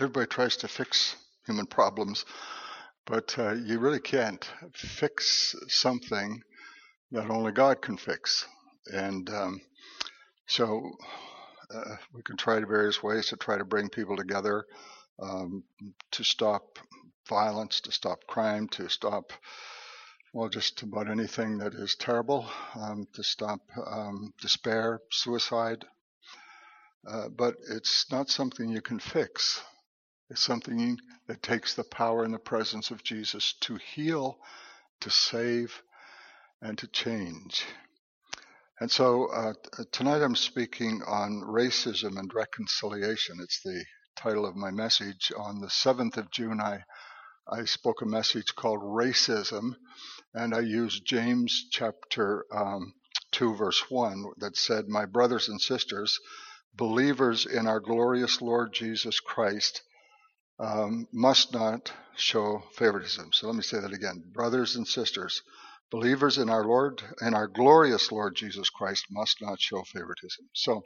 everybody 0.00 0.26
tries 0.28 0.56
to 0.56 0.68
fix 0.68 1.16
human 1.44 1.66
problems, 1.66 2.24
but 3.04 3.34
uh, 3.36 3.54
you 3.54 3.80
really 3.80 3.98
can't 3.98 4.48
fix 4.72 5.56
something 5.66 6.40
that 7.10 7.28
only 7.28 7.50
God 7.50 7.82
can 7.82 7.96
fix. 7.96 8.46
And 8.92 9.28
um, 9.28 9.60
so 10.46 10.88
uh, 11.74 11.96
we 12.14 12.22
can 12.22 12.36
try 12.36 12.60
various 12.60 13.02
ways 13.02 13.26
to 13.26 13.36
try 13.36 13.58
to 13.58 13.64
bring 13.64 13.88
people 13.88 14.16
together 14.16 14.66
um, 15.20 15.64
to 16.12 16.22
stop 16.22 16.78
violence, 17.28 17.80
to 17.80 17.90
stop 17.90 18.20
crime, 18.28 18.68
to 18.68 18.88
stop, 18.88 19.32
well, 20.32 20.48
just 20.48 20.80
about 20.82 21.10
anything 21.10 21.58
that 21.58 21.74
is 21.74 21.96
terrible, 21.96 22.46
um, 22.76 23.08
to 23.14 23.24
stop 23.24 23.62
um, 23.84 24.32
despair, 24.40 25.00
suicide. 25.10 25.84
Uh, 27.04 27.28
but 27.36 27.56
it's 27.68 28.06
not 28.12 28.30
something 28.30 28.68
you 28.68 28.80
can 28.80 29.00
fix. 29.00 29.60
It's 30.30 30.42
something 30.42 30.98
that 31.26 31.42
takes 31.42 31.74
the 31.74 31.84
power 31.84 32.22
and 32.22 32.34
the 32.34 32.38
presence 32.38 32.90
of 32.90 33.02
Jesus 33.02 33.54
to 33.60 33.76
heal, 33.76 34.38
to 35.00 35.10
save, 35.10 35.82
and 36.60 36.76
to 36.78 36.86
change. 36.88 37.64
And 38.80 38.90
so 38.90 39.26
uh, 39.32 39.54
tonight 39.90 40.22
I'm 40.22 40.36
speaking 40.36 41.02
on 41.06 41.42
racism 41.46 42.18
and 42.18 42.32
reconciliation. 42.34 43.38
It's 43.40 43.62
the 43.62 43.84
title 44.16 44.44
of 44.44 44.54
my 44.54 44.70
message. 44.70 45.32
On 45.36 45.60
the 45.60 45.68
7th 45.68 46.18
of 46.18 46.30
June, 46.30 46.60
I, 46.60 46.84
I 47.50 47.64
spoke 47.64 48.02
a 48.02 48.06
message 48.06 48.54
called 48.54 48.82
Racism, 48.82 49.76
and 50.34 50.54
I 50.54 50.60
used 50.60 51.06
James 51.06 51.68
chapter 51.70 52.44
um, 52.52 52.92
2, 53.32 53.54
verse 53.56 53.82
1, 53.88 54.24
that 54.38 54.56
said, 54.56 54.88
My 54.88 55.06
brothers 55.06 55.48
and 55.48 55.60
sisters, 55.60 56.18
believers 56.74 57.46
in 57.46 57.66
our 57.66 57.80
glorious 57.80 58.42
Lord 58.42 58.74
Jesus 58.74 59.20
Christ, 59.20 59.82
um, 60.58 61.06
must 61.12 61.52
not 61.52 61.92
show 62.16 62.62
favoritism. 62.74 63.32
So 63.32 63.46
let 63.46 63.56
me 63.56 63.62
say 63.62 63.80
that 63.80 63.92
again. 63.92 64.22
Brothers 64.32 64.76
and 64.76 64.86
sisters, 64.86 65.42
believers 65.90 66.38
in 66.38 66.50
our 66.50 66.64
Lord 66.64 67.02
and 67.20 67.34
our 67.34 67.46
glorious 67.46 68.10
Lord 68.10 68.34
Jesus 68.34 68.70
Christ 68.70 69.06
must 69.10 69.40
not 69.40 69.60
show 69.60 69.82
favoritism. 69.82 70.46
So 70.52 70.82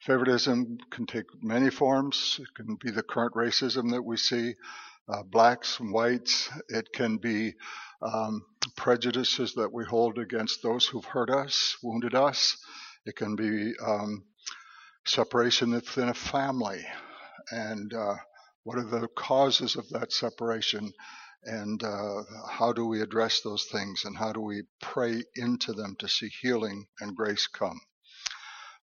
favoritism 0.00 0.78
can 0.90 1.06
take 1.06 1.26
many 1.42 1.70
forms. 1.70 2.38
It 2.40 2.54
can 2.54 2.76
be 2.76 2.90
the 2.90 3.02
current 3.02 3.34
racism 3.34 3.90
that 3.90 4.02
we 4.02 4.16
see, 4.16 4.54
uh, 5.08 5.22
blacks 5.24 5.80
and 5.80 5.92
whites. 5.92 6.48
It 6.68 6.92
can 6.92 7.16
be 7.16 7.54
um, 8.02 8.44
prejudices 8.76 9.54
that 9.54 9.72
we 9.72 9.84
hold 9.84 10.18
against 10.18 10.62
those 10.62 10.86
who've 10.86 11.04
hurt 11.04 11.30
us, 11.30 11.76
wounded 11.82 12.14
us. 12.14 12.56
It 13.04 13.16
can 13.16 13.36
be 13.36 13.72
um, 13.84 14.24
separation 15.04 15.72
within 15.72 16.08
a 16.08 16.14
family. 16.14 16.84
And 17.50 17.92
uh, 17.94 18.16
what 18.66 18.78
are 18.78 19.00
the 19.00 19.06
causes 19.16 19.76
of 19.76 19.88
that 19.90 20.12
separation? 20.12 20.92
And 21.44 21.80
uh, 21.84 22.24
how 22.50 22.72
do 22.72 22.84
we 22.84 23.00
address 23.00 23.40
those 23.40 23.64
things? 23.70 24.04
And 24.04 24.18
how 24.18 24.32
do 24.32 24.40
we 24.40 24.64
pray 24.82 25.22
into 25.36 25.72
them 25.72 25.94
to 26.00 26.08
see 26.08 26.28
healing 26.42 26.84
and 26.98 27.14
grace 27.14 27.46
come? 27.46 27.80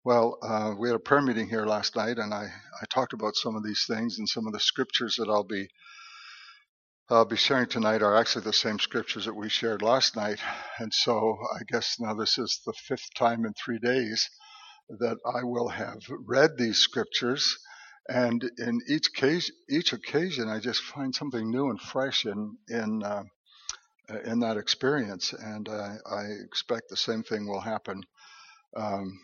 Well, 0.04 0.38
uh, 0.44 0.76
we 0.78 0.90
had 0.90 0.96
a 0.96 1.00
prayer 1.00 1.24
meeting 1.24 1.50
here 1.50 1.66
last 1.66 1.96
night, 1.96 2.20
and 2.20 2.32
I, 2.32 2.44
I 2.44 2.86
talked 2.94 3.14
about 3.14 3.36
some 3.36 3.56
of 3.56 3.64
these 3.64 3.86
things, 3.88 4.20
and 4.20 4.30
some 4.30 4.46
of 4.46 4.54
the 4.54 4.60
scriptures 4.60 5.16
that 5.18 5.30
I'll 5.30 5.44
be 5.44 5.68
I'll 7.10 7.26
be 7.26 7.36
sharing 7.36 7.68
tonight 7.68 8.04
are 8.04 8.16
actually 8.16 8.46
the 8.46 8.54
same 8.54 8.78
scriptures 8.78 9.26
that 9.26 9.36
we 9.36 9.50
shared 9.50 9.82
last 9.82 10.16
night. 10.16 10.40
And 10.78 10.94
so 10.94 11.38
I 11.56 11.64
guess 11.68 11.98
now 12.00 12.14
this 12.14 12.38
is 12.38 12.62
the 12.68 12.74
fifth 12.88 13.14
time 13.18 13.46
in 13.46 13.54
three 13.54 13.80
days 13.80 14.30
that 15.00 15.18
I 15.26 15.44
will 15.44 15.70
have 15.70 16.04
read 16.28 16.52
these 16.58 16.78
scriptures 16.78 17.58
and 18.10 18.44
in 18.58 18.82
each 18.88 19.14
case, 19.14 19.52
each 19.70 19.94
occasion, 19.94 20.50
I 20.50 20.60
just 20.60 20.82
find 20.82 21.14
something 21.14 21.50
new 21.50 21.70
and 21.70 21.80
fresh 21.80 22.26
in 22.26 22.58
in 22.70 23.04
uh, 23.04 23.24
in 24.26 24.40
that 24.42 24.58
experience, 24.58 25.34
and 25.34 25.70
uh, 25.70 25.96
I 26.10 26.24
expect 26.46 26.90
the 26.90 26.98
same 26.98 27.24
thing 27.24 27.48
will 27.48 27.62
happen 27.62 28.04
um, 28.76 29.20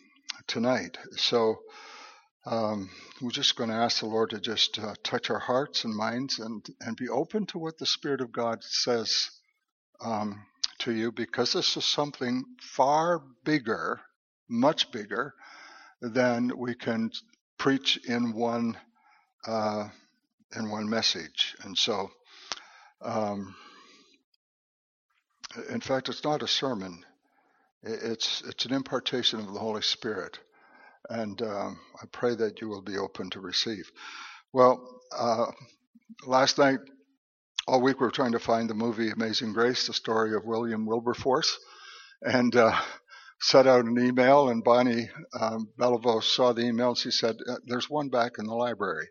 tonight. 0.47 0.97
So. 1.15 1.57
Um, 2.45 2.89
we're 3.21 3.31
just 3.31 3.57
going 3.57 3.69
to 3.69 3.75
ask 3.75 3.99
the 3.99 4.05
Lord 4.05 4.29
to 4.29 4.39
just 4.39 4.79
uh, 4.79 4.95
touch 5.03 5.29
our 5.29 5.39
hearts 5.39 5.83
and 5.83 5.93
minds 5.93 6.39
and, 6.39 6.65
and 6.79 6.95
be 6.95 7.09
open 7.09 7.45
to 7.47 7.59
what 7.59 7.77
the 7.77 7.85
Spirit 7.85 8.21
of 8.21 8.31
God 8.31 8.63
says 8.63 9.29
um, 10.01 10.45
to 10.79 10.93
you 10.93 11.11
because 11.11 11.53
this 11.53 11.77
is 11.77 11.85
something 11.85 12.43
far 12.61 13.21
bigger, 13.43 13.99
much 14.49 14.91
bigger 14.91 15.33
than 16.01 16.51
we 16.57 16.75
can 16.75 17.11
preach 17.57 17.97
in 18.07 18.33
one 18.33 18.77
uh, 19.45 19.87
in 20.55 20.69
one 20.69 20.89
message. 20.89 21.55
And 21.63 21.77
so, 21.77 22.09
um, 23.01 23.55
in 25.69 25.81
fact, 25.81 26.09
it's 26.09 26.23
not 26.23 26.43
a 26.43 26.47
sermon. 26.47 27.03
It's 27.83 28.41
it's 28.47 28.65
an 28.65 28.73
impartation 28.73 29.39
of 29.39 29.53
the 29.53 29.59
Holy 29.59 29.81
Spirit, 29.81 30.39
and 31.09 31.41
um, 31.41 31.79
I 32.01 32.05
pray 32.11 32.35
that 32.35 32.59
you 32.59 32.67
will 32.69 32.81
be 32.81 32.97
open 32.97 33.29
to 33.31 33.39
receive. 33.39 33.89
Well, 34.51 35.01
uh, 35.15 35.45
last 36.25 36.57
night, 36.57 36.79
all 37.67 37.81
week 37.81 37.99
we 37.99 38.05
were 38.05 38.11
trying 38.11 38.31
to 38.31 38.39
find 38.39 38.69
the 38.69 38.73
movie 38.73 39.11
Amazing 39.11 39.53
Grace, 39.53 39.87
the 39.87 39.93
story 39.93 40.35
of 40.35 40.45
William 40.45 40.85
Wilberforce, 40.85 41.57
and 42.21 42.55
uh, 42.55 42.79
set 43.39 43.67
out 43.67 43.85
an 43.85 43.97
email, 43.99 44.49
and 44.49 44.63
Bonnie 44.63 45.09
um, 45.39 45.69
Beliveau 45.79 46.23
saw 46.23 46.53
the 46.53 46.63
email 46.63 46.89
and 46.89 46.97
she 46.97 47.11
said, 47.11 47.35
uh, 47.47 47.55
There's 47.65 47.89
one 47.89 48.09
back 48.09 48.33
in 48.39 48.45
the 48.45 48.55
library. 48.55 49.07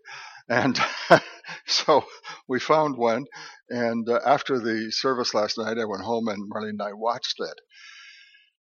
And 0.48 0.78
so 1.66 2.04
we 2.48 2.60
found 2.60 2.96
one. 2.96 3.26
And 3.68 4.08
uh, 4.08 4.20
after 4.24 4.58
the 4.58 4.90
service 4.90 5.34
last 5.34 5.58
night, 5.58 5.78
I 5.78 5.84
went 5.84 6.04
home 6.04 6.28
and 6.28 6.50
Marlene 6.50 6.70
and 6.70 6.82
I 6.82 6.92
watched 6.92 7.40
it. 7.40 7.60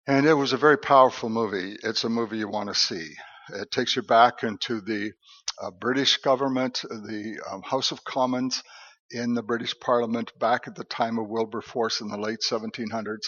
And 0.07 0.27
it 0.27 0.35
was 0.35 0.53
a 0.53 0.59
very 0.59 0.79
powerful 0.79 1.29
movie. 1.29 1.77
It's 1.83 2.05
a 2.05 2.09
movie 2.09 2.39
you 2.39 2.49
want 2.49 2.71
to 2.71 2.75
see. 2.75 3.11
It 3.51 3.71
takes 3.71 3.97
you 3.97 4.03
back 4.03 4.43
into 4.43 4.81
the 4.81 5.13
uh, 5.61 5.71
British 5.71 6.19
government, 6.19 6.81
the 6.83 7.41
um, 7.51 7.63
House 7.63 7.93
of 7.93 8.05
Commons 8.05 8.63
in 9.11 9.35
the 9.35 9.43
British 9.43 9.79
Parliament 9.81 10.33
back 10.39 10.67
at 10.67 10.75
the 10.75 10.85
time 10.85 11.19
of 11.19 11.29
Wilberforce 11.29 12.01
in 12.01 12.09
the 12.09 12.19
late 12.19 12.41
1700s 12.41 13.27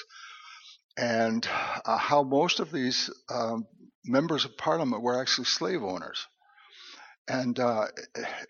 and 1.01 1.49
uh, 1.87 1.97
how 1.97 2.23
most 2.23 2.61
of 2.61 2.71
these 2.71 3.11
um, 3.31 3.67
members 4.05 4.45
of 4.45 4.57
parliament 4.59 5.03
were 5.03 5.19
actually 5.19 5.47
slave 5.47 5.83
owners. 5.83 6.27
And 7.27 7.59
uh, 7.59 7.87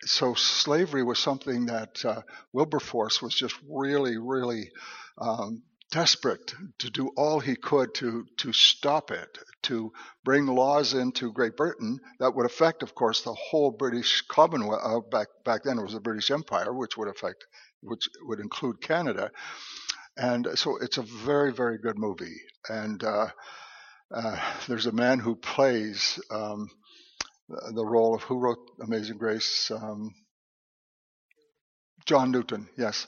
so 0.03 0.34
slavery 0.34 1.05
was 1.05 1.19
something 1.19 1.66
that 1.66 2.05
uh, 2.05 2.22
Wilberforce 2.53 3.22
was 3.22 3.34
just 3.34 3.55
really, 3.69 4.16
really 4.19 4.71
um, 5.19 5.62
desperate 5.93 6.55
to 6.78 6.91
do 6.91 7.10
all 7.16 7.41
he 7.41 7.56
could 7.56 7.94
to 7.94 8.25
to 8.39 8.53
stop 8.53 9.10
it, 9.10 9.39
to 9.62 9.93
bring 10.25 10.47
laws 10.47 10.94
into 10.94 11.33
Great 11.33 11.56
Britain 11.56 11.99
that 12.21 12.34
would 12.34 12.47
affect, 12.47 12.83
of 12.83 12.94
course, 12.94 13.22
the 13.22 13.34
whole 13.34 13.71
British 13.71 14.22
Commonwealth. 14.22 14.81
Uh, 14.83 15.00
back 15.00 15.28
back 15.44 15.62
then, 15.62 15.78
it 15.78 15.83
was 15.83 15.93
the 15.93 16.00
British 16.00 16.31
Empire, 16.31 16.72
which 16.72 16.97
would 16.97 17.09
affect, 17.09 17.44
which 17.83 18.09
would 18.22 18.41
include 18.41 18.81
Canada. 18.81 19.31
And 20.16 20.47
so 20.54 20.76
it's 20.76 20.98
a 20.98 21.03
very, 21.03 21.53
very 21.53 21.78
good 21.78 21.98
movie. 21.98 22.37
And 22.69 23.03
uh, 23.03 23.28
uh, 24.15 24.41
there's 24.69 24.87
a 24.87 24.93
man 24.93 25.19
who 25.19 25.37
plays 25.37 26.21
um, 26.31 26.69
the 27.48 27.84
role 27.84 28.15
of 28.15 28.22
who 28.22 28.38
wrote 28.38 28.59
Amazing 28.82 29.19
Grace? 29.19 29.71
Um, 29.71 30.15
John 32.06 32.31
Newton, 32.31 32.69
yes. 32.76 33.06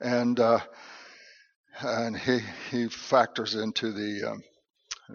And 0.00 0.38
uh, 0.38 0.60
and 1.80 2.16
he 2.16 2.40
he 2.70 2.88
factors 2.88 3.54
into 3.54 3.92
the 3.92 4.30
um, 4.30 4.42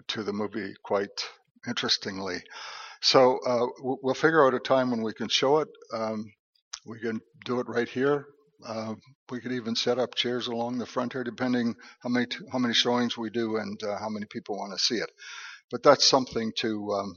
to 0.08 0.22
the 0.22 0.32
movie 0.32 0.74
quite 0.82 1.28
interestingly. 1.66 2.38
So 3.00 3.38
uh, 3.46 3.66
we'll 3.80 4.14
figure 4.14 4.46
out 4.46 4.54
a 4.54 4.58
time 4.58 4.90
when 4.90 5.02
we 5.02 5.12
can 5.12 5.28
show 5.28 5.58
it. 5.58 5.68
Um, 5.92 6.32
we 6.84 6.98
can 6.98 7.20
do 7.44 7.60
it 7.60 7.68
right 7.68 7.88
here 7.88 8.26
uh, 8.66 8.94
we 9.30 9.40
could 9.40 9.52
even 9.52 9.76
set 9.76 9.98
up 9.98 10.14
chairs 10.14 10.46
along 10.46 10.78
the 10.78 10.86
front 10.86 11.12
here, 11.12 11.24
depending 11.24 11.74
how 12.00 12.08
many 12.08 12.26
how 12.52 12.58
many 12.58 12.74
showings 12.74 13.16
we 13.16 13.30
do 13.30 13.56
and 13.56 13.82
uh, 13.82 13.98
how 13.98 14.08
many 14.08 14.26
people 14.26 14.56
want 14.56 14.72
to 14.72 14.84
see 14.84 14.96
it. 14.96 15.10
But 15.70 15.82
that's 15.82 16.06
something 16.06 16.52
to 16.58 16.92
um, 16.92 17.16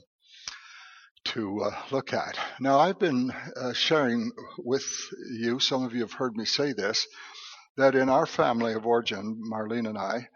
to 1.25 1.61
uh, 1.61 1.81
look 1.91 2.13
at. 2.13 2.37
Now, 2.59 2.79
I've 2.79 2.99
been 2.99 3.31
uh, 3.55 3.73
sharing 3.73 4.31
with 4.57 4.85
you. 5.31 5.59
Some 5.59 5.83
of 5.83 5.93
you 5.93 6.01
have 6.01 6.13
heard 6.13 6.35
me 6.35 6.45
say 6.45 6.73
this 6.73 7.07
that 7.77 7.95
in 7.95 8.09
our 8.09 8.25
family 8.25 8.73
of 8.73 8.85
origin, 8.85 9.41
Marlene 9.51 9.87
and 9.87 9.97
I, 9.97 10.27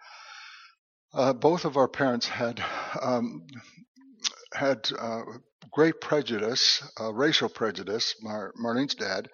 uh, 1.13 1.33
both 1.33 1.65
of 1.65 1.77
our 1.77 1.87
parents 1.87 2.27
had 2.27 2.63
um, 3.01 3.45
had 4.53 4.89
uh, 4.97 5.21
great 5.71 5.99
prejudice, 6.01 6.81
racial 7.13 7.49
prejudice. 7.49 8.15
Mar- 8.21 8.53
Marlene's 8.61 8.95
dad 8.95 9.29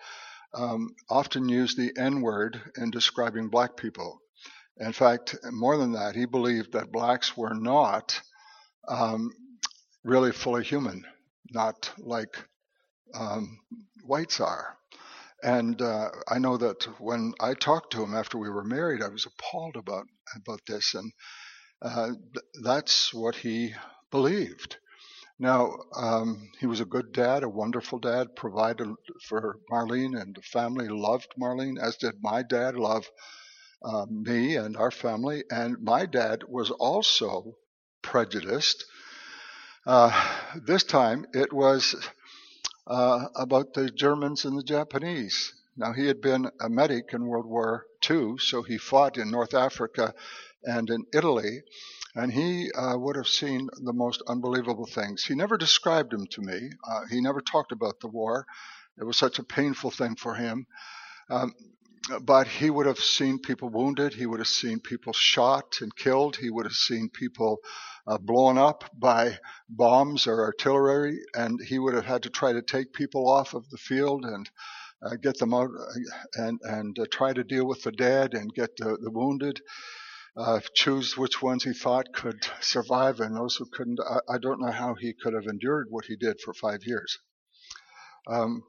um, 0.54 0.90
often 1.10 1.50
used 1.50 1.78
the 1.78 1.92
N 1.98 2.22
word 2.22 2.62
in 2.78 2.92
describing 2.92 3.50
black 3.50 3.78
people. 3.78 4.20
In 4.78 4.94
fact, 4.94 5.36
more 5.52 5.78
than 5.78 5.94
that, 5.94 6.16
he 6.16 6.26
believed 6.26 6.74
that 6.74 6.92
blacks 6.92 7.38
were 7.38 7.54
not 7.54 8.20
um, 8.88 9.32
really 10.04 10.32
fully 10.32 10.64
human, 10.64 11.06
not 11.52 11.92
like 12.00 12.38
um, 13.14 13.60
whites 14.04 14.40
are. 14.40 14.78
And 15.44 15.82
uh, 15.82 16.10
I 16.28 16.40
know 16.40 16.58
that 16.58 16.84
when 17.00 17.34
I 17.40 17.54
talked 17.54 17.94
to 17.94 18.04
him 18.04 18.16
after 18.16 18.38
we 18.38 18.50
were 18.50 18.64
married, 18.64 19.02
I 19.02 19.10
was 19.10 19.26
appalled 19.26 19.76
about 19.76 20.06
about 20.36 20.62
this, 20.68 20.94
and 20.94 21.12
uh, 21.82 22.08
th- 22.08 22.46
that's 22.64 23.14
what 23.14 23.36
he 23.36 23.74
believed. 24.12 24.78
Now, 25.42 25.76
um, 25.96 26.52
he 26.60 26.68
was 26.68 26.82
a 26.82 26.86
good 26.86 27.14
dad, 27.14 27.42
a 27.42 27.50
wonderful 27.50 27.98
dad, 27.98 28.36
provided 28.36 28.88
for 29.24 29.58
Marlene 29.72 30.16
and 30.16 30.36
the 30.36 30.44
family, 30.44 30.88
loved 30.88 31.34
Marlene, 31.36 31.82
as 31.82 31.98
did 31.98 32.22
my 32.22 32.44
dad, 32.44 32.76
love 32.76 33.10
uh, 33.84 34.06
me 34.08 34.56
and 34.56 34.78
our 34.78 34.92
family. 34.92 35.44
And 35.50 35.82
my 35.82 36.06
dad 36.06 36.44
was 36.48 36.70
also 36.70 37.58
prejudiced. 38.04 38.86
Uh, 39.84 40.12
this 40.64 40.84
time 40.84 41.26
it 41.34 41.52
was 41.52 41.96
uh, 42.86 43.26
about 43.36 43.74
the 43.74 43.90
Germans 43.90 44.46
and 44.46 44.56
the 44.56 44.64
Japanese. 44.64 45.54
Now, 45.76 45.92
he 45.92 46.06
had 46.06 46.22
been 46.22 46.52
a 46.60 46.70
medic 46.70 47.14
in 47.14 47.26
World 47.26 47.48
War 47.48 47.88
II, 48.08 48.38
so 48.38 48.62
he 48.62 48.78
fought 48.78 49.18
in 49.18 49.32
North 49.32 49.56
Africa 49.56 50.14
and 50.64 50.88
in 50.92 51.08
Italy, 51.12 51.64
and 52.16 52.32
he 52.32 52.72
uh, 52.72 52.98
would 52.98 53.16
have 53.16 53.28
seen 53.28 53.70
the 53.84 53.94
most 53.94 54.22
unbelievable 54.28 54.86
things. 54.86 55.24
He 55.24 55.36
never 55.36 55.58
described 55.58 56.12
them 56.12 56.28
to 56.28 56.42
me, 56.42 56.72
uh, 56.90 57.02
he 57.10 57.22
never 57.22 57.42
talked 57.42 57.72
about 57.72 58.00
the 58.00 58.08
war. 58.08 58.46
It 59.00 59.06
was 59.06 59.18
such 59.18 59.40
a 59.40 59.44
painful 59.44 59.92
thing 59.92 60.16
for 60.16 60.36
him. 60.36 60.68
Um, 61.30 61.54
but 62.22 62.48
he 62.48 62.70
would 62.70 62.88
have 62.88 63.00
seen 63.00 63.40
people 63.40 63.70
wounded. 63.70 64.14
He 64.14 64.26
would 64.26 64.40
have 64.40 64.48
seen 64.48 64.80
people 64.80 65.14
shot 65.14 65.78
and 65.82 65.96
killed. 65.96 66.36
He 66.36 66.50
would 66.50 66.66
have 66.66 66.74
seen 66.74 67.10
people 67.10 67.60
uh, 68.08 68.18
blown 68.18 68.58
up 68.58 68.84
by 68.98 69.38
bombs 69.70 70.28
or 70.28 70.42
artillery, 70.42 71.20
and 71.36 71.60
he 71.62 71.80
would 71.80 71.94
have 71.94 72.06
had 72.06 72.24
to 72.24 72.30
try 72.30 72.54
to 72.54 72.62
take 72.62 72.94
people 72.94 73.30
off 73.30 73.54
of 73.54 73.70
the 73.70 73.78
field 73.78 74.26
and 74.26 74.50
uh, 75.04 75.16
get 75.22 75.38
them 75.38 75.54
out 75.54 75.70
uh, 75.70 76.44
and 76.44 76.60
and 76.64 77.00
uh, 77.00 77.06
try 77.12 77.34
to 77.34 77.44
deal 77.44 77.66
with 77.68 77.82
the 77.84 77.92
dead 77.92 78.34
and 78.34 78.54
get 78.54 78.76
the, 78.78 78.98
the 79.02 79.12
wounded. 79.12 79.62
Uh, 80.36 80.62
choose 80.74 81.18
which 81.18 81.42
ones 81.42 81.64
he 81.64 81.74
thought 81.74 82.14
could 82.14 82.42
survive 82.62 83.20
and 83.20 83.36
those 83.36 83.56
who 83.58 83.66
couldn't. 83.66 84.00
I, 84.00 84.36
I, 84.36 84.38
don't 84.38 84.62
know 84.62 84.72
how 84.72 84.96
he 84.96 85.14
could 85.14 85.34
have 85.34 85.46
endured 85.46 85.88
what 85.90 86.06
he 86.06 86.16
did 86.16 86.40
for 86.40 86.54
five 86.54 86.86
years. 86.86 87.20
Um, 88.28 88.64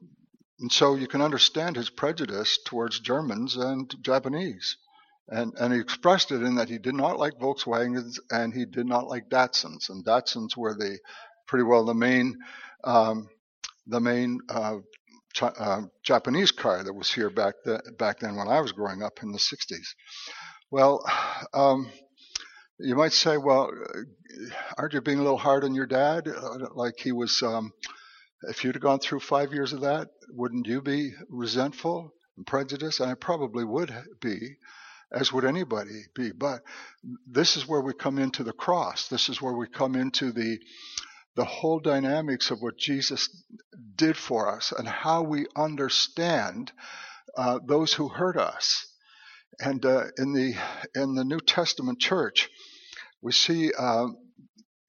and 0.59 0.71
so 0.71 0.95
you 0.95 1.07
can 1.07 1.21
understand 1.21 1.77
his 1.77 1.89
prejudice 1.89 2.59
towards 2.65 2.99
Germans 2.99 3.55
and 3.55 3.93
Japanese. 4.01 4.77
And, 5.29 5.53
and 5.57 5.73
he 5.73 5.79
expressed 5.79 6.31
it 6.31 6.41
in 6.41 6.55
that 6.55 6.69
he 6.69 6.79
did 6.79 6.95
not 6.95 7.17
like 7.17 7.39
Volkswagens 7.39 8.19
and 8.29 8.53
he 8.53 8.65
did 8.65 8.85
not 8.85 9.07
like 9.07 9.29
Datsuns. 9.29 9.89
And 9.89 10.05
Datsuns 10.05 10.57
were 10.57 10.73
the 10.73 10.99
pretty 11.47 11.63
well 11.63 11.85
the 11.85 11.93
main 11.93 12.37
um, 12.83 13.29
the 13.87 13.99
main 13.99 14.39
uh, 14.49 14.79
uh, 15.41 15.81
Japanese 16.03 16.51
car 16.51 16.83
that 16.83 16.93
was 16.93 17.11
here 17.11 17.29
back 17.29 17.55
the, 17.63 17.81
back 17.97 18.19
then 18.19 18.35
when 18.35 18.47
I 18.47 18.59
was 18.59 18.71
growing 18.71 19.01
up 19.01 19.23
in 19.23 19.31
the 19.31 19.37
60s. 19.37 19.87
Well, 20.73 21.05
um, 21.53 21.91
you 22.79 22.95
might 22.95 23.13
say, 23.13 23.37
well, 23.37 23.69
aren't 24.75 24.93
you 24.93 25.01
being 25.01 25.19
a 25.19 25.21
little 25.21 25.37
hard 25.37 25.63
on 25.63 25.75
your 25.75 25.85
dad? 25.85 26.27
Uh, 26.27 26.69
like 26.73 26.95
he 26.97 27.11
was, 27.11 27.43
um, 27.43 27.73
if 28.49 28.63
you'd 28.63 28.73
have 28.73 28.81
gone 28.81 28.97
through 28.97 29.19
five 29.19 29.53
years 29.53 29.71
of 29.73 29.81
that, 29.81 30.07
wouldn't 30.29 30.65
you 30.65 30.81
be 30.81 31.11
resentful 31.29 32.11
and 32.37 32.47
prejudiced? 32.47 33.01
And 33.01 33.11
I 33.11 33.13
probably 33.13 33.63
would 33.63 33.93
be 34.19 34.57
as 35.11 35.31
would 35.31 35.45
anybody 35.45 36.05
be. 36.15 36.31
But 36.31 36.61
this 37.27 37.55
is 37.55 37.67
where 37.67 37.81
we 37.81 37.93
come 37.93 38.17
into 38.17 38.43
the 38.43 38.51
cross. 38.51 39.09
This 39.09 39.29
is 39.29 39.39
where 39.39 39.53
we 39.53 39.67
come 39.67 39.95
into 39.95 40.31
the 40.31 40.57
the 41.35 41.45
whole 41.45 41.81
dynamics 41.81 42.49
of 42.49 42.61
what 42.61 42.79
Jesus 42.79 43.29
did 43.95 44.17
for 44.17 44.51
us 44.51 44.71
and 44.75 44.87
how 44.87 45.21
we 45.21 45.45
understand 45.55 46.71
uh, 47.37 47.59
those 47.63 47.93
who 47.93 48.09
hurt 48.09 48.37
us. 48.37 48.87
And 49.59 49.85
uh, 49.85 50.05
in 50.17 50.33
the 50.33 50.55
in 50.95 51.15
the 51.15 51.23
New 51.23 51.39
Testament 51.39 51.99
church, 51.99 52.49
we 53.21 53.31
see 53.31 53.71
uh, 53.77 54.07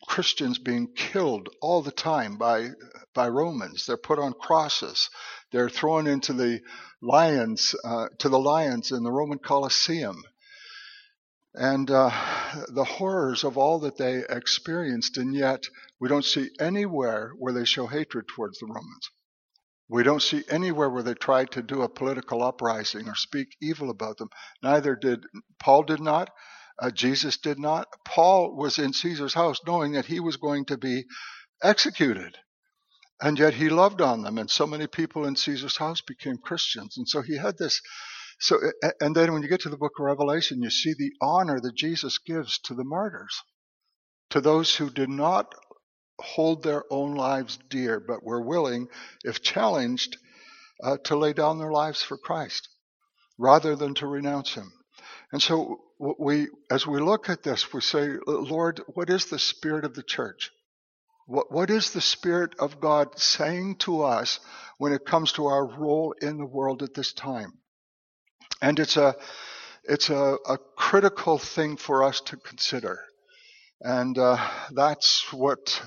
Christians 0.06 0.58
being 0.58 0.92
killed 0.94 1.48
all 1.60 1.82
the 1.82 1.92
time 1.92 2.36
by 2.36 2.70
by 3.14 3.28
Romans. 3.28 3.86
They're 3.86 3.96
put 3.96 4.18
on 4.18 4.32
crosses. 4.32 5.08
They're 5.52 5.68
thrown 5.68 6.06
into 6.06 6.32
the 6.32 6.60
lions 7.02 7.74
uh, 7.84 8.08
to 8.18 8.28
the 8.28 8.38
lions 8.38 8.90
in 8.90 9.02
the 9.02 9.12
Roman 9.12 9.38
Colosseum, 9.38 10.22
and 11.54 11.90
uh, 11.90 12.10
the 12.68 12.84
horrors 12.84 13.44
of 13.44 13.56
all 13.58 13.80
that 13.80 13.96
they 13.96 14.24
experienced. 14.28 15.16
And 15.16 15.34
yet, 15.34 15.64
we 16.00 16.08
don't 16.08 16.24
see 16.24 16.50
anywhere 16.58 17.32
where 17.38 17.52
they 17.52 17.64
show 17.64 17.86
hatred 17.86 18.26
towards 18.28 18.58
the 18.58 18.66
Romans. 18.66 19.10
We 19.94 20.02
don't 20.02 20.22
see 20.22 20.42
anywhere 20.48 20.90
where 20.90 21.04
they 21.04 21.14
tried 21.14 21.52
to 21.52 21.62
do 21.62 21.82
a 21.82 21.88
political 21.88 22.42
uprising 22.42 23.06
or 23.06 23.14
speak 23.14 23.54
evil 23.62 23.90
about 23.90 24.18
them. 24.18 24.28
Neither 24.60 24.96
did 24.96 25.22
Paul 25.60 25.84
did 25.84 26.00
not. 26.00 26.30
Uh, 26.82 26.90
Jesus 26.90 27.36
did 27.36 27.60
not. 27.60 27.86
Paul 28.04 28.56
was 28.56 28.76
in 28.76 28.92
Caesar's 28.92 29.34
house 29.34 29.60
knowing 29.64 29.92
that 29.92 30.06
he 30.06 30.18
was 30.18 30.36
going 30.36 30.64
to 30.64 30.76
be 30.76 31.04
executed. 31.62 32.36
And 33.22 33.38
yet 33.38 33.54
he 33.54 33.68
loved 33.68 34.00
on 34.00 34.22
them. 34.22 34.36
And 34.36 34.50
so 34.50 34.66
many 34.66 34.88
people 34.88 35.26
in 35.26 35.36
Caesar's 35.36 35.76
house 35.76 36.00
became 36.00 36.38
Christians. 36.38 36.96
And 36.96 37.08
so 37.08 37.22
he 37.22 37.36
had 37.36 37.56
this. 37.56 37.80
So, 38.40 38.58
and 39.00 39.14
then 39.14 39.32
when 39.32 39.42
you 39.42 39.48
get 39.48 39.60
to 39.60 39.68
the 39.68 39.76
book 39.76 39.92
of 40.00 40.06
Revelation, 40.06 40.60
you 40.60 40.70
see 40.70 40.94
the 40.98 41.12
honor 41.22 41.60
that 41.60 41.76
Jesus 41.76 42.18
gives 42.18 42.58
to 42.64 42.74
the 42.74 42.82
martyrs, 42.82 43.40
to 44.30 44.40
those 44.40 44.74
who 44.74 44.90
did 44.90 45.08
not 45.08 45.54
hold 46.20 46.62
their 46.62 46.84
own 46.90 47.14
lives 47.14 47.58
dear, 47.68 48.00
but 48.00 48.22
were 48.22 48.42
willing, 48.42 48.88
if 49.24 49.42
challenged, 49.42 50.16
uh, 50.82 50.96
to 51.04 51.16
lay 51.16 51.32
down 51.32 51.58
their 51.58 51.72
lives 51.72 52.02
for 52.02 52.16
Christ 52.16 52.68
rather 53.38 53.74
than 53.76 53.94
to 53.94 54.06
renounce 54.06 54.54
him. 54.54 54.72
And 55.32 55.42
so 55.42 55.80
we, 55.98 56.48
as 56.70 56.86
we 56.86 57.00
look 57.00 57.28
at 57.28 57.42
this, 57.42 57.72
we 57.72 57.80
say, 57.80 58.16
Lord, 58.26 58.80
what 58.94 59.10
is 59.10 59.26
the 59.26 59.38
spirit 59.38 59.84
of 59.84 59.94
the 59.94 60.02
church? 60.02 60.50
What, 61.26 61.50
what 61.50 61.70
is 61.70 61.90
the 61.90 62.02
Spirit 62.02 62.54
of 62.58 62.80
God 62.80 63.18
saying 63.18 63.76
to 63.76 64.02
us 64.02 64.40
when 64.78 64.92
it 64.92 65.06
comes 65.06 65.32
to 65.32 65.46
our 65.46 65.64
role 65.66 66.14
in 66.20 66.36
the 66.36 66.44
world 66.44 66.82
at 66.82 66.94
this 66.94 67.12
time? 67.12 67.54
And 68.60 68.78
it's 68.78 68.96
a, 68.96 69.16
it's 69.84 70.10
a, 70.10 70.36
a 70.46 70.58
critical 70.76 71.38
thing 71.38 71.76
for 71.76 72.02
us 72.04 72.20
to 72.22 72.36
consider. 72.36 73.00
And 73.80 74.18
uh, 74.18 74.36
that's 74.72 75.32
what 75.32 75.82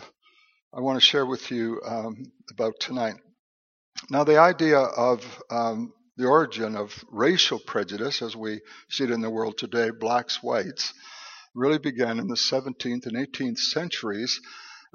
I 0.78 0.82
want 0.82 0.98
to 0.98 1.02
share 1.02 1.26
with 1.26 1.50
you 1.50 1.82
um, 1.84 2.32
about 2.52 2.80
tonight. 2.80 3.16
Now, 4.12 4.24
the 4.24 4.38
idea 4.38 4.78
of 4.78 5.42
um, 5.50 5.92
the 6.18 6.28
origin 6.28 6.76
of 6.76 7.04
racial 7.10 7.58
prejudice, 7.58 8.22
as 8.22 8.36
we 8.36 8.62
see 8.88 9.06
it 9.06 9.10
in 9.10 9.22
the 9.22 9.30
world 9.32 9.58
today, 9.58 9.90
blacks, 9.90 10.44
whites, 10.44 10.94
really 11.56 11.80
began 11.80 12.20
in 12.20 12.28
the 12.28 12.36
17th 12.36 13.08
and 13.08 13.18
18th 13.18 13.58
centuries 13.58 14.40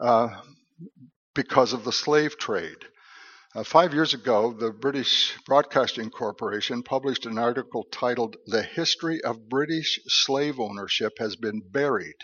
uh, 0.00 0.28
because 1.34 1.72
of 1.72 1.82
the 1.82 1.90
slave 1.90 2.38
trade. 2.38 2.78
Uh, 3.56 3.64
five 3.64 3.92
years 3.92 4.14
ago, 4.14 4.52
the 4.52 4.70
British 4.70 5.36
Broadcasting 5.46 6.10
Corporation 6.10 6.84
published 6.84 7.26
an 7.26 7.38
article 7.38 7.88
titled 7.90 8.36
The 8.46 8.62
History 8.62 9.20
of 9.24 9.48
British 9.48 9.98
Slave 10.06 10.60
Ownership 10.60 11.14
Has 11.18 11.34
Been 11.34 11.60
Buried. 11.72 12.14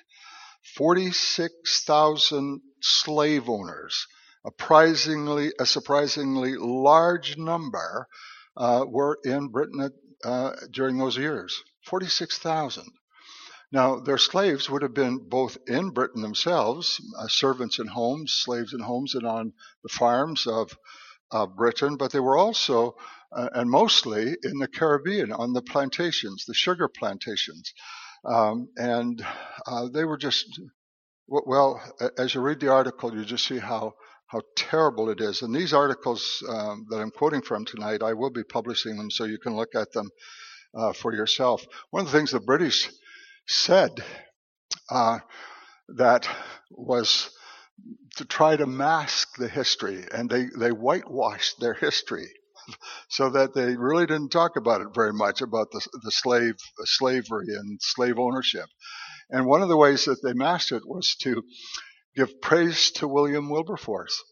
46,000 0.77 2.61
slave 2.81 3.49
owners, 3.49 4.07
a 4.45 4.51
surprisingly, 4.51 5.53
a 5.59 5.67
surprisingly 5.67 6.57
large 6.57 7.37
number, 7.37 8.09
uh, 8.57 8.85
were 8.87 9.19
in 9.25 9.49
Britain 9.49 9.91
uh, 10.25 10.53
during 10.71 10.99
those 10.99 11.17
years. 11.17 11.63
46,000. 11.87 12.85
Now, 13.71 14.01
their 14.01 14.19
slaves 14.19 14.71
would 14.71 14.83
have 14.83 14.95
been 14.95 15.29
both 15.29 15.59
in 15.67 15.91
Britain 15.91 16.23
themselves, 16.23 17.01
uh, 17.19 17.29
servants 17.29 17.79
in 17.79 17.87
homes, 17.87 18.33
slaves 18.33 18.73
in 18.73 18.81
homes, 18.81 19.15
and 19.15 19.27
on 19.27 19.53
the 19.83 19.91
farms 19.91 20.47
of 20.47 20.77
Britain, 21.57 21.97
but 21.97 22.11
they 22.11 22.21
were 22.21 22.39
also, 22.39 22.97
uh, 23.37 23.49
and 23.53 23.71
mostly, 23.71 24.37
in 24.43 24.59
the 24.59 24.69
Caribbean 24.69 25.33
on 25.33 25.53
the 25.53 25.63
plantations, 25.63 26.45
the 26.47 26.55
sugar 26.55 26.89
plantations. 26.89 27.75
Um, 28.25 28.69
and 28.77 29.25
uh, 29.67 29.89
they 29.89 30.05
were 30.05 30.17
just, 30.17 30.61
well, 31.29 31.81
as 32.17 32.35
you 32.35 32.41
read 32.41 32.61
the 32.61 32.73
article, 32.73 33.15
you 33.15 33.25
just 33.25 33.47
see 33.47 33.59
how 33.59 33.95
how 34.29 34.43
terrible 34.57 35.09
it 35.09 35.21
is. 35.21 35.41
And 35.43 35.55
these 35.55 35.73
articles 35.73 36.45
um, 36.49 36.87
that 36.91 36.99
I'm 36.99 37.11
quoting 37.11 37.41
from 37.41 37.65
tonight, 37.65 38.03
I 38.03 38.13
will 38.13 38.31
be 38.31 38.45
publishing 38.45 38.97
them 38.97 39.11
so 39.11 39.25
you 39.25 39.39
can 39.39 39.57
look 39.57 39.75
at 39.75 39.93
them 39.93 40.11
uh, 40.75 40.93
for 40.93 41.15
yourself. 41.15 41.65
One 41.91 42.05
of 42.05 42.13
the 42.13 42.19
things 42.19 42.33
the 42.33 42.41
British 42.41 42.91
said 43.47 44.05
uh, 44.91 45.21
that 45.97 46.29
was 46.71 47.31
to 48.17 48.27
try 48.27 48.57
to 48.57 48.67
mask 48.67 49.37
the 49.39 49.49
history, 49.49 50.05
and 50.13 50.29
they, 50.29 50.47
they 50.59 50.73
whitewashed 50.73 51.59
their 51.59 51.75
history 51.75 52.29
so 53.09 53.31
that 53.31 53.55
they 53.55 53.77
really 53.77 54.05
didn't 54.05 54.31
talk 54.31 54.57
about 54.57 54.83
it 54.83 54.89
very 54.95 55.13
much 55.15 55.41
about 55.41 55.71
the, 55.71 55.81
the 56.03 56.11
slave 56.11 56.57
slavery 56.85 57.47
and 57.49 57.79
slave 57.81 58.19
ownership. 58.19 58.67
And 59.31 59.47
one 59.47 59.63
of 59.63 59.69
the 59.69 59.77
ways 59.77 60.05
that 60.07 60.23
they 60.23 60.33
masked 60.33 60.73
it 60.73 60.87
was 60.87 61.15
to 61.23 61.43
give 62.17 62.41
praise 62.41 62.91
to 62.93 63.09
William 63.09 63.51
Wilberforce 63.51 64.23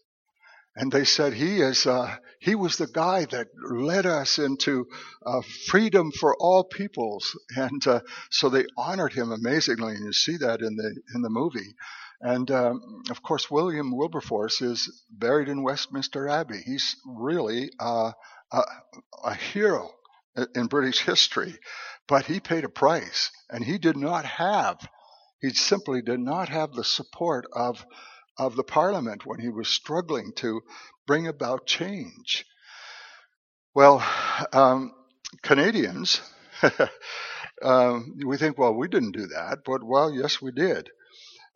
and 0.77 0.91
they 0.91 1.03
said 1.05 1.33
he 1.33 1.59
is 1.59 1.87
uh, 1.87 2.15
he 2.39 2.53
was 2.53 2.77
the 2.77 2.87
guy 2.87 3.25
that 3.25 3.47
led 3.69 4.05
us 4.05 4.37
into 4.37 4.85
uh, 5.25 5.41
freedom 5.65 6.11
for 6.11 6.35
all 6.39 6.63
peoples, 6.63 7.35
and 7.55 7.85
uh, 7.87 7.99
so 8.29 8.47
they 8.47 8.65
honored 8.77 9.11
him 9.11 9.31
amazingly, 9.31 9.95
and 9.95 10.05
you 10.05 10.13
see 10.13 10.37
that 10.37 10.61
in 10.61 10.75
the 10.75 10.95
in 11.15 11.21
the 11.23 11.31
movie. 11.31 11.73
And 12.21 12.49
um, 12.51 13.03
of 13.09 13.23
course, 13.23 13.49
William 13.49 13.95
Wilberforce 13.95 14.61
is 14.61 15.03
buried 15.09 15.49
in 15.49 15.63
Westminster 15.63 16.29
Abbey. 16.29 16.61
He's 16.63 16.95
really 17.05 17.71
uh, 17.79 18.11
a, 18.51 18.61
a 19.23 19.33
hero 19.33 19.89
in 20.55 20.67
British 20.67 20.99
history, 20.99 21.57
but 22.07 22.25
he 22.25 22.39
paid 22.39 22.63
a 22.63 22.69
price, 22.69 23.31
and 23.49 23.63
he 23.63 23.77
did 23.77 23.97
not 23.97 24.25
have. 24.25 24.77
He 25.41 25.49
simply 25.49 26.01
did 26.01 26.19
not 26.19 26.49
have 26.49 26.73
the 26.73 26.83
support 26.83 27.45
of 27.53 27.85
of 28.37 28.55
the 28.55 28.63
parliament 28.63 29.25
when 29.25 29.39
he 29.39 29.49
was 29.49 29.67
struggling 29.67 30.31
to 30.35 30.61
bring 31.07 31.27
about 31.27 31.65
change. 31.65 32.45
Well, 33.73 34.03
um, 34.53 34.93
Canadians, 35.41 36.21
um, 37.63 38.15
we 38.25 38.37
think, 38.37 38.57
well, 38.57 38.73
we 38.73 38.87
didn't 38.87 39.13
do 39.13 39.27
that, 39.27 39.59
but 39.65 39.83
well, 39.83 40.11
yes, 40.11 40.41
we 40.41 40.51
did. 40.51 40.89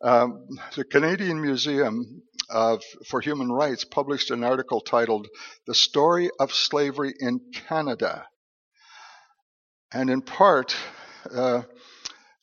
Um, 0.02 0.46
the 0.74 0.84
Canadian 0.84 1.40
Museum 1.40 2.22
of, 2.50 2.82
for 3.06 3.20
Human 3.20 3.50
Rights 3.50 3.84
published 3.84 4.30
an 4.32 4.42
article 4.42 4.80
titled 4.80 5.28
The 5.66 5.74
Story 5.74 6.30
of 6.40 6.52
Slavery 6.52 7.14
in 7.18 7.40
Canada. 7.52 8.26
And 9.94 10.08
in 10.08 10.22
part, 10.22 10.74
uh, 11.30 11.62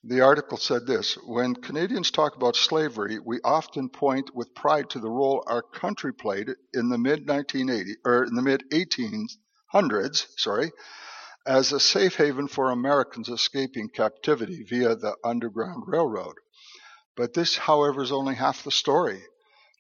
the 0.04 0.22
article 0.22 0.58
said 0.58 0.86
this 0.86 1.16
When 1.16 1.56
Canadians 1.56 2.12
talk 2.12 2.36
about 2.36 2.56
slavery, 2.56 3.18
we 3.20 3.42
often 3.44 3.90
point 3.90 4.36
with 4.36 4.54
pride 4.54 4.90
to 4.92 5.00
the 5.00 5.10
role 5.10 5.44
our 5.48 5.64
country 5.64 6.14
played 6.14 6.50
in 6.74 6.90
the 6.90 6.98
mid 6.98 7.26
1980s 7.26 7.96
or 8.06 8.24
in 8.24 8.36
the 8.36 8.44
mid 8.44 8.70
1800s, 8.70 10.28
sorry, 10.38 10.72
as 11.46 11.72
a 11.72 11.80
safe 11.80 12.16
haven 12.16 12.48
for 12.48 12.70
Americans 12.70 13.30
escaping 13.30 13.90
captivity 13.90 14.64
via 14.64 14.96
the 14.96 15.16
Underground 15.24 15.84
Railroad. 15.88 16.36
But 17.18 17.34
this, 17.34 17.58
however, 17.58 18.04
is 18.04 18.12
only 18.12 18.36
half 18.36 18.64
the 18.64 18.72
story. 18.72 19.24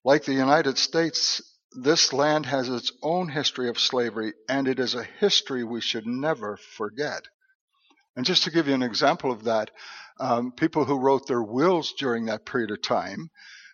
Like 0.03 0.25
the 0.25 0.33
United 0.33 0.79
States, 0.79 1.41
this 1.71 2.13
land 2.13 2.47
has 2.47 2.67
its 2.67 2.91
own 3.03 3.29
history 3.29 3.69
of 3.69 3.79
slavery, 3.79 4.33
and 4.49 4.67
it 4.67 4.79
is 4.79 4.95
a 4.95 5.03
history 5.03 5.63
we 5.63 5.81
should 5.81 6.07
never 6.07 6.57
forget. 6.57 7.21
And 8.19 8.25
just 8.25 8.43
to 8.43 8.51
give 8.51 8.67
you 8.67 8.73
an 8.73 8.83
example 8.83 9.31
of 9.31 9.45
that, 9.45 9.71
um, 10.19 10.51
people 10.51 10.83
who 10.83 10.99
wrote 10.99 11.25
their 11.25 11.41
wills 11.41 11.93
during 11.93 12.25
that 12.25 12.45
period 12.45 12.69
of 12.69 12.81
time 12.81 13.29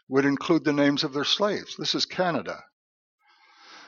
would 0.08 0.24
include 0.24 0.64
the 0.64 0.72
names 0.72 1.04
of 1.04 1.14
their 1.14 1.24
slaves. 1.24 1.76
This 1.80 1.96
is 1.96 2.06
Canada. 2.06 2.64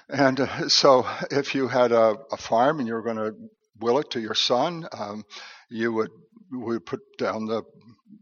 And 0.10 0.40
uh, 0.40 0.68
so 0.68 1.06
if 1.30 1.54
you 1.54 1.68
had 1.68 1.92
a, 1.92 2.16
a, 2.32 2.38
farm 2.38 2.80
and 2.80 2.88
you 2.88 2.96
were 2.96 3.04
going 3.04 3.18
to 3.18 3.36
will 3.80 4.00
it 4.00 4.10
to 4.10 4.20
your 4.20 4.34
son, 4.34 4.88
um, 4.98 5.26
you 5.70 5.94
would, 5.94 6.10
would 6.52 6.88
put 6.88 7.02
down 7.20 7.46
the, 7.46 7.62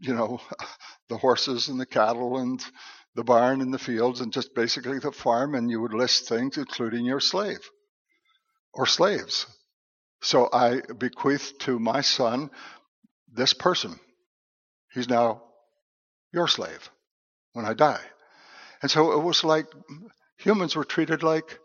you 0.00 0.14
know, 0.14 0.38
the 1.08 1.16
horses 1.16 1.68
and 1.68 1.80
the 1.80 1.86
cattle 1.86 2.36
and 2.36 2.62
the 3.14 3.24
barn 3.24 3.62
and 3.62 3.72
the 3.72 3.78
fields 3.78 4.20
and 4.20 4.30
just 4.30 4.54
basically 4.54 4.98
the 4.98 5.10
farm 5.10 5.54
and 5.54 5.70
you 5.70 5.80
would 5.80 5.94
list 5.94 6.28
things 6.28 6.58
including 6.58 7.06
your 7.06 7.18
slave 7.18 7.66
or 8.74 8.84
slaves. 8.84 9.46
So 10.22 10.48
I 10.52 10.80
bequeath 10.98 11.58
to 11.60 11.78
my 11.78 12.00
son 12.00 12.50
this 13.32 13.52
person. 13.52 13.98
He's 14.92 15.08
now 15.08 15.42
your 16.32 16.48
slave 16.48 16.90
when 17.52 17.64
I 17.64 17.74
die. 17.74 18.00
And 18.82 18.90
so 18.90 19.12
it 19.12 19.22
was 19.22 19.44
like 19.44 19.66
humans 20.38 20.76
were 20.76 20.84
treated 20.84 21.22
like 21.22 21.58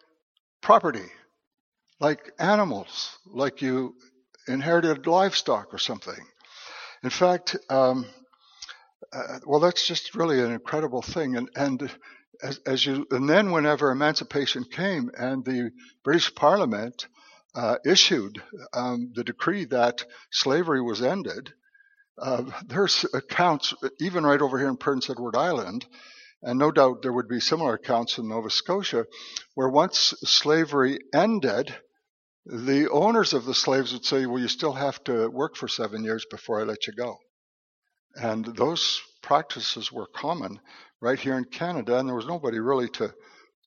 property, 0.62 1.10
like 2.00 2.32
animals, 2.40 3.18
like 3.26 3.62
you 3.62 3.96
inherited 4.48 5.08
livestock 5.08 5.74
or 5.74 5.78
something. 5.78 6.26
In 7.04 7.10
fact, 7.10 7.58
um, 7.70 8.06
uh, 9.12 9.40
well, 9.46 9.60
that's 9.60 9.88
just 9.88 10.16
really 10.16 10.40
an 10.40 10.52
incredible 10.52 11.02
thing. 11.02 11.36
And, 11.36 11.50
and 11.56 11.92
as, 12.42 12.60
as, 12.66 12.86
you, 12.86 13.06
and 13.12 13.30
then 13.30 13.52
whenever 13.52 13.92
emancipation 13.92 14.64
came 14.64 15.12
and 15.18 15.44
the 15.44 15.72
British 16.04 16.34
Parliament 16.34 17.08
uh, 17.56 17.78
issued 17.86 18.42
um, 18.74 19.12
the 19.16 19.24
decree 19.24 19.66
that 19.66 20.06
slavery 20.32 20.82
was 20.82 21.02
ended, 21.02 21.54
uh, 22.18 22.44
there's 22.68 23.06
accounts, 23.14 23.74
even 24.00 24.24
right 24.24 24.42
over 24.42 24.58
here 24.58 24.70
in 24.70 24.78
Prince 24.78 25.10
Edward 25.10 25.36
Island, 25.36 25.86
and 26.44 26.58
no 26.58 26.72
doubt 26.72 27.02
there 27.02 27.14
would 27.14 27.28
be 27.28 27.40
similar 27.40 27.74
accounts 27.76 28.18
in 28.18 28.28
Nova 28.28 28.50
Scotia, 28.50 29.06
where 29.56 29.70
once 29.70 30.14
slavery 30.24 31.00
ended, 31.14 31.76
the 32.46 32.90
owners 32.90 33.34
of 33.34 33.46
the 33.46 33.54
slaves 33.54 33.94
would 33.94 34.06
say, 34.06 34.26
Well, 34.26 34.42
you 34.42 34.48
still 34.48 34.74
have 34.74 35.04
to 35.06 35.30
work 35.30 35.56
for 35.56 35.68
seven 35.68 36.04
years 36.04 36.26
before 36.30 36.60
I 36.60 36.64
let 36.64 36.88
you 36.88 36.94
go. 36.94 37.18
And 38.16 38.46
those 38.46 39.02
practices 39.22 39.92
were 39.92 40.08
common 40.08 40.60
right 41.00 41.20
here 41.20 41.38
in 41.38 41.46
Canada, 41.46 41.98
and 41.98 42.08
there 42.08 42.16
was 42.16 42.28
nobody 42.28 42.60
really 42.60 42.90
to 42.90 43.14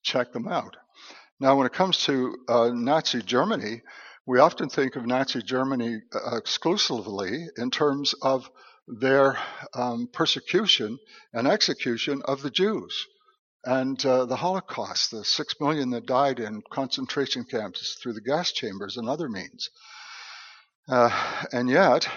check 0.03 0.31
them 0.33 0.47
out. 0.47 0.75
Now, 1.39 1.57
when 1.57 1.67
it 1.67 1.73
comes 1.73 1.97
to 2.05 2.37
uh, 2.47 2.71
Nazi 2.73 3.21
Germany, 3.21 3.81
we 4.25 4.39
often 4.39 4.69
think 4.69 4.95
of 4.95 5.05
Nazi 5.05 5.41
Germany 5.41 6.01
uh, 6.13 6.37
exclusively 6.37 7.47
in 7.57 7.71
terms 7.71 8.13
of 8.21 8.49
their 8.87 9.37
um, 9.73 10.07
persecution 10.13 10.97
and 11.33 11.47
execution 11.47 12.21
of 12.25 12.41
the 12.41 12.49
Jews 12.49 13.05
and 13.65 14.03
uh, 14.05 14.25
the 14.25 14.35
Holocaust, 14.35 15.11
the 15.11 15.25
six 15.25 15.55
million 15.59 15.89
that 15.89 16.05
died 16.05 16.39
in 16.39 16.61
concentration 16.71 17.43
camps 17.43 17.97
through 18.01 18.13
the 18.13 18.21
gas 18.21 18.51
chambers 18.51 18.95
and 18.95 19.09
other 19.09 19.27
means. 19.27 19.69
Uh, 20.87 21.09
and 21.51 21.67
yet, 21.69 22.07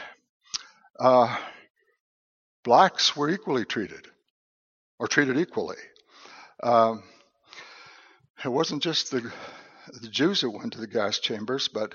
uh, 1.00 1.36
blacks 2.64 3.16
were 3.16 3.30
equally 3.30 3.64
treated, 3.64 4.06
or 4.98 5.08
treated 5.08 5.38
equally. 5.38 5.78
Um, 6.62 7.02
it 8.44 8.48
wasn't 8.48 8.82
just 8.82 9.10
the, 9.10 9.32
the 10.00 10.08
Jews 10.08 10.40
who 10.40 10.50
went 10.50 10.72
to 10.74 10.80
the 10.80 10.86
gas 10.86 11.18
chambers, 11.18 11.68
but 11.68 11.94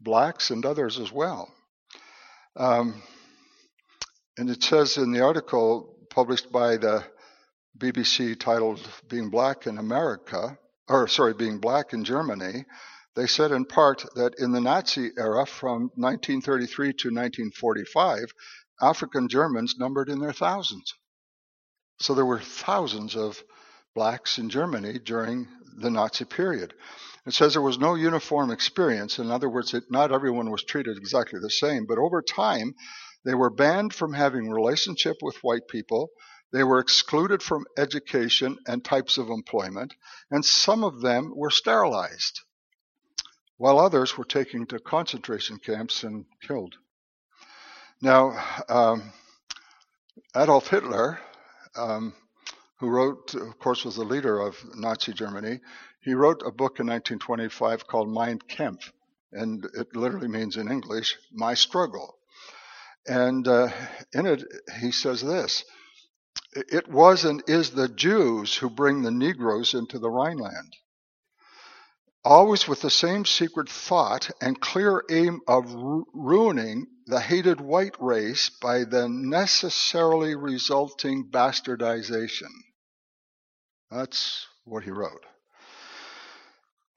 blacks 0.00 0.50
and 0.50 0.64
others 0.64 0.98
as 0.98 1.12
well. 1.12 1.52
Um, 2.56 3.02
and 4.38 4.48
it 4.48 4.62
says 4.62 4.96
in 4.96 5.12
the 5.12 5.20
article 5.20 5.96
published 6.10 6.50
by 6.50 6.76
the 6.76 7.04
BBC 7.78 8.38
titled 8.38 8.80
Being 9.08 9.30
Black 9.30 9.66
in 9.66 9.78
America, 9.78 10.58
or 10.88 11.08
sorry, 11.08 11.34
Being 11.34 11.58
Black 11.58 11.92
in 11.92 12.04
Germany, 12.04 12.64
they 13.14 13.26
said 13.26 13.52
in 13.52 13.64
part 13.66 14.04
that 14.14 14.34
in 14.38 14.52
the 14.52 14.60
Nazi 14.60 15.10
era 15.18 15.46
from 15.46 15.90
1933 15.96 16.86
to 16.86 17.08
1945, 17.08 18.32
African 18.80 19.28
Germans 19.28 19.76
numbered 19.78 20.08
in 20.08 20.18
their 20.18 20.32
thousands. 20.32 20.94
So 22.00 22.14
there 22.14 22.26
were 22.26 22.40
thousands 22.40 23.14
of 23.14 23.42
blacks 23.94 24.38
in 24.38 24.48
Germany 24.48 24.98
during 24.98 25.46
the 25.76 25.90
Nazi 25.90 26.24
period. 26.24 26.74
It 27.26 27.34
says 27.34 27.52
there 27.52 27.62
was 27.62 27.78
no 27.78 27.94
uniform 27.94 28.50
experience. 28.50 29.18
In 29.18 29.30
other 29.30 29.48
words, 29.48 29.74
it, 29.74 29.84
not 29.90 30.12
everyone 30.12 30.50
was 30.50 30.64
treated 30.64 30.96
exactly 30.96 31.38
the 31.40 31.50
same, 31.50 31.86
but 31.86 31.98
over 31.98 32.20
time, 32.20 32.74
they 33.24 33.34
were 33.34 33.50
banned 33.50 33.94
from 33.94 34.12
having 34.12 34.50
relationship 34.50 35.16
with 35.22 35.42
white 35.42 35.68
people. 35.68 36.10
They 36.52 36.64
were 36.64 36.80
excluded 36.80 37.42
from 37.42 37.64
education 37.78 38.58
and 38.66 38.84
types 38.84 39.18
of 39.18 39.30
employment, 39.30 39.94
and 40.30 40.44
some 40.44 40.84
of 40.84 41.00
them 41.00 41.32
were 41.34 41.50
sterilized, 41.50 42.40
while 43.56 43.78
others 43.78 44.18
were 44.18 44.24
taken 44.24 44.66
to 44.66 44.80
concentration 44.80 45.58
camps 45.58 46.02
and 46.02 46.26
killed. 46.42 46.74
Now, 48.02 48.36
um, 48.68 49.12
Adolf 50.36 50.68
Hitler 50.68 51.20
um, 51.76 52.12
who 52.82 52.88
wrote, 52.88 53.32
of 53.34 53.60
course, 53.60 53.84
was 53.84 53.94
the 53.94 54.02
leader 54.02 54.40
of 54.40 54.56
Nazi 54.74 55.12
Germany, 55.12 55.60
he 56.00 56.14
wrote 56.14 56.42
a 56.44 56.50
book 56.50 56.80
in 56.80 56.88
1925 56.88 57.86
called 57.86 58.12
Mein 58.12 58.40
Kampf, 58.40 58.92
and 59.30 59.64
it 59.74 59.94
literally 59.94 60.26
means 60.26 60.56
in 60.56 60.68
English, 60.68 61.16
My 61.30 61.54
Struggle. 61.54 62.18
And 63.06 63.46
uh, 63.46 63.68
in 64.12 64.26
it, 64.26 64.42
he 64.80 64.90
says 64.90 65.22
this 65.22 65.64
It 66.56 66.88
was 66.88 67.24
and 67.24 67.44
is 67.46 67.70
the 67.70 67.88
Jews 67.88 68.56
who 68.56 68.68
bring 68.68 69.02
the 69.02 69.12
Negroes 69.12 69.74
into 69.74 70.00
the 70.00 70.10
Rhineland. 70.10 70.74
Always 72.24 72.66
with 72.66 72.80
the 72.80 72.90
same 72.90 73.24
secret 73.24 73.68
thought 73.68 74.28
and 74.40 74.60
clear 74.60 75.04
aim 75.08 75.40
of 75.46 75.72
ru- 75.72 76.06
ruining 76.12 76.88
the 77.06 77.20
hated 77.20 77.60
white 77.60 77.94
race 78.00 78.50
by 78.50 78.82
the 78.82 79.08
necessarily 79.08 80.34
resulting 80.34 81.30
bastardization. 81.30 82.50
That's 83.92 84.46
what 84.64 84.84
he 84.84 84.90
wrote. 84.90 85.22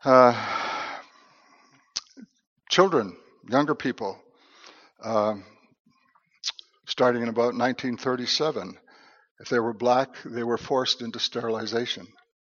Uh, 0.06 0.34
children, 2.70 3.18
younger 3.50 3.76
people, 3.76 4.18
uh, 5.04 5.36
starting 6.88 7.22
in 7.22 7.28
about 7.28 7.54
1937, 7.54 8.78
if 9.42 9.50
they 9.50 9.60
were 9.60 9.74
black, 9.74 10.10
they 10.24 10.44
were 10.44 10.58
forced 10.58 11.02
into 11.02 11.20
sterilization. 11.20 12.08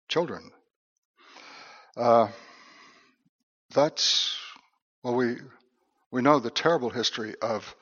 Children. 0.09 0.51
Uh, 1.95 2.27
that's, 3.73 4.37
well, 5.03 5.15
we, 5.15 5.37
we 6.11 6.21
know 6.21 6.39
the 6.39 6.51
terrible 6.51 6.89
history 6.89 7.35
of 7.41 7.73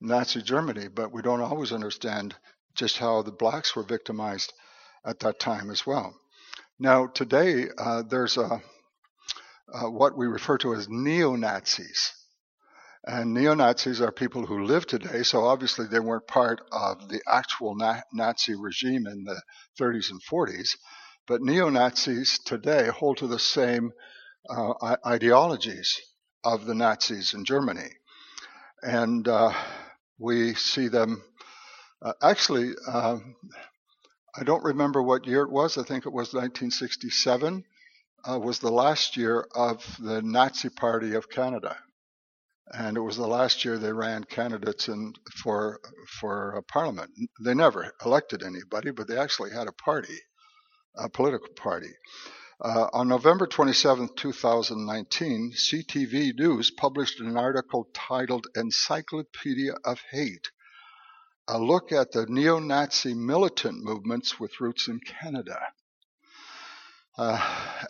Nazi 0.00 0.40
Germany, 0.40 0.88
but 0.88 1.12
we 1.12 1.20
don't 1.20 1.42
always 1.42 1.72
understand 1.72 2.34
just 2.74 2.96
how 2.96 3.20
the 3.20 3.32
blacks 3.32 3.76
were 3.76 3.82
victimized 3.82 4.54
at 5.04 5.20
that 5.20 5.38
time 5.38 5.70
as 5.70 5.86
well. 5.86 6.14
Now, 6.78 7.06
today, 7.06 7.66
uh, 7.78 8.02
there's 8.08 8.36
a, 8.36 8.62
uh, 9.72 9.90
what 9.90 10.16
we 10.16 10.26
refer 10.26 10.58
to 10.58 10.74
as 10.74 10.88
neo 10.88 11.36
Nazis. 11.36 12.12
And 13.04 13.32
neo 13.32 13.54
Nazis 13.54 14.00
are 14.00 14.12
people 14.12 14.44
who 14.44 14.64
live 14.64 14.86
today, 14.86 15.22
so 15.22 15.44
obviously 15.44 15.86
they 15.86 16.00
weren't 16.00 16.26
part 16.26 16.60
of 16.70 17.08
the 17.08 17.22
actual 17.26 17.74
na- 17.74 18.02
Nazi 18.12 18.54
regime 18.54 19.06
in 19.06 19.24
the 19.24 19.40
30s 19.78 20.10
and 20.10 20.20
40s. 20.22 20.76
But 21.26 21.40
neo 21.42 21.70
Nazis 21.70 22.38
today 22.44 22.88
hold 22.88 23.18
to 23.18 23.26
the 23.26 23.38
same 23.38 23.92
uh, 24.48 24.96
ideologies 25.06 25.98
of 26.44 26.66
the 26.66 26.74
Nazis 26.74 27.34
in 27.34 27.44
Germany. 27.44 27.90
And 28.82 29.26
uh, 29.28 29.52
we 30.18 30.54
see 30.54 30.88
them 30.88 31.22
uh, 32.02 32.14
actually, 32.22 32.72
um, 32.86 33.36
I 34.34 34.44
don't 34.44 34.62
remember 34.62 35.02
what 35.02 35.26
year 35.26 35.42
it 35.42 35.50
was. 35.50 35.76
I 35.76 35.82
think 35.82 36.06
it 36.06 36.12
was 36.12 36.32
1967. 36.32 37.64
Uh, 38.22 38.38
was 38.38 38.58
the 38.58 38.70
last 38.70 39.16
year 39.16 39.46
of 39.54 39.82
the 39.98 40.20
Nazi 40.22 40.68
Party 40.68 41.14
of 41.14 41.30
Canada, 41.30 41.76
and 42.72 42.96
it 42.96 43.00
was 43.00 43.16
the 43.16 43.26
last 43.26 43.64
year 43.64 43.78
they 43.78 43.92
ran 43.92 44.24
candidates 44.24 44.88
in 44.88 45.14
for 45.42 45.80
for 46.20 46.58
uh, 46.58 46.60
Parliament. 46.62 47.10
They 47.42 47.54
never 47.54 47.92
elected 48.04 48.42
anybody, 48.42 48.90
but 48.90 49.08
they 49.08 49.16
actually 49.16 49.52
had 49.52 49.68
a 49.68 49.72
party, 49.72 50.18
a 50.94 51.08
political 51.08 51.48
party. 51.54 51.94
Uh, 52.60 52.88
on 52.92 53.08
November 53.08 53.46
27, 53.46 54.10
2019, 54.14 55.52
CTV 55.52 56.34
News 56.38 56.70
published 56.70 57.20
an 57.20 57.38
article 57.38 57.88
titled 57.94 58.48
"Encyclopedia 58.54 59.72
of 59.84 60.00
Hate." 60.10 60.50
A 61.50 61.58
look 61.58 61.90
at 61.90 62.12
the 62.12 62.26
neo 62.28 62.60
Nazi 62.60 63.12
militant 63.12 63.82
movements 63.82 64.38
with 64.38 64.60
roots 64.60 64.86
in 64.86 65.00
Canada. 65.00 65.58
Uh, 67.18 67.40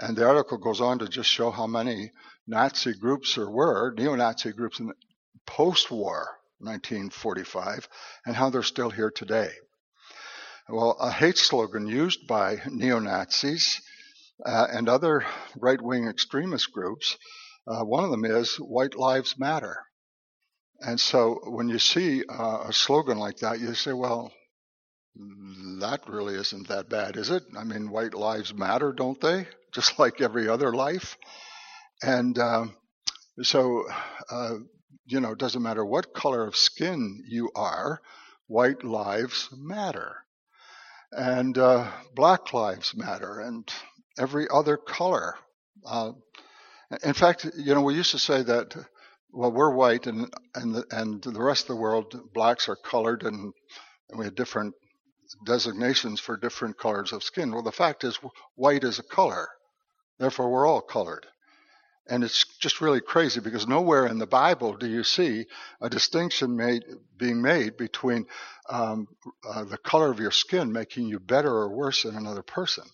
and 0.01 0.17
the 0.17 0.27
article 0.27 0.57
goes 0.57 0.81
on 0.81 0.99
to 0.99 1.09
just 1.09 1.29
show 1.29 1.51
how 1.51 1.67
many 1.67 2.11
Nazi 2.47 2.95
groups 2.95 3.35
there 3.35 3.51
were, 3.51 3.93
neo 3.97 4.15
Nazi 4.15 4.53
groups 4.53 4.81
in 4.81 4.91
post 5.47 5.91
war 5.91 6.27
1945, 6.59 7.87
and 8.25 8.35
how 8.35 8.49
they're 8.49 8.63
still 8.63 8.91
here 8.91 9.11
today. 9.11 9.51
Well, 10.69 10.97
a 10.99 11.11
hate 11.11 11.37
slogan 11.37 11.87
used 11.87 12.27
by 12.27 12.63
neo 12.67 12.99
Nazis 12.99 13.81
uh, 14.45 14.69
and 14.73 14.89
other 14.89 15.27
right 15.57 15.81
wing 15.81 16.09
extremist 16.09 16.73
groups, 16.73 17.19
uh, 17.67 17.85
one 17.85 18.05
of 18.05 18.11
them 18.11 18.25
is 18.25 18.57
White 18.57 18.97
Lives 18.97 19.39
Matter. 19.39 19.77
And 20.81 20.99
so 20.99 21.41
when 21.45 21.69
you 21.69 21.79
see 21.79 22.25
uh, 22.29 22.65
a 22.69 22.73
slogan 22.73 23.19
like 23.19 23.39
that, 23.39 23.61
you 23.61 23.75
say, 23.75 23.93
well, 23.93 24.33
that 25.81 26.01
really 26.09 26.35
isn't 26.35 26.69
that 26.69 26.89
bad, 26.89 27.17
is 27.17 27.31
it? 27.31 27.43
I 27.57 27.65
mean, 27.65 27.91
white 27.91 28.15
lives 28.15 28.55
matter, 28.55 28.93
don't 28.93 29.21
they? 29.21 29.47
Just 29.73 29.99
like 29.99 30.21
every 30.21 30.49
other 30.49 30.73
life. 30.73 31.17
And 32.03 32.39
um, 32.39 32.77
so, 33.43 33.85
uh, 34.31 34.57
you 35.07 35.21
know, 35.21 35.33
it 35.33 35.39
doesn't 35.39 35.63
matter 35.63 35.85
what 35.85 36.15
color 36.15 36.47
of 36.47 36.57
skin 36.57 37.23
you 37.29 37.51
are, 37.55 38.01
white 38.47 38.85
lives 38.85 39.49
matter. 39.57 40.17
And 41.13 41.59
uh, 41.59 41.91
black 42.15 42.53
lives 42.53 42.95
matter, 42.97 43.41
and 43.41 43.69
every 44.19 44.47
other 44.53 44.77
color. 44.77 45.35
Uh, 45.85 46.13
in 47.03 47.15
fact, 47.15 47.47
you 47.57 47.75
know, 47.75 47.83
we 47.83 47.95
used 47.95 48.13
to 48.13 48.19
say 48.19 48.43
that 48.43 48.77
well, 49.33 49.53
we're 49.53 49.75
white, 49.75 50.07
and 50.07 50.33
and 50.55 50.75
the, 50.75 50.85
and 50.91 51.23
the 51.23 51.43
rest 51.43 51.65
of 51.65 51.69
the 51.69 51.83
world, 51.83 52.33
blacks 52.35 52.69
are 52.69 52.77
colored, 52.77 53.23
and, 53.23 53.53
and 54.09 54.19
we 54.19 54.25
have 54.25 54.35
different 54.35 54.75
designations 55.47 56.21
for 56.21 56.37
different 56.37 56.79
colors 56.79 57.13
of 57.13 57.23
skin. 57.23 57.53
Well, 57.53 57.63
the 57.63 57.73
fact 57.73 58.05
is, 58.05 58.19
white 58.57 58.85
is 58.85 58.99
a 58.99 59.05
color, 59.05 59.49
therefore 60.19 60.51
we're 60.51 60.67
all 60.67 60.81
colored. 60.81 61.27
And 62.09 62.25
it's 62.25 62.45
just 62.59 62.81
really 62.81 63.01
crazy 63.01 63.41
because 63.41 63.69
nowhere 63.69 64.07
in 64.07 64.19
the 64.19 64.27
Bible 64.27 64.77
do 64.77 64.89
you 64.89 65.05
see 65.05 65.47
a 65.81 65.89
distinction 65.89 66.57
made 66.57 66.83
being 67.17 67.41
made 67.41 67.77
between 67.77 68.27
um, 68.69 69.07
uh, 69.49 69.65
the 69.65 69.79
color 69.79 70.11
of 70.11 70.19
your 70.19 70.33
skin 70.33 70.73
making 70.73 71.07
you 71.07 71.21
better 71.21 71.51
or 71.51 71.69
worse 71.69 72.03
than 72.03 72.17
another 72.17 72.43
person. 72.43 72.85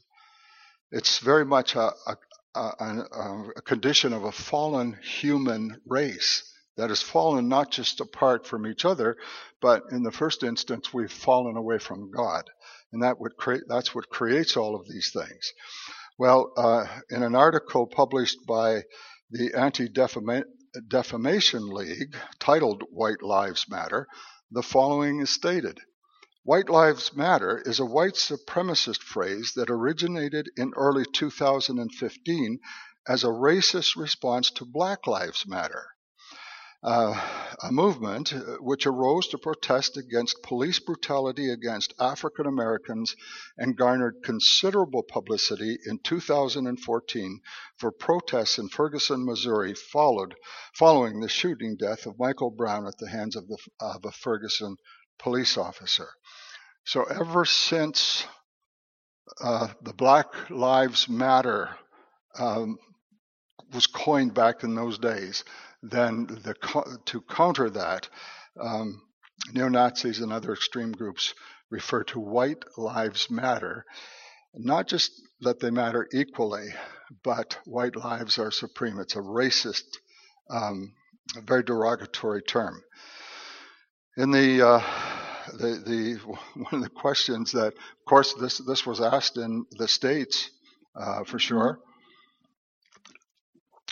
It's 0.91 1.19
very 1.19 1.47
much 1.47 1.77
a, 1.77 1.93
a, 2.07 2.17
a, 2.57 3.45
a 3.57 3.63
condition 3.63 4.13
of 4.13 4.25
a 4.25 4.33
fallen 4.33 4.99
human 5.03 5.81
race 5.87 6.53
that 6.77 6.91
has 6.91 7.03
fallen 7.03 7.49
not 7.49 7.71
just 7.71 8.01
apart 8.01 8.47
from 8.47 8.67
each 8.67 8.85
other, 8.85 9.17
but 9.61 9.83
in 9.91 10.03
the 10.03 10.13
first 10.13 10.43
instance, 10.43 10.93
we've 10.93 11.13
fallen 11.13 11.57
away 11.57 11.79
from 11.79 12.11
God. 12.11 12.45
And 12.93 13.03
that 13.03 13.19
would 13.21 13.37
create, 13.37 13.63
that's 13.69 13.95
what 13.95 14.09
creates 14.09 14.57
all 14.57 14.75
of 14.75 14.87
these 14.87 15.11
things. 15.13 15.53
Well, 16.19 16.53
uh, 16.57 16.87
in 17.11 17.23
an 17.23 17.35
article 17.35 17.87
published 17.87 18.39
by 18.47 18.83
the 19.31 19.55
Anti 19.55 19.89
Defamation 19.89 21.69
League 21.69 22.17
titled 22.39 22.85
White 22.91 23.23
Lives 23.23 23.67
Matter, 23.69 24.07
the 24.51 24.63
following 24.63 25.21
is 25.21 25.31
stated 25.31 25.79
White 26.47 26.69
Lives 26.69 27.13
Matter 27.13 27.61
is 27.67 27.81
a 27.81 27.85
white 27.85 28.15
supremacist 28.15 29.03
phrase 29.03 29.55
that 29.57 29.69
originated 29.69 30.49
in 30.57 30.75
early 30.77 31.05
2015 31.05 32.61
as 33.09 33.25
a 33.25 33.27
racist 33.27 33.97
response 33.97 34.53
to 34.53 34.65
Black 34.65 35.09
Lives 35.09 35.45
Matter, 35.45 35.85
uh, 36.85 37.21
a 37.65 37.73
movement 37.73 38.33
uh, 38.33 38.59
which 38.61 38.87
arose 38.87 39.27
to 39.27 39.39
protest 39.39 39.97
against 39.97 40.45
police 40.45 40.79
brutality 40.79 41.51
against 41.51 41.95
African 41.99 42.47
Americans 42.47 43.17
and 43.59 43.77
garnered 43.77 44.23
considerable 44.23 45.03
publicity 45.03 45.77
in 45.85 45.99
2014 45.99 47.41
for 47.77 47.91
protests 47.91 48.57
in 48.57 48.69
Ferguson, 48.69 49.25
Missouri, 49.25 49.75
followed, 49.75 50.37
following 50.77 51.19
the 51.19 51.29
shooting 51.29 51.77
death 51.77 52.07
of 52.07 52.21
Michael 52.21 52.53
Brown 52.53 52.87
at 52.87 52.99
the 52.99 53.09
hands 53.09 53.35
of, 53.35 53.49
the, 53.49 53.59
of 53.81 54.05
a 54.05 54.13
Ferguson 54.13 54.77
police 55.19 55.57
officer. 55.57 56.11
So 56.87 57.03
ever 57.03 57.45
since 57.45 58.25
uh, 59.43 59.67
the 59.83 59.93
Black 59.93 60.51
Lives 60.51 61.09
Matter 61.09 61.71
um, 62.39 62.79
was 63.75 63.89
coined 63.89 64.35
back 64.35 64.63
in 64.63 64.77
those 64.77 64.97
days, 64.97 65.43
then 65.83 66.27
the, 66.27 66.55
to 67.07 67.21
counter 67.23 67.71
that, 67.71 68.09
um, 68.61 69.03
neo 69.53 69.69
Nazis 69.69 70.21
and 70.21 70.33
other 70.33 70.53
extreme 70.53 70.93
groups 70.93 71.35
refer 71.71 72.05
to 72.05 72.21
white 72.21 72.63
lives 72.77 73.29
matter, 73.33 73.85
not 74.55 74.87
just 74.87 75.11
that 75.41 75.59
they 75.59 75.71
matter 75.71 76.07
equally, 76.13 76.69
but 77.25 77.59
white 77.65 77.97
lives 77.97 78.39
are 78.39 78.53
supreme. 78.53 79.01
It's 79.01 79.17
a 79.17 79.21
racist, 79.21 79.99
um, 80.51 80.93
a 81.37 81.41
very 81.41 81.65
derogatory 81.65 82.43
term. 82.43 82.81
In 84.17 84.31
the 84.31 84.65
uh, 84.65 84.83
the, 85.53 85.83
the 85.87 86.15
one 86.61 86.75
of 86.75 86.83
the 86.83 86.91
questions 86.91 87.53
that, 87.53 87.69
of 87.69 88.05
course, 88.07 88.35
this 88.35 88.59
this 88.59 88.87
was 88.87 89.01
asked 89.01 89.37
in 89.37 89.67
the 89.73 89.89
states 89.89 90.51
uh, 90.95 91.25
for 91.25 91.39
sure. 91.39 91.81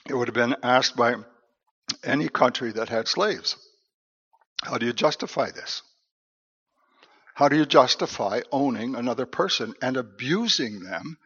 It 0.08 0.14
would 0.14 0.28
have 0.28 0.34
been 0.34 0.56
asked 0.62 0.96
by 0.96 1.14
any 2.02 2.28
country 2.28 2.72
that 2.72 2.88
had 2.88 3.08
slaves. 3.08 3.56
How 4.62 4.78
do 4.78 4.86
you 4.86 4.92
justify 4.92 5.50
this? 5.50 5.82
How 7.34 7.48
do 7.48 7.56
you 7.56 7.66
justify 7.66 8.40
owning 8.52 8.94
another 8.94 9.26
person 9.26 9.74
and 9.82 9.96
abusing 9.96 10.80
them 10.80 11.18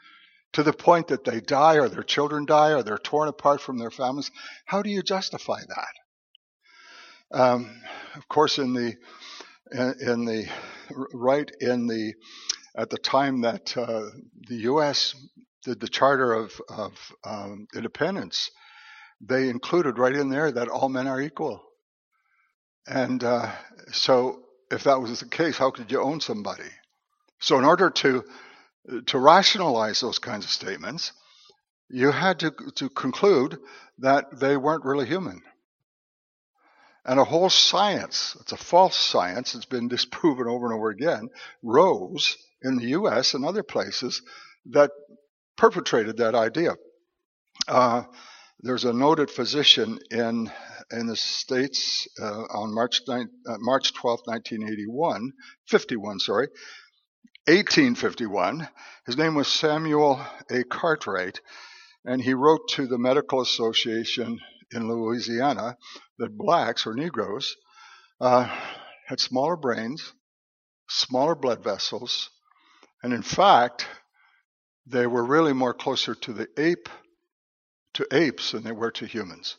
to 0.52 0.62
the 0.62 0.72
point 0.72 1.08
that 1.08 1.24
they 1.24 1.40
die 1.40 1.76
or 1.76 1.88
their 1.88 2.02
children 2.02 2.46
die 2.46 2.72
or 2.72 2.82
they're 2.82 2.98
torn 2.98 3.28
apart 3.28 3.60
from 3.60 3.78
their 3.78 3.90
families? 3.90 4.30
How 4.64 4.82
do 4.82 4.90
you 4.90 5.02
justify 5.02 5.60
that? 5.68 7.38
Um, 7.38 7.82
of 8.14 8.26
course, 8.26 8.58
in 8.58 8.72
the 8.72 8.96
in 9.72 10.24
the 10.24 10.46
right 11.12 11.50
in 11.60 11.86
the 11.86 12.14
at 12.76 12.90
the 12.90 12.98
time 12.98 13.40
that 13.42 13.76
uh, 13.76 14.10
the 14.48 14.56
U.S. 14.56 15.14
did 15.64 15.80
the 15.80 15.88
Charter 15.88 16.32
of, 16.32 16.52
of 16.68 16.92
um, 17.24 17.66
Independence, 17.74 18.50
they 19.20 19.48
included 19.48 19.98
right 19.98 20.14
in 20.14 20.30
there 20.30 20.52
that 20.52 20.68
all 20.68 20.88
men 20.88 21.08
are 21.08 21.20
equal. 21.20 21.62
And 22.86 23.22
uh, 23.24 23.50
so, 23.92 24.42
if 24.70 24.84
that 24.84 25.00
was 25.00 25.20
the 25.20 25.26
case, 25.26 25.58
how 25.58 25.70
could 25.70 25.90
you 25.90 26.00
own 26.00 26.20
somebody? 26.20 26.70
So, 27.40 27.58
in 27.58 27.64
order 27.64 27.90
to 27.90 28.24
to 29.06 29.18
rationalize 29.18 30.00
those 30.00 30.18
kinds 30.18 30.44
of 30.44 30.50
statements, 30.50 31.12
you 31.90 32.10
had 32.10 32.38
to 32.40 32.52
to 32.76 32.88
conclude 32.88 33.58
that 33.98 34.38
they 34.40 34.56
weren't 34.56 34.84
really 34.84 35.06
human. 35.06 35.42
And 37.08 37.18
a 37.18 37.24
whole 37.24 37.48
science, 37.48 38.36
it's 38.38 38.52
a 38.52 38.56
false 38.58 38.94
science, 38.94 39.54
it's 39.54 39.64
been 39.64 39.88
disproven 39.96 40.46
over 40.46 40.66
and 40.66 40.74
over 40.74 40.90
again, 40.90 41.30
rose 41.62 42.36
in 42.62 42.76
the 42.76 42.88
US 42.88 43.32
and 43.32 43.46
other 43.46 43.62
places 43.62 44.20
that 44.66 44.90
perpetrated 45.56 46.18
that 46.18 46.34
idea. 46.34 46.76
Uh, 47.66 48.02
there's 48.60 48.84
a 48.84 48.92
noted 48.92 49.30
physician 49.30 49.98
in 50.10 50.52
in 50.90 51.06
the 51.06 51.16
states 51.16 52.08
uh, 52.20 52.42
on 52.50 52.74
March 52.74 53.02
9, 53.06 53.28
uh, 53.46 53.56
March 53.58 53.92
12, 53.92 54.20
1981, 54.24 55.32
51, 55.66 56.18
sorry, 56.18 56.48
1851. 57.46 58.68
His 59.06 59.16
name 59.16 59.34
was 59.34 59.48
Samuel 59.48 60.20
A. 60.50 60.64
Cartwright, 60.64 61.40
and 62.04 62.22
he 62.22 62.32
wrote 62.32 62.68
to 62.70 62.86
the 62.86 62.98
Medical 62.98 63.42
Association 63.42 64.40
in 64.72 64.88
Louisiana 64.88 65.76
that 66.18 66.36
blacks 66.36 66.86
or 66.86 66.94
Negroes 66.94 67.56
uh, 68.20 68.44
had 69.06 69.20
smaller 69.20 69.56
brains, 69.56 70.12
smaller 70.88 71.34
blood 71.34 71.62
vessels, 71.62 72.30
and 73.02 73.12
in 73.12 73.22
fact, 73.22 73.86
they 74.86 75.06
were 75.06 75.24
really 75.24 75.52
more 75.52 75.74
closer 75.74 76.14
to 76.14 76.32
the 76.32 76.48
ape 76.56 76.88
to 77.94 78.06
apes 78.10 78.52
than 78.52 78.62
they 78.64 78.72
were 78.72 78.90
to 78.92 79.06
humans. 79.06 79.56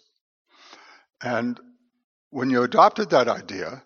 And 1.22 1.60
when 2.30 2.50
you 2.50 2.63
adopted 2.63 3.10
that 3.10 3.28
idea, 3.28 3.84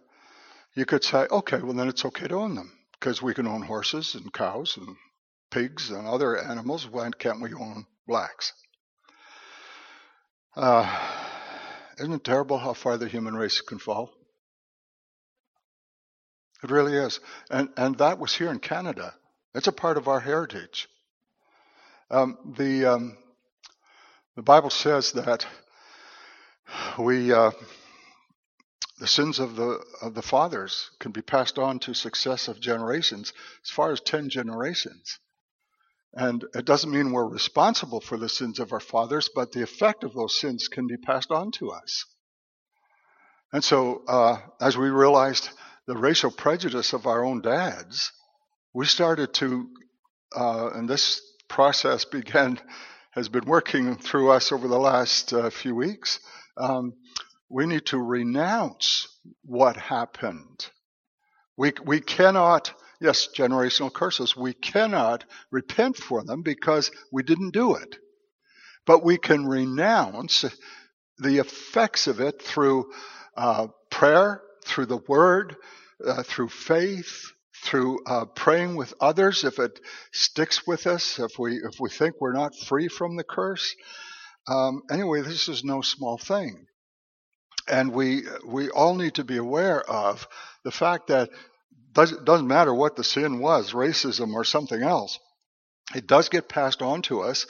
you 0.76 0.86
could 0.86 1.04
say, 1.04 1.28
okay, 1.30 1.62
well 1.62 1.74
then 1.74 1.88
it's 1.88 2.06
okay 2.06 2.28
to 2.28 2.36
own 2.36 2.56
them 2.56 2.72
because 2.94 3.22
we 3.22 3.34
can 3.34 3.48
own 3.48 3.62
horses 3.62 4.16
and 4.16 4.34
cows 4.34 4.78
and 4.78 4.96
pigs 5.52 5.92
and 5.92 6.08
other 6.08 6.38
animals. 6.38 6.88
Why 6.88 7.10
can't 7.18 7.42
we 7.42 7.54
own 7.54 7.86
blacks? 8.08 8.54
Uh, 10.56 10.88
isn't 11.98 12.14
it 12.14 12.24
terrible 12.24 12.58
how 12.58 12.74
far 12.74 12.98
the 12.98 13.08
human 13.08 13.36
race 13.36 13.62
can 13.62 13.80
fall? 13.80 14.12
It 16.64 16.72
really 16.72 16.94
is. 16.94 17.20
And, 17.50 17.70
and 17.76 17.98
that 17.98 18.20
was 18.20 18.34
here 18.34 18.52
in 18.52 18.60
Canada. 18.60 19.14
It's 19.56 19.68
a 19.68 19.72
part 19.72 19.98
of 19.98 20.08
our 20.08 20.20
heritage. 20.20 20.88
Um, 22.10 22.38
the, 22.58 22.86
um, 22.86 23.18
the 24.36 24.44
Bible 24.44 24.70
says 24.70 25.12
that 25.14 25.46
we, 27.00 27.34
uh, 27.34 27.52
the 29.00 29.08
sins 29.08 29.40
of 29.40 29.56
the, 29.56 29.84
of 30.02 30.14
the 30.14 30.22
fathers 30.22 30.92
can 31.00 31.12
be 31.12 31.22
passed 31.22 31.58
on 31.58 31.80
to 31.80 31.94
successive 31.94 32.60
generations, 32.60 33.34
as 33.64 33.72
far 33.72 33.92
as 33.92 34.00
10 34.02 34.30
generations. 34.30 35.20
And 36.14 36.46
it 36.54 36.66
doesn't 36.66 36.92
mean 36.92 37.12
we're 37.12 37.28
responsible 37.28 38.00
for 38.00 38.18
the 38.18 38.30
sins 38.30 38.60
of 38.60 38.72
our 38.72 38.80
fathers, 38.80 39.30
but 39.34 39.52
the 39.52 39.64
effect 39.64 40.04
of 40.04 40.14
those 40.14 40.40
sins 40.40 40.68
can 40.68 40.86
be 40.86 40.98
passed 40.98 41.32
on 41.32 41.52
to 41.54 41.72
us. 41.72 42.06
And 43.52 43.64
so, 43.64 44.04
uh, 44.08 44.38
as 44.62 44.78
we 44.78 44.90
realized 44.90 45.50
the 45.88 45.98
racial 45.98 46.32
prejudice 46.32 46.94
of 46.94 47.08
our 47.08 47.24
own 47.24 47.42
dads, 47.42 48.12
we 48.74 48.86
started 48.86 49.34
to, 49.36 49.68
uh, 50.36 50.70
and 50.74 50.88
this 50.88 51.22
process 51.48 52.06
began, 52.06 52.60
has 53.12 53.30
been 53.30 53.46
working 53.46 53.96
through 53.96 54.32
us 54.32 54.52
over 54.52 54.68
the 54.68 54.80
last 54.80 55.34
uh, 55.34 55.50
few 55.50 55.76
weeks. 55.76 56.20
Um, 56.58 56.94
we 57.50 57.66
need 57.66 57.86
to 57.88 58.00
renounce 58.00 59.08
what 59.44 59.78
happened. 59.78 60.68
We, 61.58 61.74
we 61.86 62.02
cannot 62.02 62.74
yes, 63.04 63.28
generational 63.36 63.92
curses. 63.92 64.36
We 64.36 64.54
cannot 64.54 65.26
repent 65.52 65.98
for 65.98 66.24
them 66.24 66.42
because 66.42 66.90
we 67.12 67.22
didn't 67.22 67.52
do 67.52 67.76
it. 67.76 67.98
But 68.86 69.04
we 69.04 69.18
can 69.18 69.46
renounce 69.46 70.46
the 71.18 71.40
effects 71.40 72.08
of 72.08 72.22
it 72.22 72.42
through 72.42 72.92
uh, 73.36 73.68
prayer, 73.92 74.42
through 74.66 74.86
the 74.86 75.02
word, 75.08 75.58
uh, 76.06 76.24
through 76.24 76.48
faith, 76.48 77.34
through 77.64 78.00
uh, 78.06 78.26
praying 78.26 78.76
with 78.76 78.94
others 79.02 79.44
if 79.44 79.60
it 79.60 79.80
sticks 80.14 80.66
with 80.66 80.88
us, 80.88 81.20
if 81.20 81.38
we 81.38 81.58
if 81.58 81.80
we 81.80 81.90
think 81.90 82.16
we're 82.20 82.34
not 82.34 82.56
free 82.56 82.88
from 82.88 83.18
the 83.18 83.24
curse. 83.24 83.76
Um, 84.48 84.82
anyway, 84.90 85.22
this 85.22 85.50
is 85.50 85.64
no 85.64 85.82
small 85.82 86.18
thing, 86.18 86.68
and 87.70 87.94
we 87.94 88.24
we 88.46 88.70
all 88.70 88.96
need 88.96 89.16
to 89.16 89.24
be 89.24 89.38
aware 89.38 89.82
of 89.82 90.28
the 90.64 90.72
fact 90.72 91.08
that 91.08 91.30
doesn't, 91.94 92.26
doesn't 92.26 92.48
matter 92.48 92.74
what 92.74 92.96
the 92.96 93.04
sin 93.04 93.40
was, 93.40 93.72
racism 93.72 94.34
or 94.34 94.44
something 94.44 94.82
else. 94.82 95.20
It 95.96 96.08
does 96.08 96.30
get 96.30 96.50
passed 96.50 96.82
on 96.82 97.02
to 97.04 97.22
us 97.22 97.46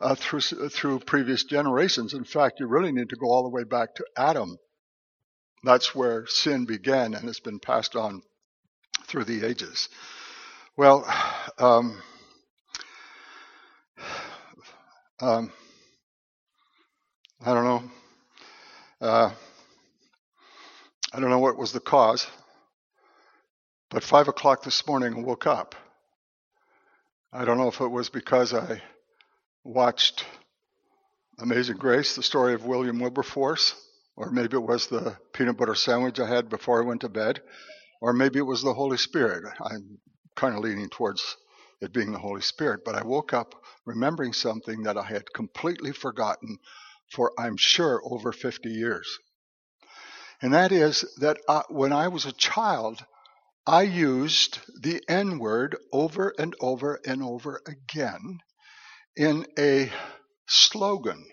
uh, 0.00 0.14
through 0.14 0.40
through 0.40 1.00
previous 1.00 1.44
generations. 1.44 2.14
In 2.14 2.24
fact, 2.24 2.60
you 2.60 2.66
really 2.66 2.92
need 2.92 3.10
to 3.10 3.16
go 3.16 3.26
all 3.26 3.42
the 3.42 3.48
way 3.48 3.64
back 3.64 3.94
to 3.96 4.06
Adam. 4.16 4.58
That's 5.62 5.94
where 5.94 6.26
sin 6.26 6.64
began, 6.66 7.14
and 7.14 7.28
it's 7.28 7.40
been 7.40 7.60
passed 7.60 7.96
on 7.96 8.22
through 9.06 9.24
the 9.24 9.46
ages. 9.46 9.88
Well, 10.76 11.06
um, 11.58 12.02
um, 15.20 15.52
I 17.44 17.54
don't 17.54 17.64
know. 17.64 17.82
Uh, 19.00 19.30
I 21.12 21.20
don't 21.20 21.30
know 21.30 21.38
what 21.38 21.56
was 21.58 21.72
the 21.72 21.80
cause. 21.80 22.26
But 23.94 24.02
five 24.02 24.26
o'clock 24.26 24.64
this 24.64 24.84
morning, 24.88 25.14
I 25.14 25.20
woke 25.20 25.46
up. 25.46 25.76
I 27.32 27.44
don't 27.44 27.58
know 27.58 27.68
if 27.68 27.80
it 27.80 27.86
was 27.86 28.08
because 28.08 28.52
I 28.52 28.82
watched 29.62 30.26
Amazing 31.38 31.76
Grace, 31.76 32.16
the 32.16 32.22
story 32.24 32.54
of 32.54 32.66
William 32.66 32.98
Wilberforce, 32.98 33.76
or 34.16 34.32
maybe 34.32 34.56
it 34.56 34.66
was 34.66 34.88
the 34.88 35.16
peanut 35.32 35.56
butter 35.56 35.76
sandwich 35.76 36.18
I 36.18 36.26
had 36.26 36.48
before 36.48 36.82
I 36.82 36.84
went 36.84 37.02
to 37.02 37.08
bed, 37.08 37.40
or 38.00 38.12
maybe 38.12 38.40
it 38.40 38.42
was 38.42 38.64
the 38.64 38.74
Holy 38.74 38.96
Spirit. 38.96 39.44
I'm 39.60 40.00
kind 40.34 40.56
of 40.56 40.64
leaning 40.64 40.88
towards 40.88 41.36
it 41.80 41.92
being 41.92 42.10
the 42.10 42.18
Holy 42.18 42.42
Spirit, 42.42 42.80
but 42.84 42.96
I 42.96 43.04
woke 43.04 43.32
up 43.32 43.54
remembering 43.84 44.32
something 44.32 44.82
that 44.82 44.98
I 44.98 45.04
had 45.04 45.32
completely 45.32 45.92
forgotten 45.92 46.58
for, 47.12 47.30
I'm 47.38 47.56
sure, 47.56 48.02
over 48.04 48.32
50 48.32 48.70
years. 48.70 49.20
And 50.42 50.52
that 50.52 50.72
is 50.72 51.04
that 51.18 51.38
uh, 51.46 51.62
when 51.68 51.92
I 51.92 52.08
was 52.08 52.26
a 52.26 52.32
child, 52.32 53.04
I 53.66 53.82
used 53.82 54.58
the 54.82 55.02
N 55.08 55.38
word 55.38 55.76
over 55.92 56.34
and 56.38 56.54
over 56.60 57.00
and 57.06 57.22
over 57.22 57.62
again 57.66 58.40
in 59.16 59.46
a 59.58 59.90
slogan. 60.46 61.24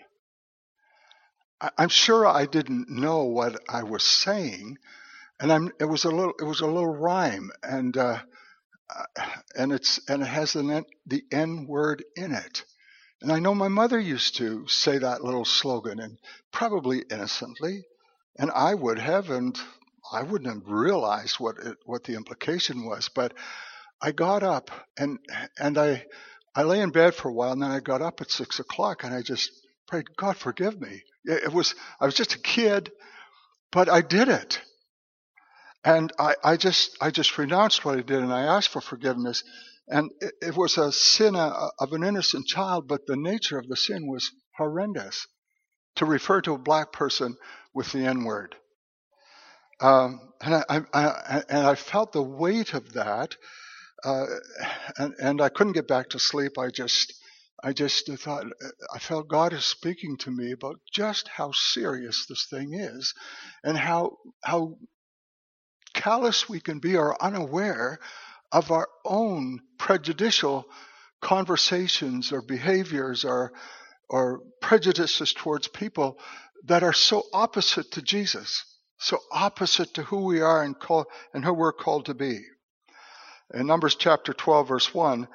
I'm 1.76 1.90
sure 1.90 2.26
I 2.26 2.46
didn't 2.46 2.88
know 2.88 3.24
what 3.24 3.60
I 3.68 3.82
was 3.82 4.02
saying, 4.02 4.78
and 5.38 5.52
I'm, 5.52 5.72
it 5.78 5.84
was 5.84 6.04
a 6.04 6.10
little 6.10 6.34
it 6.40 6.44
was 6.44 6.60
a 6.60 6.66
little 6.66 6.92
rhyme, 6.92 7.50
and 7.62 7.96
uh, 7.96 8.18
and 9.54 9.72
it's 9.72 10.00
and 10.08 10.22
it 10.22 10.26
has 10.26 10.54
the 10.54 10.84
the 11.06 11.24
N 11.30 11.66
word 11.68 12.02
in 12.16 12.32
it. 12.32 12.64
And 13.20 13.30
I 13.30 13.38
know 13.38 13.54
my 13.54 13.68
mother 13.68 14.00
used 14.00 14.36
to 14.38 14.66
say 14.68 14.98
that 14.98 15.22
little 15.22 15.44
slogan, 15.44 16.00
and 16.00 16.18
probably 16.50 17.04
innocently, 17.10 17.84
and 18.38 18.50
I 18.50 18.74
would 18.74 18.98
have, 18.98 19.30
and 19.30 19.56
I 20.12 20.22
wouldn't 20.22 20.52
have 20.52 20.70
realized 20.70 21.36
what 21.40 21.56
it, 21.58 21.78
what 21.86 22.04
the 22.04 22.14
implication 22.14 22.84
was. 22.84 23.08
But 23.08 23.34
I 24.00 24.12
got 24.12 24.42
up 24.42 24.70
and 24.98 25.18
and 25.58 25.78
I 25.78 26.04
I 26.54 26.64
lay 26.64 26.80
in 26.80 26.90
bed 26.90 27.14
for 27.14 27.28
a 27.28 27.32
while, 27.32 27.52
and 27.52 27.62
then 27.62 27.70
I 27.70 27.80
got 27.80 28.02
up 28.02 28.20
at 28.20 28.30
six 28.30 28.58
o'clock, 28.60 29.04
and 29.04 29.14
I 29.14 29.22
just 29.22 29.50
prayed, 29.88 30.04
God 30.16 30.36
forgive 30.36 30.80
me. 30.80 31.02
It 31.24 31.52
was 31.52 31.74
I 32.00 32.04
was 32.06 32.14
just 32.14 32.34
a 32.34 32.38
kid, 32.38 32.92
but 33.70 33.88
I 33.88 34.02
did 34.02 34.28
it, 34.28 34.60
and 35.84 36.12
I, 36.18 36.34
I 36.44 36.56
just 36.56 36.96
I 37.00 37.10
just 37.10 37.38
renounced 37.38 37.84
what 37.84 37.98
I 37.98 38.02
did, 38.02 38.20
and 38.20 38.32
I 38.32 38.42
asked 38.42 38.70
for 38.70 38.80
forgiveness. 38.80 39.44
And 39.88 40.10
it, 40.20 40.34
it 40.40 40.56
was 40.56 40.78
a 40.78 40.92
sin 40.92 41.34
uh, 41.34 41.68
of 41.78 41.92
an 41.92 42.04
innocent 42.04 42.46
child, 42.46 42.86
but 42.86 43.06
the 43.06 43.16
nature 43.16 43.58
of 43.58 43.68
the 43.68 43.76
sin 43.76 44.06
was 44.06 44.30
horrendous. 44.56 45.26
To 45.96 46.06
refer 46.06 46.40
to 46.42 46.54
a 46.54 46.58
black 46.58 46.92
person 46.92 47.36
with 47.74 47.92
the 47.92 48.06
N 48.06 48.24
word. 48.24 48.54
Um, 49.82 50.20
and, 50.42 50.54
I, 50.56 50.64
I, 50.70 50.82
I, 50.94 51.42
and 51.48 51.66
I 51.66 51.76
felt 51.76 52.12
the 52.12 52.22
weight 52.22 52.74
of 52.74 52.94
that, 52.94 53.36
uh, 54.04 54.26
and, 54.98 55.14
and 55.20 55.42
I 55.42 55.50
couldn't 55.50 55.74
get 55.74 55.88
back 55.88 56.10
to 56.10 56.20
sleep. 56.20 56.58
I 56.58 56.70
just, 56.70 57.14
I 57.64 57.72
just 57.72 58.08
thought, 58.12 58.46
I 58.94 59.00
felt 59.00 59.28
God 59.28 59.52
is 59.52 59.64
speaking 59.66 60.16
to 60.18 60.30
me 60.30 60.52
about 60.52 60.80
just 60.92 61.28
how 61.28 61.52
serious 61.52 62.26
this 62.28 62.46
thing 62.50 62.74
is, 62.74 63.14
and 63.64 63.76
how 63.76 64.18
how 64.44 64.76
callous 65.94 66.48
we 66.48 66.60
can 66.60 66.78
be 66.80 66.96
or 66.96 67.22
unaware 67.22 67.98
of 68.52 68.70
our 68.70 68.88
own 69.04 69.60
prejudicial 69.78 70.66
conversations 71.20 72.32
or 72.32 72.42
behaviors 72.42 73.24
or 73.24 73.52
or 74.10 74.40
prejudices 74.60 75.32
towards 75.34 75.68
people 75.68 76.18
that 76.66 76.82
are 76.82 76.92
so 76.92 77.24
opposite 77.32 77.90
to 77.92 78.02
Jesus 78.02 78.64
so 79.02 79.18
opposite 79.32 79.94
to 79.94 80.04
who 80.04 80.24
we 80.24 80.40
are 80.40 80.62
and, 80.62 80.78
call, 80.78 81.06
and 81.34 81.44
who 81.44 81.52
we're 81.52 81.72
called 81.72 82.06
to 82.06 82.14
be. 82.14 82.40
In 83.52 83.66
Numbers 83.66 83.96
chapter 83.96 84.32
12, 84.32 84.68
verse 84.68 84.94
1, 84.94 85.26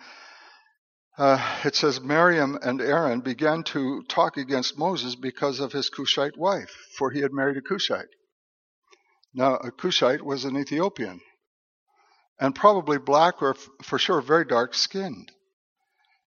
uh, 1.17 1.59
it 1.65 1.75
says 1.75 1.99
Miriam 1.99 2.57
and 2.61 2.81
Aaron 2.81 3.19
began 3.19 3.63
to 3.63 4.03
talk 4.03 4.37
against 4.37 4.77
Moses 4.77 5.15
because 5.15 5.59
of 5.59 5.73
his 5.73 5.89
Cushite 5.89 6.37
wife, 6.37 6.73
for 6.97 7.11
he 7.11 7.19
had 7.19 7.33
married 7.33 7.57
a 7.57 7.61
Cushite. 7.61 8.07
Now, 9.33 9.55
a 9.55 9.71
Cushite 9.71 10.23
was 10.23 10.45
an 10.45 10.57
Ethiopian, 10.57 11.19
and 12.39 12.55
probably 12.55 12.97
black 12.97 13.41
or 13.41 13.55
for 13.83 13.99
sure 13.99 14.21
very 14.21 14.45
dark 14.45 14.75
skinned. 14.75 15.31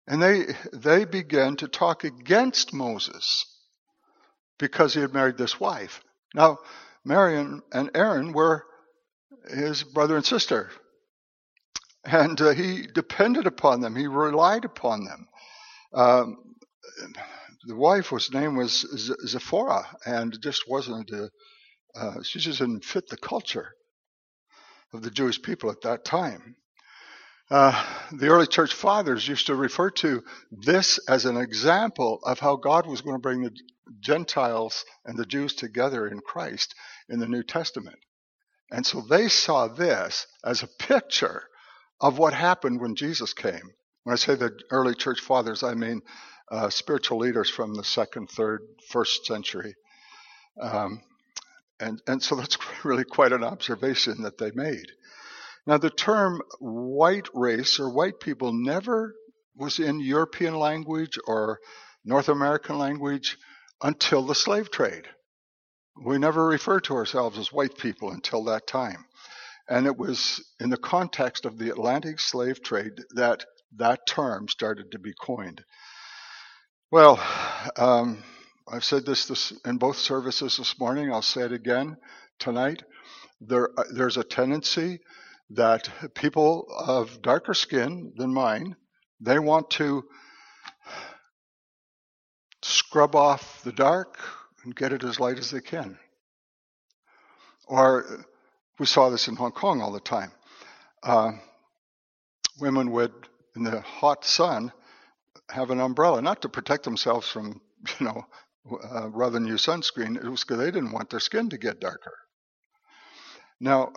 And 0.07 0.21
they, 0.21 0.47
they 0.73 1.05
began 1.05 1.55
to 1.57 1.67
talk 1.67 2.03
against 2.03 2.73
Moses 2.73 3.45
because 4.57 4.93
he 4.93 5.01
had 5.01 5.13
married 5.13 5.37
this 5.37 5.59
wife. 5.59 6.01
Now, 6.33 6.57
Miriam 7.05 7.63
and 7.71 7.89
Aaron 7.95 8.33
were 8.33 8.65
his 9.49 9.83
brother 9.83 10.15
and 10.15 10.25
sister. 10.25 10.69
And 12.05 12.39
uh, 12.39 12.51
he 12.51 12.87
depended 12.87 13.47
upon 13.47 13.81
them, 13.81 13.95
he 13.95 14.07
relied 14.07 14.65
upon 14.65 15.05
them. 15.05 15.27
Um, 15.93 16.37
the 17.65 17.75
wife 17.75 18.11
was 18.11 18.31
name 18.31 18.55
was 18.55 18.85
Zipporah, 19.27 19.85
and 20.05 20.37
just 20.41 20.63
wasn't 20.67 21.09
a, 21.11 21.29
uh, 21.95 22.23
she 22.23 22.39
just 22.39 22.59
didn't 22.59 22.85
fit 22.85 23.07
the 23.09 23.17
culture 23.17 23.73
of 24.93 25.01
the 25.01 25.11
Jewish 25.11 25.41
people 25.41 25.69
at 25.69 25.81
that 25.81 26.05
time. 26.05 26.55
Uh, 27.49 27.83
the 28.11 28.27
early 28.27 28.45
church 28.45 28.73
fathers 28.73 29.27
used 29.27 29.47
to 29.47 29.55
refer 29.55 29.89
to 29.89 30.23
this 30.51 30.99
as 31.07 31.25
an 31.25 31.37
example 31.37 32.19
of 32.23 32.39
how 32.39 32.55
God 32.55 32.85
was 32.85 33.01
going 33.01 33.15
to 33.15 33.21
bring 33.21 33.41
the 33.41 33.55
Gentiles 33.99 34.85
and 35.05 35.17
the 35.17 35.25
Jews 35.25 35.55
together 35.55 36.07
in 36.07 36.19
Christ 36.19 36.75
in 37.09 37.19
the 37.19 37.27
New 37.27 37.41
Testament. 37.41 37.97
And 38.71 38.85
so 38.85 39.01
they 39.01 39.29
saw 39.29 39.67
this 39.67 40.27
as 40.43 40.61
a 40.61 40.67
picture 40.67 41.43
of 41.99 42.19
what 42.19 42.33
happened 42.33 42.79
when 42.79 42.95
Jesus 42.95 43.33
came. 43.33 43.73
When 44.03 44.13
I 44.13 44.17
say 44.17 44.35
the 44.35 44.57
early 44.69 44.93
church 44.93 45.19
fathers, 45.19 45.63
I 45.63 45.73
mean 45.73 46.01
uh, 46.51 46.69
spiritual 46.69 47.17
leaders 47.17 47.49
from 47.49 47.73
the 47.73 47.83
second, 47.83 48.29
third, 48.29 48.61
first 48.89 49.25
century. 49.25 49.75
Um, 50.61 51.01
and, 51.79 52.01
and 52.07 52.21
so 52.21 52.35
that's 52.35 52.57
really 52.83 53.05
quite 53.05 53.33
an 53.33 53.43
observation 53.43 54.21
that 54.21 54.37
they 54.37 54.51
made. 54.51 54.91
Now, 55.67 55.77
the 55.77 55.89
term 55.89 56.41
white 56.59 57.27
race 57.33 57.79
or 57.79 57.93
white 57.93 58.19
people 58.19 58.53
never 58.53 59.13
was 59.55 59.79
in 59.79 59.99
European 59.99 60.55
language 60.55 61.17
or 61.27 61.59
North 62.05 62.29
American 62.29 62.77
language 62.77 63.37
until 63.81 64.25
the 64.25 64.35
slave 64.35 64.71
trade. 64.71 65.07
We 66.03 66.17
never 66.17 66.45
referred 66.45 66.85
to 66.85 66.95
ourselves 66.95 67.37
as 67.37 67.51
white 67.51 67.77
people 67.77 68.11
until 68.11 68.45
that 68.45 68.67
time. 68.67 69.05
And 69.67 69.85
it 69.85 69.97
was 69.97 70.43
in 70.59 70.69
the 70.69 70.77
context 70.77 71.45
of 71.45 71.57
the 71.57 71.69
Atlantic 71.69 72.19
slave 72.19 72.63
trade 72.63 72.93
that 73.15 73.45
that 73.77 74.07
term 74.07 74.47
started 74.47 74.91
to 74.91 74.99
be 74.99 75.13
coined. 75.21 75.63
Well, 76.91 77.23
um, 77.75 78.23
I've 78.67 78.83
said 78.83 79.05
this, 79.05 79.25
this 79.25 79.53
in 79.65 79.77
both 79.77 79.97
services 79.97 80.57
this 80.57 80.79
morning. 80.79 81.11
I'll 81.11 81.21
say 81.21 81.41
it 81.41 81.51
again 81.51 81.97
tonight. 82.39 82.81
There, 83.41 83.69
uh, 83.77 83.83
there's 83.93 84.17
a 84.17 84.23
tendency 84.23 84.99
that 85.51 85.89
people 86.13 86.67
of 86.77 87.21
darker 87.21 87.53
skin 87.53 88.13
than 88.15 88.33
mine, 88.33 88.75
they 89.19 89.39
want 89.39 89.69
to 89.71 90.03
scrub 92.61 93.15
off 93.15 93.63
the 93.63 93.71
dark 93.71 94.19
and 94.63 94.75
get 94.75 94.93
it 94.93 95.03
as 95.03 95.19
light 95.19 95.39
as 95.39 95.51
they 95.51 95.61
can. 95.61 95.97
Or 97.67 98.25
we 98.77 98.85
saw 98.85 99.09
this 99.09 99.27
in 99.27 99.35
Hong 99.35 99.51
Kong 99.51 99.81
all 99.81 99.91
the 99.91 99.99
time. 99.99 100.31
Uh, 101.03 101.31
women 102.59 102.91
would, 102.91 103.13
in 103.55 103.63
the 103.63 103.81
hot 103.81 104.25
sun, 104.25 104.71
have 105.49 105.71
an 105.71 105.79
umbrella, 105.79 106.21
not 106.21 106.41
to 106.41 106.49
protect 106.49 106.83
themselves 106.83 107.27
from, 107.27 107.61
you 107.99 108.05
know, 108.05 108.25
uh, 108.71 109.09
rather 109.09 109.33
than 109.33 109.47
use 109.47 109.65
sunscreen. 109.65 110.17
It 110.17 110.29
was 110.29 110.43
because 110.43 110.59
they 110.59 110.71
didn't 110.71 110.91
want 110.91 111.09
their 111.09 111.19
skin 111.19 111.49
to 111.49 111.57
get 111.57 111.79
darker. 111.79 112.15
Now, 113.59 113.93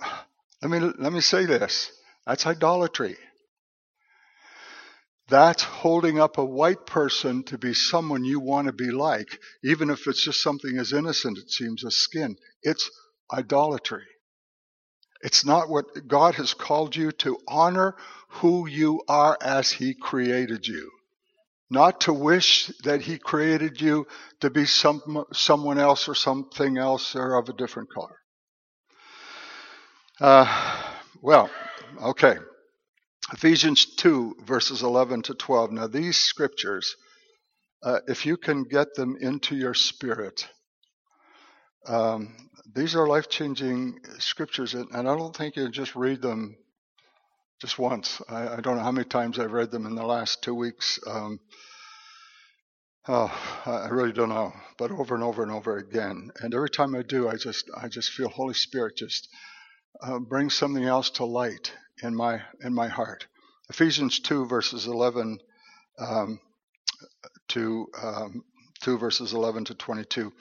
let 0.62 0.70
me, 0.70 0.79
let 0.98 1.12
me 1.12 1.20
say 1.20 1.44
this 1.44 1.90
that's 2.27 2.46
idolatry. 2.46 3.16
That's 5.29 5.62
holding 5.62 6.20
up 6.20 6.38
a 6.38 6.44
white 6.44 6.85
person 6.87 7.42
to 7.44 7.59
be 7.59 7.75
someone 7.75 8.25
you 8.25 8.38
want 8.38 8.66
to 8.66 8.72
be 8.72 8.90
like, 8.90 9.38
even 9.64 9.88
if 9.90 10.07
it's 10.07 10.22
just 10.22 10.42
something 10.42 10.79
as 10.79 10.92
innocent, 10.92 11.38
it 11.38 11.51
seems, 11.51 11.85
as 11.85 11.96
skin. 11.96 12.37
It's 12.62 12.90
idolatry. 13.33 14.05
It's 15.22 15.44
not 15.44 15.68
what 15.68 16.07
God 16.07 16.35
has 16.35 16.53
called 16.53 16.96
you 16.96 17.12
to 17.12 17.38
honor 17.48 17.96
who 18.29 18.68
you 18.68 19.03
are 19.09 19.38
as 19.40 19.70
He 19.70 19.94
created 19.94 20.66
you. 20.66 20.90
Not 21.70 22.03
to 22.03 22.12
wish 22.12 22.66
that 22.85 23.01
He 23.01 23.18
created 23.18 23.81
you 23.81 24.07
to 24.40 24.51
be 24.51 24.66
some, 24.66 25.25
someone 25.33 25.79
else 25.79 26.09
or 26.09 26.14
something 26.14 26.77
else 26.77 27.16
or 27.16 27.37
of 27.37 27.48
a 27.48 27.55
different 27.55 27.88
color. 27.92 28.16
Uh, 30.23 30.47
well, 31.21 31.51
okay. 32.01 32.37
Ephesians 33.33 33.97
2, 33.97 34.37
verses 34.45 34.83
11 34.83 35.23
to 35.23 35.35
12. 35.35 35.73
Now, 35.73 35.89
these 35.89 36.17
scriptures, 36.17 36.95
uh, 37.83 37.99
if 38.07 38.25
you 38.25 38.37
can 38.37 38.63
get 38.63 38.95
them 38.95 39.17
into 39.21 39.57
your 39.57 39.75
spirit, 39.75 40.47
um, 41.89 42.37
these 42.73 42.95
are 42.95 43.09
life 43.09 43.31
changing 43.31 43.99
scriptures, 44.21 44.75
and, 44.75 44.95
I 44.95 45.03
don't 45.03 45.37
think 45.37 45.57
you 45.57 45.69
just 45.71 45.97
read 45.97 46.23
them 46.23 46.57
just 47.61 47.81
once. 47.81 48.23
I, 48.29 48.47
I, 48.47 48.61
don't 48.61 48.77
know 48.77 48.85
how 48.85 48.93
many 48.93 49.09
times 49.09 49.41
I've 49.41 49.51
read 49.51 49.73
them 49.73 49.87
in 49.87 49.97
the 49.97 50.07
last 50.07 50.41
two 50.41 50.55
weeks. 50.55 51.01
Um, 51.05 51.41
oh, 53.09 53.63
I 53.67 53.89
really 53.89 54.13
don't 54.13 54.29
know, 54.29 54.53
but 54.79 54.93
over 54.93 55.17
and 55.17 55.25
over 55.25 55.43
and 55.43 55.51
over 55.51 55.79
again. 55.79 56.31
And 56.39 56.55
every 56.55 56.71
time 56.71 56.95
I 56.95 57.03
do, 57.03 57.29
I 57.29 57.35
just 57.35 57.69
I 57.77 57.89
just 57.89 58.13
feel 58.13 58.29
Holy 58.29 58.55
Spirit 58.55 58.97
just 58.97 59.29
uh, 60.01 60.19
bring 60.19 60.51
something 60.51 60.85
else 60.85 61.11
to 61.11 61.25
light 61.25 61.73
in 62.03 62.15
my 62.15 62.41
in 62.65 62.75
my 62.75 62.89
heart. 62.89 63.27
Ephesians 63.69 64.21
two 64.21 64.47
verses 64.47 64.87
eleven 64.87 65.39
um, 65.99 66.41
to 67.49 67.87
um, 68.03 68.45
two 68.81 68.99
verses 68.99 69.33
eleven 69.33 69.65
to 69.65 69.75
twenty 69.75 70.05
two. 70.05 70.33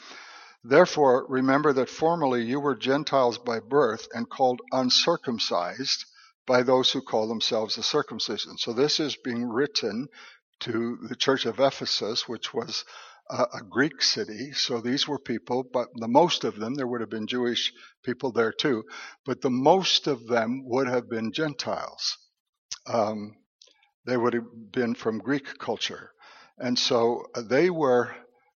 Therefore, 0.64 1.26
remember 1.28 1.74
that 1.74 1.90
formerly 1.90 2.44
you 2.44 2.60
were 2.60 2.76
Gentiles 2.76 3.38
by 3.38 3.60
birth 3.60 4.08
and 4.14 4.30
called 4.30 4.62
uncircumcised 4.72 6.06
by 6.46 6.64
those 6.64 6.92
who 6.92 7.02
call 7.02 7.28
themselves 7.28 7.76
the 7.76 7.84
circumcision. 7.84 8.58
So 8.58 8.74
this 8.74 9.00
is 9.00 9.16
being 9.16 9.48
written 9.50 10.08
to 10.62 10.98
the 11.08 11.16
church 11.16 11.46
of 11.46 11.60
Ephesus, 11.60 12.28
which 12.28 12.54
was 12.54 12.86
a, 13.32 13.62
Greek 13.70 14.02
city. 14.02 14.52
So 14.52 14.82
these 14.82 15.08
were 15.08 15.20
people, 15.20 15.64
but 15.64 15.88
the 15.96 16.08
most 16.08 16.44
of 16.44 16.58
them, 16.58 16.76
there 16.76 16.88
would 16.88 17.02
have 17.02 17.10
been 17.10 17.28
Jewish 17.28 17.74
people 18.04 18.32
there 18.32 18.52
too, 18.52 18.84
but 19.26 19.42
the 19.42 19.50
most 19.50 20.08
of 20.08 20.28
them 20.28 20.64
would 20.66 20.88
have 20.88 21.10
been 21.10 21.32
Gentiles. 21.32 22.18
Um, 22.86 23.36
they 24.06 24.18
would 24.18 24.34
have 24.34 24.72
been 24.72 24.96
from 24.96 25.20
Greek 25.20 25.58
culture. 25.60 26.12
And 26.58 26.78
so 26.78 27.26
they 27.36 27.70
were 27.70 28.14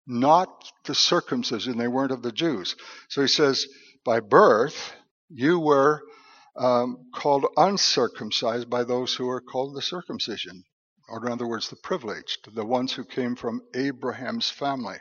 not 0.08 0.50
the 0.86 0.96
circumcision, 0.96 1.78
they 1.78 1.88
weren't 1.88 2.12
of 2.12 2.22
the 2.22 2.32
Jews. 2.32 2.76
So 3.10 3.22
he 3.22 3.28
says, 3.28 3.68
by 4.06 4.20
birth, 4.20 4.94
you 5.30 5.60
were 5.60 6.02
um, 6.56 7.10
called 7.14 7.46
uncircumcised 7.58 8.70
by 8.70 8.84
those 8.84 9.14
who 9.14 9.30
are 9.30 9.42
called 9.42 9.76
the 9.76 9.82
circumcision 9.82 10.64
or 11.12 11.26
in 11.26 11.32
other 11.32 11.48
words, 11.48 11.70
the 11.70 11.76
privileged, 11.76 12.56
the 12.56 12.66
ones 12.66 12.94
who 12.94 13.04
came 13.04 13.36
from 13.36 13.62
Abraham's 13.76 14.50
family. 14.50 14.96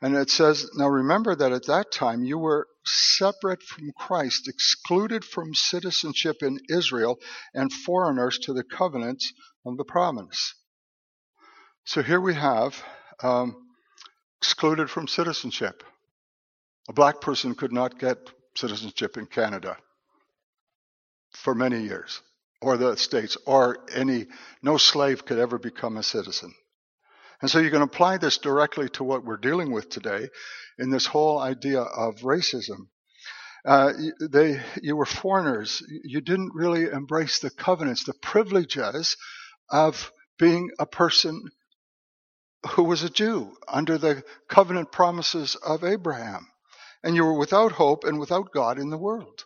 And 0.00 0.14
it 0.14 0.30
says, 0.30 0.70
now 0.76 0.88
remember 0.88 1.34
that 1.34 1.52
at 1.52 1.66
that 1.66 1.90
time 1.90 2.24
you 2.24 2.38
were 2.38 2.68
separate 2.84 3.62
from 3.62 3.92
Christ, 3.98 4.46
excluded 4.46 5.24
from 5.24 5.52
citizenship 5.54 6.36
in 6.42 6.60
Israel, 6.70 7.18
and 7.54 7.72
foreigners 7.72 8.38
to 8.40 8.52
the 8.52 8.62
covenants 8.62 9.32
of 9.64 9.76
the 9.76 9.84
promise. 9.84 10.54
So 11.84 12.02
here 12.02 12.20
we 12.20 12.34
have 12.34 12.80
um, 13.22 13.56
excluded 14.40 14.90
from 14.90 15.08
citizenship. 15.08 15.82
A 16.88 16.92
black 16.92 17.20
person 17.20 17.54
could 17.54 17.72
not 17.72 17.98
get 17.98 18.18
citizenship 18.54 19.16
in 19.16 19.26
Canada 19.26 19.76
for 21.32 21.54
many 21.54 21.82
years 21.82 22.22
or 22.66 22.76
the 22.76 22.96
states 22.96 23.36
or 23.46 23.78
any, 23.94 24.26
no 24.60 24.76
slave 24.76 25.24
could 25.24 25.38
ever 25.38 25.56
become 25.56 25.96
a 25.96 26.02
citizen. 26.02 26.52
And 27.40 27.48
so 27.48 27.60
you 27.60 27.70
can 27.70 27.82
apply 27.82 28.16
this 28.16 28.38
directly 28.38 28.88
to 28.90 29.04
what 29.04 29.24
we're 29.24 29.36
dealing 29.36 29.70
with 29.70 29.88
today 29.88 30.28
in 30.76 30.90
this 30.90 31.06
whole 31.06 31.38
idea 31.38 31.80
of 31.80 32.16
racism. 32.22 32.88
Uh, 33.64 33.92
they, 34.20 34.60
you 34.82 34.96
were 34.96 35.06
foreigners. 35.06 35.80
You 36.02 36.20
didn't 36.20 36.54
really 36.54 36.86
embrace 36.86 37.38
the 37.38 37.50
covenants, 37.50 38.02
the 38.02 38.14
privileges 38.14 39.16
of 39.70 40.10
being 40.36 40.70
a 40.80 40.86
person 40.86 41.44
who 42.70 42.82
was 42.82 43.04
a 43.04 43.10
Jew 43.10 43.56
under 43.68 43.96
the 43.96 44.24
covenant 44.48 44.90
promises 44.90 45.54
of 45.54 45.84
Abraham. 45.84 46.48
And 47.04 47.14
you 47.14 47.24
were 47.24 47.38
without 47.38 47.70
hope 47.70 48.02
and 48.02 48.18
without 48.18 48.52
God 48.52 48.80
in 48.80 48.90
the 48.90 48.98
world. 48.98 49.44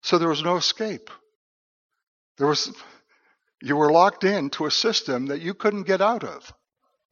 So 0.00 0.16
there 0.16 0.30
was 0.30 0.42
no 0.42 0.56
escape. 0.56 1.10
There 2.38 2.48
was, 2.48 2.72
you 3.62 3.76
were 3.76 3.92
locked 3.92 4.24
into 4.24 4.66
a 4.66 4.70
system 4.70 5.26
that 5.26 5.40
you 5.40 5.54
couldn't 5.54 5.84
get 5.84 6.00
out 6.00 6.24
of. 6.24 6.52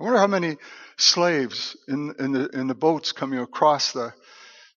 I 0.00 0.04
wonder 0.04 0.18
how 0.18 0.26
many 0.26 0.56
slaves 0.98 1.76
in, 1.86 2.14
in, 2.18 2.32
the, 2.32 2.48
in 2.48 2.66
the 2.66 2.74
boats 2.74 3.12
coming 3.12 3.38
across 3.38 3.92
the, 3.92 4.12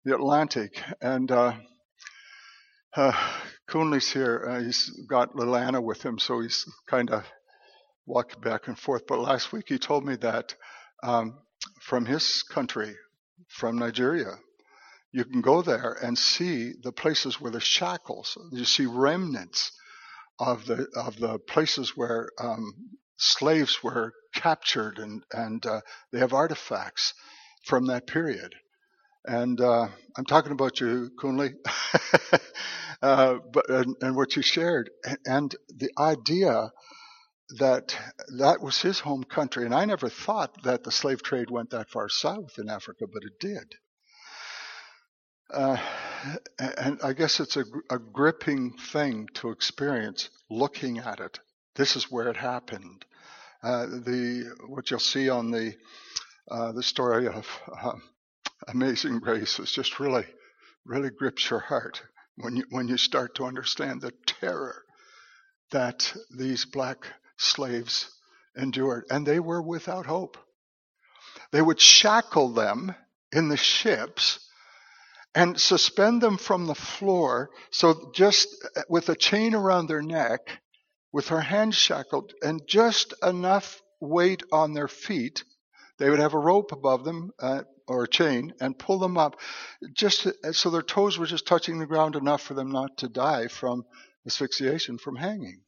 the 0.04 0.14
Atlantic. 0.14 0.80
And 1.02 1.32
uh, 1.32 1.54
uh, 2.96 3.30
Coonley's 3.68 4.12
here. 4.12 4.46
Uh, 4.48 4.64
he's 4.64 4.90
got 5.10 5.36
little 5.36 5.56
Anna 5.56 5.82
with 5.82 6.04
him, 6.04 6.20
so 6.20 6.42
he's 6.42 6.66
kind 6.88 7.10
of 7.10 7.24
walking 8.06 8.42
back 8.42 8.68
and 8.68 8.78
forth. 8.78 9.08
But 9.08 9.20
last 9.20 9.52
week 9.52 9.66
he 9.68 9.80
told 9.80 10.06
me 10.06 10.16
that 10.18 10.54
um, 11.02 11.40
from 11.82 12.06
his 12.06 12.44
country, 12.44 12.96
from 13.48 13.80
Nigeria, 13.80 14.36
you 15.12 15.26
can 15.26 15.42
go 15.42 15.64
there 15.64 15.98
and 16.04 16.16
see 16.16 16.74
the 16.84 16.92
places 16.92 17.42
where 17.42 17.52
the 17.52 17.60
shackles, 17.60 18.38
you 18.52 18.66
see 18.66 18.86
remnants 18.86 19.72
of 20.40 20.66
the 20.66 20.88
of 20.96 21.18
the 21.20 21.40
places 21.40 21.96
where 21.96 22.30
um, 22.40 22.74
slaves 23.18 23.84
were 23.84 24.14
captured, 24.34 25.00
and 25.00 25.24
and 25.32 25.66
uh, 25.66 25.82
they 26.12 26.20
have 26.20 26.34
artifacts 26.34 27.14
from 27.66 27.88
that 27.88 28.08
period. 28.08 28.54
And 29.26 29.60
uh, 29.60 29.88
I'm 30.18 30.26
talking 30.26 30.52
about 30.52 30.80
you, 30.80 31.10
Kunli, 31.20 31.54
uh, 33.02 33.36
but 33.52 33.70
and, 33.70 33.96
and, 34.02 34.16
what 34.16 34.36
you 34.36 34.44
shared, 34.44 34.92
and 35.26 35.56
the 35.70 35.90
idea 35.98 36.72
that 37.58 37.98
that 38.38 38.62
was 38.62 38.82
his 38.82 39.00
home 39.00 39.24
country. 39.24 39.66
And 39.66 39.74
I 39.74 39.86
never 39.86 40.10
thought 40.10 40.64
that 40.64 40.84
the 40.84 40.92
slave 40.92 41.24
trade 41.24 41.50
went 41.50 41.72
that 41.72 41.90
far 41.90 42.10
south 42.10 42.58
in 42.60 42.70
Africa, 42.70 43.06
but 43.12 43.24
it 43.24 43.40
did. 43.40 43.76
Uh, 45.52 45.78
and 46.58 47.00
I 47.04 47.14
guess 47.14 47.40
it's 47.40 47.56
a, 47.56 47.66
a, 47.92 48.00
gripping 48.00 48.74
thing 48.74 49.28
to 49.36 49.52
experience 49.52 50.30
looking 50.50 50.98
at 50.98 51.20
it. 51.20 51.40
This 51.76 51.96
is 51.96 52.10
where 52.10 52.30
it 52.30 52.38
happened. 52.38 53.06
Uh, 53.62 53.86
the 53.86 54.56
what 54.68 54.90
you'll 54.90 55.00
see 55.00 55.30
on 55.30 55.52
the 55.52 55.76
uh, 56.50 56.72
the 56.72 56.84
story 56.84 57.28
of 57.28 57.48
um, 57.82 58.02
Amazing 58.68 59.20
Grace 59.20 59.60
is 59.60 59.72
just 59.72 60.00
really, 60.00 60.26
really 60.84 61.10
grips 61.10 61.50
your 61.50 61.60
heart 61.60 62.02
when 62.38 62.56
you 62.56 62.66
when 62.70 62.88
you 62.88 62.98
start 62.98 63.36
to 63.36 63.46
understand 63.46 64.02
the 64.02 64.14
terror 64.26 64.84
that 65.72 66.12
these 66.36 66.66
black 66.66 67.06
slaves 67.38 68.10
endured, 68.58 69.06
and 69.12 69.26
they 69.26 69.40
were 69.40 69.62
without 69.62 70.08
hope. 70.08 70.38
They 71.52 71.62
would 71.62 71.80
shackle 71.80 72.54
them 72.54 72.96
in 73.32 73.50
the 73.50 73.58
ships 73.58 74.40
and 75.36 75.60
suspend 75.60 76.22
them 76.22 76.38
from 76.38 76.66
the 76.66 76.76
floor. 76.76 77.50
So 77.70 78.12
just 78.16 78.48
with 78.88 79.10
a 79.10 79.16
chain 79.16 79.54
around 79.54 79.88
their 79.88 80.02
neck, 80.02 80.62
with 81.12 81.28
her 81.28 81.42
hands 81.42 81.76
shackled, 81.76 82.34
and 82.42 82.62
just 82.66 83.14
enough 83.22 83.82
weight 84.00 84.44
on 84.52 84.74
their 84.74 84.88
feet, 84.88 85.44
they 86.00 86.10
would 86.10 86.20
have 86.20 86.34
a 86.34 86.40
rope 86.40 86.72
above 86.72 87.04
them 87.04 87.32
uh, 87.40 87.64
or 87.88 88.04
a 88.04 88.08
chain 88.08 88.54
and 88.60 88.80
pull 88.80 88.98
them 88.98 89.18
up, 89.18 89.40
just 89.94 90.28
so 90.54 90.70
their 90.70 90.82
toes 90.82 91.18
were 91.18 91.26
just 91.26 91.46
touching 91.46 91.80
the 91.80 91.86
ground 91.86 92.16
enough 92.16 92.42
for 92.42 92.54
them 92.54 92.72
not 92.72 92.98
to 92.98 93.10
die 93.10 93.48
from 93.48 93.84
asphyxiation 94.26 94.98
from 94.98 95.16
hanging. 95.16 95.62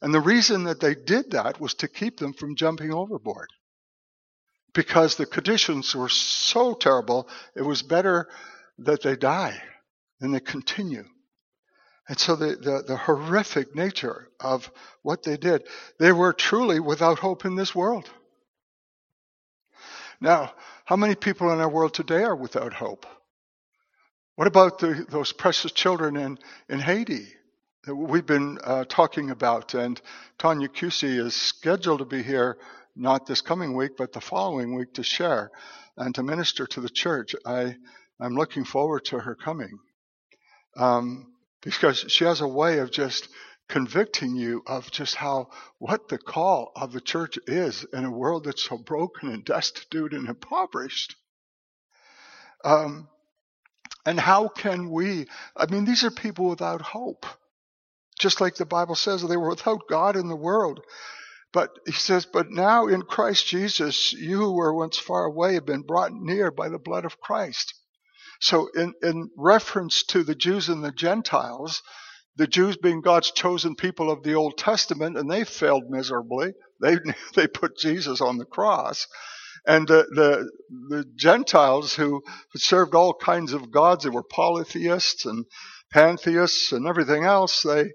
And 0.00 0.12
the 0.12 0.20
reason 0.20 0.64
that 0.64 0.80
they 0.80 0.94
did 0.94 1.30
that 1.32 1.60
was 1.60 1.74
to 1.74 1.88
keep 1.88 2.18
them 2.18 2.32
from 2.32 2.56
jumping 2.56 2.92
overboard 2.92 3.48
because 4.74 5.16
the 5.16 5.26
conditions 5.26 5.94
were 5.94 6.08
so 6.08 6.74
terrible, 6.74 7.28
it 7.54 7.62
was 7.62 7.82
better 7.82 8.28
that 8.78 9.02
they 9.02 9.16
die 9.16 9.60
than 10.20 10.32
they 10.32 10.40
continue. 10.40 11.04
And 12.08 12.18
so 12.18 12.36
the, 12.36 12.56
the, 12.56 12.84
the, 12.86 12.96
horrific 12.96 13.76
nature 13.76 14.28
of 14.40 14.70
what 15.02 15.22
they 15.22 15.36
did, 15.36 15.66
they 15.98 16.12
were 16.12 16.32
truly 16.32 16.80
without 16.80 17.20
hope 17.20 17.44
in 17.44 17.54
this 17.54 17.74
world. 17.74 18.10
Now, 20.20 20.52
how 20.84 20.96
many 20.96 21.14
people 21.14 21.52
in 21.52 21.60
our 21.60 21.68
world 21.68 21.94
today 21.94 22.22
are 22.22 22.36
without 22.36 22.72
hope? 22.72 23.06
What 24.36 24.48
about 24.48 24.78
the, 24.78 25.06
those 25.08 25.32
precious 25.32 25.72
children 25.72 26.16
in, 26.16 26.38
in 26.68 26.80
Haiti 26.80 27.28
that 27.84 27.94
we've 27.94 28.26
been 28.26 28.58
uh, 28.64 28.84
talking 28.88 29.30
about? 29.30 29.74
And 29.74 30.00
Tanya 30.38 30.68
Cusi 30.68 31.18
is 31.18 31.34
scheduled 31.34 32.00
to 32.00 32.04
be 32.04 32.22
here 32.22 32.58
not 32.94 33.26
this 33.26 33.40
coming 33.40 33.76
week, 33.76 33.92
but 33.96 34.12
the 34.12 34.20
following 34.20 34.74
week 34.74 34.94
to 34.94 35.02
share 35.02 35.50
and 35.96 36.14
to 36.14 36.22
minister 36.22 36.66
to 36.66 36.80
the 36.80 36.88
church. 36.88 37.34
I, 37.46 37.76
I'm 38.20 38.34
looking 38.34 38.64
forward 38.64 39.04
to 39.06 39.18
her 39.18 39.34
coming. 39.34 39.78
Um, 40.76 41.32
because 41.62 42.04
she 42.08 42.24
has 42.24 42.40
a 42.40 42.48
way 42.48 42.78
of 42.78 42.90
just 42.90 43.28
convicting 43.68 44.36
you 44.36 44.62
of 44.66 44.90
just 44.90 45.14
how, 45.14 45.48
what 45.78 46.08
the 46.08 46.18
call 46.18 46.72
of 46.76 46.92
the 46.92 47.00
church 47.00 47.38
is 47.46 47.84
in 47.92 48.04
a 48.04 48.10
world 48.10 48.44
that's 48.44 48.64
so 48.64 48.76
broken 48.76 49.30
and 49.30 49.44
destitute 49.44 50.12
and 50.12 50.28
impoverished. 50.28 51.16
Um, 52.64 53.08
and 54.04 54.18
how 54.18 54.48
can 54.48 54.90
we, 54.90 55.26
I 55.56 55.66
mean, 55.66 55.84
these 55.84 56.04
are 56.04 56.10
people 56.10 56.48
without 56.48 56.82
hope. 56.82 57.24
Just 58.18 58.40
like 58.40 58.56
the 58.56 58.66
Bible 58.66 58.94
says, 58.94 59.22
they 59.22 59.36
were 59.36 59.50
without 59.50 59.88
God 59.88 60.16
in 60.16 60.28
the 60.28 60.36
world. 60.36 60.80
But 61.52 61.70
he 61.84 61.92
says, 61.92 62.26
But 62.26 62.50
now 62.50 62.86
in 62.86 63.02
Christ 63.02 63.46
Jesus, 63.46 64.12
you 64.12 64.38
who 64.38 64.52
were 64.54 64.74
once 64.74 64.98
far 64.98 65.24
away 65.24 65.54
have 65.54 65.66
been 65.66 65.82
brought 65.82 66.12
near 66.12 66.50
by 66.50 66.68
the 66.68 66.78
blood 66.78 67.04
of 67.04 67.20
Christ. 67.20 67.74
So, 68.40 68.68
in, 68.74 68.94
in 69.02 69.30
reference 69.36 70.02
to 70.04 70.24
the 70.24 70.34
Jews 70.34 70.68
and 70.68 70.82
the 70.82 70.92
Gentiles, 70.92 71.82
the 72.36 72.46
Jews 72.46 72.76
being 72.76 73.02
God's 73.02 73.30
chosen 73.30 73.76
people 73.76 74.10
of 74.10 74.22
the 74.22 74.34
Old 74.34 74.56
Testament, 74.56 75.18
and 75.18 75.30
they 75.30 75.44
failed 75.44 75.90
miserably. 75.90 76.54
They, 76.80 76.96
they 77.34 77.46
put 77.46 77.76
Jesus 77.76 78.20
on 78.20 78.38
the 78.38 78.46
cross. 78.46 79.06
And 79.66 79.86
the, 79.86 80.06
the, 80.10 80.50
the 80.88 81.04
Gentiles 81.14 81.94
who 81.94 82.22
served 82.56 82.94
all 82.94 83.14
kinds 83.14 83.52
of 83.52 83.70
gods, 83.70 84.02
they 84.02 84.10
were 84.10 84.24
polytheists 84.24 85.24
and 85.24 85.44
pantheists 85.92 86.72
and 86.72 86.88
everything 86.88 87.24
else, 87.24 87.62
they, 87.62 87.92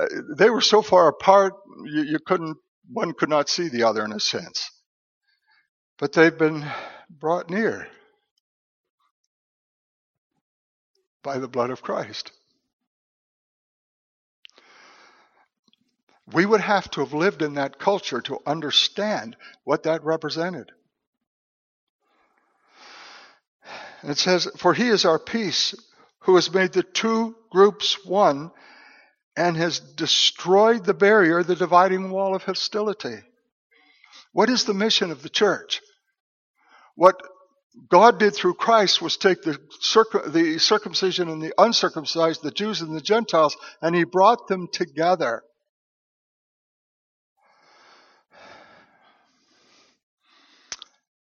uh, 0.00 0.06
they 0.38 0.48
were 0.48 0.62
so 0.62 0.80
far 0.80 1.08
apart, 1.08 1.52
you, 1.84 2.02
you 2.04 2.18
couldn't 2.24 2.56
one 2.92 3.12
could 3.12 3.28
not 3.28 3.48
see 3.48 3.68
the 3.68 3.84
other 3.84 4.04
in 4.04 4.12
a 4.12 4.20
sense. 4.20 4.70
But 5.98 6.12
they've 6.12 6.36
been 6.36 6.64
brought 7.08 7.50
near 7.50 7.86
by 11.22 11.38
the 11.38 11.48
blood 11.48 11.70
of 11.70 11.82
Christ. 11.82 12.32
We 16.32 16.46
would 16.46 16.60
have 16.60 16.90
to 16.92 17.00
have 17.00 17.12
lived 17.12 17.42
in 17.42 17.54
that 17.54 17.78
culture 17.78 18.20
to 18.22 18.38
understand 18.46 19.36
what 19.64 19.82
that 19.82 20.04
represented. 20.04 20.70
And 24.02 24.12
it 24.12 24.18
says, 24.18 24.48
For 24.56 24.72
he 24.72 24.88
is 24.88 25.04
our 25.04 25.18
peace, 25.18 25.74
who 26.20 26.36
has 26.36 26.52
made 26.52 26.72
the 26.72 26.82
two 26.82 27.36
groups 27.50 28.04
one 28.04 28.52
and 29.36 29.56
has 29.56 29.80
destroyed 29.80 30.84
the 30.84 30.94
barrier, 30.94 31.42
the 31.42 31.56
dividing 31.56 32.10
wall 32.10 32.34
of 32.34 32.42
hostility. 32.42 33.18
What 34.32 34.50
is 34.50 34.64
the 34.64 34.74
mission 34.74 35.10
of 35.10 35.22
the 35.22 35.28
church? 35.28 35.80
What 36.94 37.20
God 37.88 38.18
did 38.18 38.34
through 38.34 38.54
Christ 38.54 39.00
was 39.00 39.16
take 39.16 39.42
the, 39.42 39.58
the 40.26 40.58
circumcision 40.58 41.28
and 41.28 41.40
the 41.40 41.54
uncircumcised, 41.56 42.42
the 42.42 42.50
Jews 42.50 42.80
and 42.80 42.94
the 42.94 43.00
Gentiles, 43.00 43.56
and 43.80 43.94
he 43.94 44.04
brought 44.04 44.48
them 44.48 44.68
together. 44.72 45.42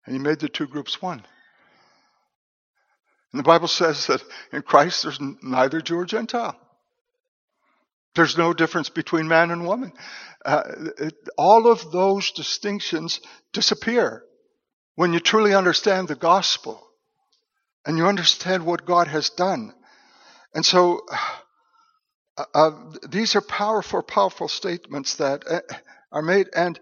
And 0.05 0.15
he 0.15 0.21
made 0.21 0.39
the 0.39 0.47
two 0.47 0.67
groups 0.67 1.01
one. 1.01 1.25
And 3.33 3.39
the 3.39 3.43
Bible 3.43 3.67
says 3.67 4.07
that 4.07 4.23
in 4.53 4.61
Christ 4.61 5.03
there's 5.03 5.19
neither 5.41 5.81
Jew 5.81 5.97
or 5.97 6.05
Gentile. 6.05 6.57
There's 8.17 8.35
no 8.35 8.51
difference 8.51 8.89
between 8.89 9.27
man 9.27 9.51
and 9.51 9.67
woman. 9.67 9.93
Uh, 10.43 10.63
it, 10.97 11.15
all 11.37 11.71
of 11.71 11.91
those 11.91 12.31
distinctions 12.31 13.21
disappear 13.53 14.23
when 14.95 15.13
you 15.13 15.19
truly 15.19 15.53
understand 15.53 16.07
the 16.07 16.15
gospel 16.15 16.83
and 17.85 17.95
you 17.95 18.07
understand 18.07 18.65
what 18.65 18.87
God 18.87 19.07
has 19.07 19.29
done. 19.29 19.71
And 20.55 20.65
so, 20.65 21.05
uh, 22.37 22.45
uh, 22.55 22.71
these 23.07 23.35
are 23.35 23.41
powerful, 23.41 24.01
powerful 24.01 24.47
statements 24.47 25.17
that 25.17 25.43
uh, 25.47 25.61
are 26.11 26.23
made, 26.23 26.49
and 26.55 26.79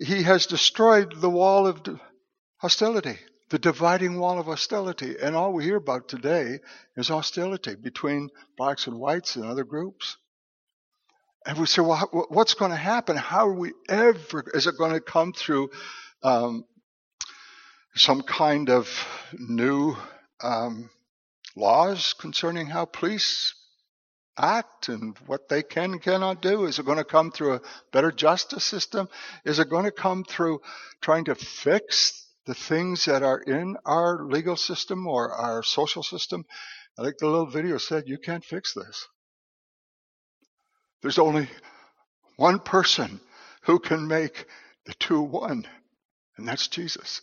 He 0.00 0.22
has 0.22 0.46
destroyed 0.46 1.20
the 1.20 1.28
wall 1.28 1.66
of 1.66 1.82
hostility, 2.56 3.18
the 3.50 3.58
dividing 3.58 4.18
wall 4.18 4.38
of 4.38 4.46
hostility. 4.46 5.16
And 5.20 5.36
all 5.36 5.52
we 5.52 5.64
hear 5.64 5.76
about 5.76 6.08
today 6.08 6.60
is 6.96 7.08
hostility 7.08 7.74
between 7.74 8.30
blacks 8.56 8.86
and 8.86 8.98
whites 8.98 9.36
and 9.36 9.44
other 9.44 9.64
groups. 9.64 10.16
And 11.44 11.58
we 11.58 11.66
say, 11.66 11.82
well, 11.82 12.08
what's 12.28 12.54
going 12.54 12.70
to 12.70 12.76
happen? 12.76 13.16
How 13.16 13.48
are 13.48 13.54
we 13.54 13.72
ever, 13.88 14.44
is 14.54 14.66
it 14.66 14.78
going 14.78 14.92
to 14.92 15.00
come 15.00 15.32
through 15.32 15.70
um, 16.22 16.64
some 17.94 18.22
kind 18.22 18.70
of 18.70 18.88
new 19.38 19.96
um, 20.42 20.90
laws 21.56 22.14
concerning 22.14 22.66
how 22.66 22.84
police 22.84 23.54
act 24.38 24.88
and 24.88 25.16
what 25.26 25.48
they 25.48 25.62
can 25.62 25.92
and 25.92 26.02
cannot 26.02 26.42
do? 26.42 26.64
Is 26.64 26.78
it 26.78 26.86
going 26.86 26.98
to 26.98 27.04
come 27.04 27.32
through 27.32 27.54
a 27.54 27.60
better 27.92 28.12
justice 28.12 28.64
system? 28.64 29.08
Is 29.44 29.58
it 29.58 29.68
going 29.68 29.84
to 29.84 29.90
come 29.90 30.24
through 30.24 30.60
trying 31.00 31.24
to 31.24 31.34
fix 31.34 32.26
the 32.46 32.54
things 32.54 33.04
that 33.06 33.22
are 33.22 33.40
in 33.40 33.76
our 33.84 34.24
legal 34.24 34.56
system 34.56 35.06
or 35.06 35.32
our 35.32 35.62
social 35.62 36.02
system? 36.02 36.44
Think 37.00 37.18
the 37.18 37.26
little 37.26 37.46
video 37.46 37.78
said, 37.78 38.04
you 38.06 38.18
can't 38.18 38.44
fix 38.44 38.74
this. 38.74 39.08
There's 41.02 41.18
only 41.18 41.48
one 42.36 42.60
person 42.60 43.20
who 43.62 43.78
can 43.78 44.06
make 44.06 44.46
the 44.86 44.94
two 44.94 45.22
one, 45.22 45.66
and 46.36 46.48
that's 46.48 46.68
Jesus. 46.68 47.20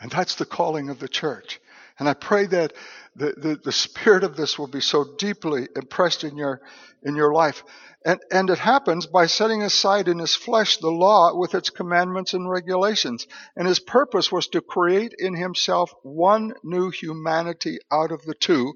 And 0.00 0.10
that's 0.10 0.36
the 0.36 0.46
calling 0.46 0.88
of 0.88 0.98
the 0.98 1.08
church. 1.08 1.60
And 1.98 2.08
I 2.08 2.14
pray 2.14 2.46
that 2.46 2.72
the, 3.14 3.34
the, 3.36 3.60
the, 3.62 3.72
spirit 3.72 4.24
of 4.24 4.34
this 4.34 4.58
will 4.58 4.66
be 4.66 4.80
so 4.80 5.04
deeply 5.18 5.68
impressed 5.76 6.24
in 6.24 6.38
your, 6.38 6.62
in 7.02 7.14
your 7.14 7.34
life. 7.34 7.62
And, 8.06 8.18
and 8.32 8.48
it 8.48 8.58
happens 8.58 9.06
by 9.06 9.26
setting 9.26 9.62
aside 9.62 10.08
in 10.08 10.18
his 10.18 10.34
flesh 10.34 10.78
the 10.78 10.88
law 10.88 11.36
with 11.38 11.54
its 11.54 11.68
commandments 11.68 12.32
and 12.32 12.48
regulations. 12.48 13.26
And 13.54 13.68
his 13.68 13.80
purpose 13.80 14.32
was 14.32 14.48
to 14.48 14.62
create 14.62 15.12
in 15.18 15.34
himself 15.34 15.92
one 16.02 16.54
new 16.64 16.90
humanity 16.90 17.78
out 17.92 18.12
of 18.12 18.22
the 18.22 18.34
two, 18.34 18.72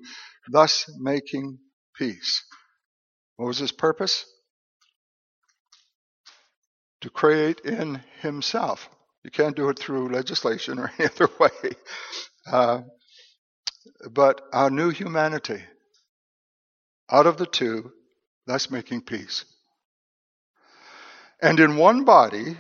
thus 0.50 0.84
making 0.98 1.60
peace. 1.96 2.44
What 3.36 3.46
was 3.46 3.58
his 3.58 3.72
purpose? 3.72 4.26
To 7.02 7.10
create 7.10 7.60
in 7.60 8.00
himself. 8.20 8.88
You 9.24 9.30
can't 9.30 9.56
do 9.56 9.68
it 9.70 9.78
through 9.78 10.12
legislation 10.12 10.78
or 10.78 10.92
any 10.98 11.08
other 11.08 11.28
way. 11.38 11.72
Uh, 12.46 12.82
but 14.10 14.40
our 14.52 14.70
new 14.70 14.90
humanity 14.90 15.62
out 17.10 17.26
of 17.26 17.36
the 17.36 17.46
two, 17.46 17.92
thus 18.46 18.70
making 18.70 19.02
peace. 19.02 19.44
And 21.40 21.60
in 21.60 21.76
one 21.76 22.04
body, 22.04 22.56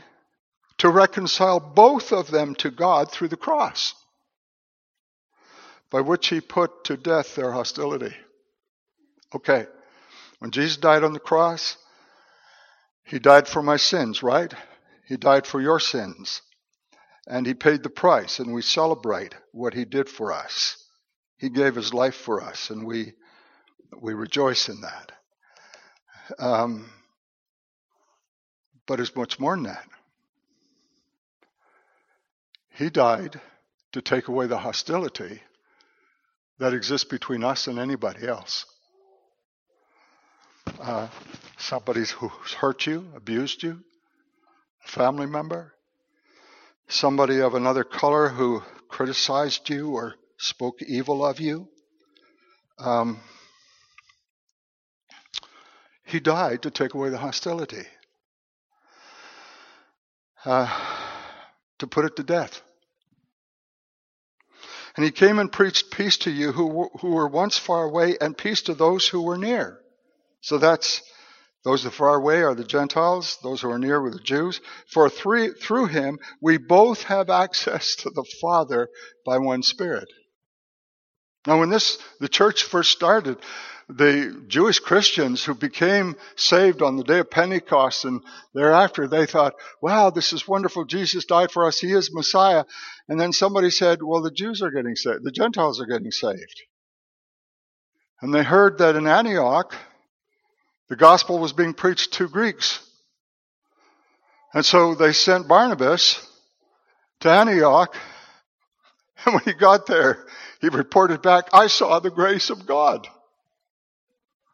to 0.78 0.88
reconcile 0.88 1.60
both 1.60 2.12
of 2.12 2.30
them 2.30 2.54
to 2.56 2.70
God 2.70 3.10
through 3.10 3.28
the 3.28 3.36
cross, 3.36 3.94
by 5.90 6.00
which 6.00 6.28
he 6.28 6.40
put 6.40 6.84
to 6.84 6.96
death 6.96 7.34
their 7.34 7.52
hostility. 7.52 8.14
Okay, 9.34 9.66
when 10.44 10.50
Jesus 10.50 10.76
died 10.76 11.04
on 11.04 11.14
the 11.14 11.20
cross, 11.20 11.78
he 13.02 13.18
died 13.18 13.48
for 13.48 13.62
my 13.62 13.78
sins, 13.78 14.22
right? 14.22 14.52
He 15.08 15.16
died 15.16 15.46
for 15.46 15.58
your 15.58 15.80
sins. 15.80 16.42
And 17.26 17.46
he 17.46 17.54
paid 17.54 17.82
the 17.82 17.88
price, 17.88 18.40
and 18.40 18.52
we 18.52 18.60
celebrate 18.60 19.34
what 19.52 19.72
he 19.72 19.86
did 19.86 20.06
for 20.06 20.34
us. 20.34 20.84
He 21.38 21.48
gave 21.48 21.74
his 21.74 21.94
life 21.94 22.16
for 22.16 22.42
us, 22.42 22.68
and 22.68 22.84
we, 22.84 23.14
we 23.98 24.12
rejoice 24.12 24.68
in 24.68 24.82
that. 24.82 25.12
Um, 26.38 26.90
but 28.86 29.00
it's 29.00 29.16
much 29.16 29.40
more 29.40 29.56
than 29.56 29.62
that. 29.62 29.88
He 32.68 32.90
died 32.90 33.40
to 33.92 34.02
take 34.02 34.28
away 34.28 34.46
the 34.46 34.58
hostility 34.58 35.40
that 36.58 36.74
exists 36.74 37.08
between 37.08 37.42
us 37.42 37.66
and 37.66 37.78
anybody 37.78 38.28
else. 38.28 38.66
Uh, 40.80 41.08
somebody 41.56 42.00
who's 42.00 42.52
hurt 42.52 42.86
you, 42.86 43.06
abused 43.16 43.62
you, 43.62 43.80
a 44.84 44.88
family 44.88 45.26
member, 45.26 45.72
somebody 46.88 47.40
of 47.40 47.54
another 47.54 47.84
color 47.84 48.28
who 48.28 48.62
criticized 48.88 49.70
you 49.70 49.92
or 49.92 50.14
spoke 50.36 50.82
evil 50.82 51.24
of 51.24 51.40
you. 51.40 51.68
Um, 52.78 53.20
he 56.04 56.20
died 56.20 56.62
to 56.62 56.70
take 56.70 56.94
away 56.94 57.08
the 57.08 57.18
hostility, 57.18 57.84
uh, 60.44 60.68
to 61.78 61.86
put 61.86 62.04
it 62.04 62.16
to 62.16 62.22
death. 62.22 62.60
And 64.96 65.04
he 65.04 65.12
came 65.12 65.38
and 65.38 65.50
preached 65.50 65.90
peace 65.90 66.18
to 66.18 66.30
you 66.30 66.52
who, 66.52 66.90
who 67.00 67.10
were 67.10 67.28
once 67.28 67.58
far 67.58 67.84
away 67.84 68.16
and 68.20 68.36
peace 68.36 68.62
to 68.62 68.74
those 68.74 69.08
who 69.08 69.22
were 69.22 69.38
near. 69.38 69.80
So 70.44 70.58
that's 70.58 71.00
those 71.64 71.84
that 71.84 71.88
are 71.88 71.92
far 71.92 72.14
away 72.16 72.42
are 72.42 72.54
the 72.54 72.64
Gentiles, 72.64 73.38
those 73.42 73.62
who 73.62 73.70
are 73.70 73.78
near 73.78 73.98
were 73.98 74.10
the 74.10 74.18
Jews. 74.18 74.60
For 74.92 75.08
through, 75.08 75.54
through 75.54 75.86
him 75.86 76.18
we 76.42 76.58
both 76.58 77.04
have 77.04 77.30
access 77.30 77.96
to 77.96 78.10
the 78.10 78.26
Father 78.42 78.90
by 79.24 79.38
one 79.38 79.62
Spirit. 79.62 80.08
Now, 81.46 81.60
when 81.60 81.70
this 81.70 81.98
the 82.20 82.28
church 82.28 82.62
first 82.62 82.90
started, 82.90 83.38
the 83.88 84.44
Jewish 84.46 84.80
Christians 84.80 85.42
who 85.42 85.54
became 85.54 86.16
saved 86.36 86.82
on 86.82 86.96
the 86.96 87.04
day 87.04 87.20
of 87.20 87.30
Pentecost 87.30 88.04
and 88.04 88.20
thereafter, 88.52 89.08
they 89.08 89.24
thought, 89.24 89.54
wow, 89.80 90.10
this 90.10 90.34
is 90.34 90.46
wonderful. 90.46 90.84
Jesus 90.84 91.24
died 91.24 91.50
for 91.50 91.66
us. 91.66 91.78
He 91.78 91.92
is 91.92 92.12
Messiah. 92.12 92.64
And 93.08 93.18
then 93.18 93.32
somebody 93.32 93.70
said, 93.70 94.02
well, 94.02 94.20
the 94.20 94.30
Jews 94.30 94.60
are 94.60 94.70
getting 94.70 94.96
saved. 94.96 95.24
The 95.24 95.30
Gentiles 95.30 95.80
are 95.80 95.86
getting 95.86 96.10
saved. 96.10 96.62
And 98.20 98.34
they 98.34 98.42
heard 98.42 98.78
that 98.78 98.96
in 98.96 99.06
Antioch, 99.06 99.74
the 100.88 100.96
gospel 100.96 101.38
was 101.38 101.52
being 101.52 101.74
preached 101.74 102.14
to 102.14 102.28
Greeks. 102.28 102.80
And 104.52 104.64
so 104.64 104.94
they 104.94 105.12
sent 105.12 105.48
Barnabas 105.48 106.26
to 107.20 107.30
Antioch. 107.30 107.96
And 109.26 109.36
when 109.36 109.44
he 109.44 109.54
got 109.54 109.86
there, 109.86 110.26
he 110.60 110.68
reported 110.68 111.22
back, 111.22 111.48
I 111.54 111.68
saw 111.68 111.98
the 111.98 112.10
grace 112.10 112.50
of 112.50 112.66
God. 112.66 113.08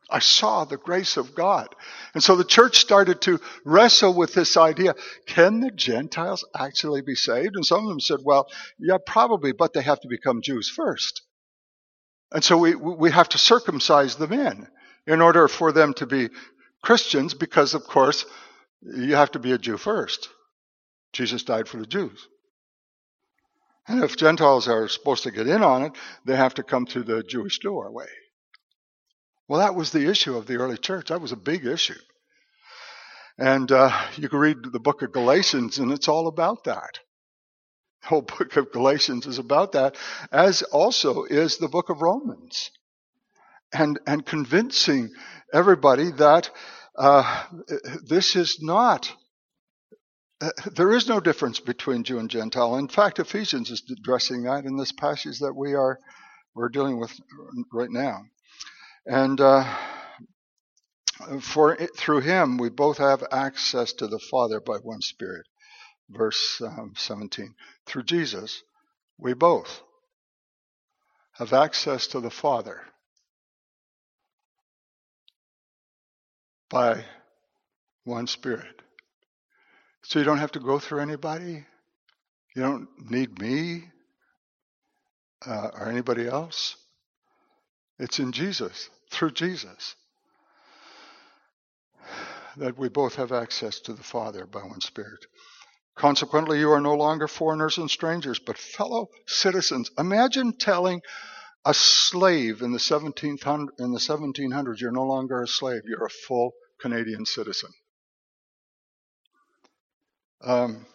I 0.09 0.21
saw 0.21 0.65
the 0.65 0.77
grace 0.77 1.17
of 1.17 1.35
God. 1.35 1.75
And 2.15 2.23
so 2.23 2.37
the 2.37 2.45
church 2.45 2.79
started 2.79 3.21
to 3.23 3.41
wrestle 3.65 4.15
with 4.15 4.35
this 4.35 4.57
idea 4.57 4.95
can 5.27 5.61
the 5.61 5.71
Gentiles 5.73 6.45
actually 6.55 7.03
be 7.03 7.17
saved? 7.17 7.57
And 7.57 7.65
some 7.67 7.83
of 7.85 7.89
them 7.89 8.01
said, 8.01 8.21
well, 8.23 8.49
yeah, 8.79 8.99
probably, 9.05 9.53
but 9.53 9.73
they 9.73 9.83
have 9.83 10.01
to 10.03 10.09
become 10.09 10.43
Jews 10.43 10.69
first. 10.69 11.23
And 12.31 12.45
so 12.45 12.59
we, 12.59 12.75
we 12.77 13.11
have 13.11 13.31
to 13.31 13.39
circumcise 13.39 14.17
them 14.17 14.33
in 14.33 14.69
in 15.07 15.21
order 15.21 15.49
for 15.49 15.73
them 15.73 15.95
to 15.95 16.07
be 16.07 16.29
Christians, 16.83 17.35
because 17.35 17.75
of 17.75 17.85
course, 17.85 18.25
you 18.83 19.15
have 19.15 19.33
to 19.33 19.39
be 19.39 19.53
a 19.53 19.59
Jew 19.59 19.77
first. 19.77 20.29
Jesus 21.13 21.43
died 21.43 21.69
for 21.69 21.79
the 21.79 21.87
Jews. 21.87 22.29
And 23.89 24.05
if 24.05 24.17
Gentiles 24.17 24.69
are 24.69 24.89
supposed 24.89 25.25
to 25.25 25.31
get 25.31 25.49
in 25.49 25.63
on 25.63 25.83
it, 25.83 25.93
they 26.25 26.37
have 26.37 26.55
to 26.55 26.63
come 26.63 26.87
through 26.87 27.05
the 27.05 27.23
Jewish 27.23 27.59
doorway. 27.59 28.07
Well, 29.49 29.61
that 29.61 29.75
was 29.75 29.91
the 29.91 30.09
issue 30.09 30.37
of 30.37 30.47
the 30.47 30.57
early 30.57 30.79
church. 30.79 31.09
That 31.09 31.21
was 31.21 31.33
a 31.33 31.37
big 31.37 31.67
issue. 31.67 31.99
And 33.37 33.73
uh, 33.73 33.91
you 34.17 34.29
can 34.29 34.39
read 34.39 34.59
the 34.63 34.79
book 34.79 35.03
of 35.03 35.13
Galatians, 35.13 35.79
and 35.79 35.91
it's 35.91 36.09
all 36.09 36.29
about 36.29 36.65
that. 36.65 37.01
The 38.03 38.09
whole 38.09 38.23
book 38.23 38.57
of 38.57 38.71
Galatians 38.71 39.27
is 39.27 39.39
about 39.39 39.73
that, 39.73 39.97
as 40.31 40.63
also 40.63 41.25
is 41.25 41.57
the 41.57 41.69
book 41.69 41.91
of 41.91 42.01
Romans 42.01 42.71
and, 43.73 43.99
and 44.07 44.25
convincing 44.25 45.11
everybody 45.53 46.11
that 46.13 46.51
uh, 46.97 47.45
this 48.07 48.37
is 48.37 48.59
not, 48.61 49.13
uh, 50.41 50.51
there 50.75 50.93
is 50.93 51.09
no 51.09 51.21
difference 51.21 51.61
between 51.61 52.05
Jew 52.05 52.19
and 52.19 52.31
Gentile. 52.31 52.77
In 52.77 52.89
fact, 52.89 53.19
Ephesians 53.19 53.71
is 53.71 53.83
addressing 53.91 54.43
that 54.43 54.65
in 54.65 54.77
this 54.77 54.93
passage 54.93 55.39
that 55.41 55.55
we 55.55 55.75
are 55.75 55.99
we're 56.55 56.69
dealing 56.69 56.99
with 56.99 57.13
right 57.73 57.91
now. 57.91 58.23
And 59.07 59.41
uh, 59.41 59.65
for 61.41 61.75
it, 61.75 61.97
through 61.97 62.21
him 62.21 62.59
we 62.59 62.71
both 62.71 62.99
have 62.99 63.23
access 63.31 63.93
to 63.95 64.09
the 64.09 64.19
Father 64.31 64.61
by 64.61 64.77
one 64.77 65.01
Spirit. 65.01 65.47
Verse 66.09 66.61
um, 66.61 66.95
17. 66.97 67.55
Through 67.87 68.03
Jesus, 68.03 68.63
we 69.17 69.33
both 69.33 69.81
have 71.35 71.53
access 71.53 72.09
to 72.09 72.21
the 72.21 72.31
Father 72.31 72.83
by 76.71 77.05
one 78.05 78.27
Spirit. 78.27 78.81
So 80.03 80.19
you 80.19 80.25
don't 80.25 80.39
have 80.39 80.53
to 80.53 80.61
go 80.61 80.79
through 80.79 81.01
anybody. 81.01 81.67
You 82.57 82.63
don't 82.63 82.89
need 83.11 83.39
me 83.39 83.85
uh, 85.47 85.71
or 85.75 85.89
anybody 85.89 86.27
else. 86.27 86.77
It's 87.99 88.19
in 88.19 88.33
Jesus, 88.33 88.89
through 89.11 89.33
Jesus, 89.33 89.95
that 92.57 92.79
we 92.79 92.89
both 92.89 93.17
have 93.17 93.31
access 93.31 93.81
to 93.81 93.93
the 93.93 94.03
Father 94.03 94.47
by 94.47 94.61
one 94.61 94.81
Spirit. 94.81 95.27
Consequently, 95.97 96.59
you 96.59 96.71
are 96.71 96.81
no 96.81 96.95
longer 96.95 97.29
foreigners 97.29 97.77
and 97.77 97.91
strangers, 97.91 98.39
but 98.39 98.57
fellow 98.57 99.09
citizens. 99.27 99.91
Imagine 99.99 100.55
telling 100.57 101.03
a 101.65 101.75
slave 101.75 102.63
in 102.63 102.73
the 102.73 102.83
1700, 102.83 103.75
in 103.79 103.93
the 103.93 103.99
1700s, 103.99 104.81
you're 104.81 104.91
no 104.91 105.05
longer 105.05 105.43
a 105.43 105.47
slave, 105.47 105.83
you're 105.85 106.07
a 106.07 106.11
full 106.11 106.53
Canadian 106.81 107.27
citizen. 107.27 107.71
Um, 110.43 110.87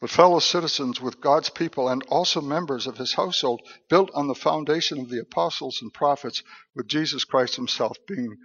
but 0.00 0.10
fellow 0.10 0.40
citizens 0.40 1.00
with 1.00 1.20
God's 1.20 1.50
people 1.50 1.88
and 1.88 2.02
also 2.08 2.40
members 2.40 2.86
of 2.86 2.96
his 2.96 3.12
household, 3.12 3.60
built 3.88 4.10
on 4.14 4.26
the 4.26 4.34
foundation 4.34 4.98
of 4.98 5.10
the 5.10 5.20
apostles 5.20 5.80
and 5.82 5.92
prophets, 5.92 6.42
with 6.74 6.88
Jesus 6.88 7.24
Christ 7.24 7.56
himself 7.56 7.96
being 8.08 8.38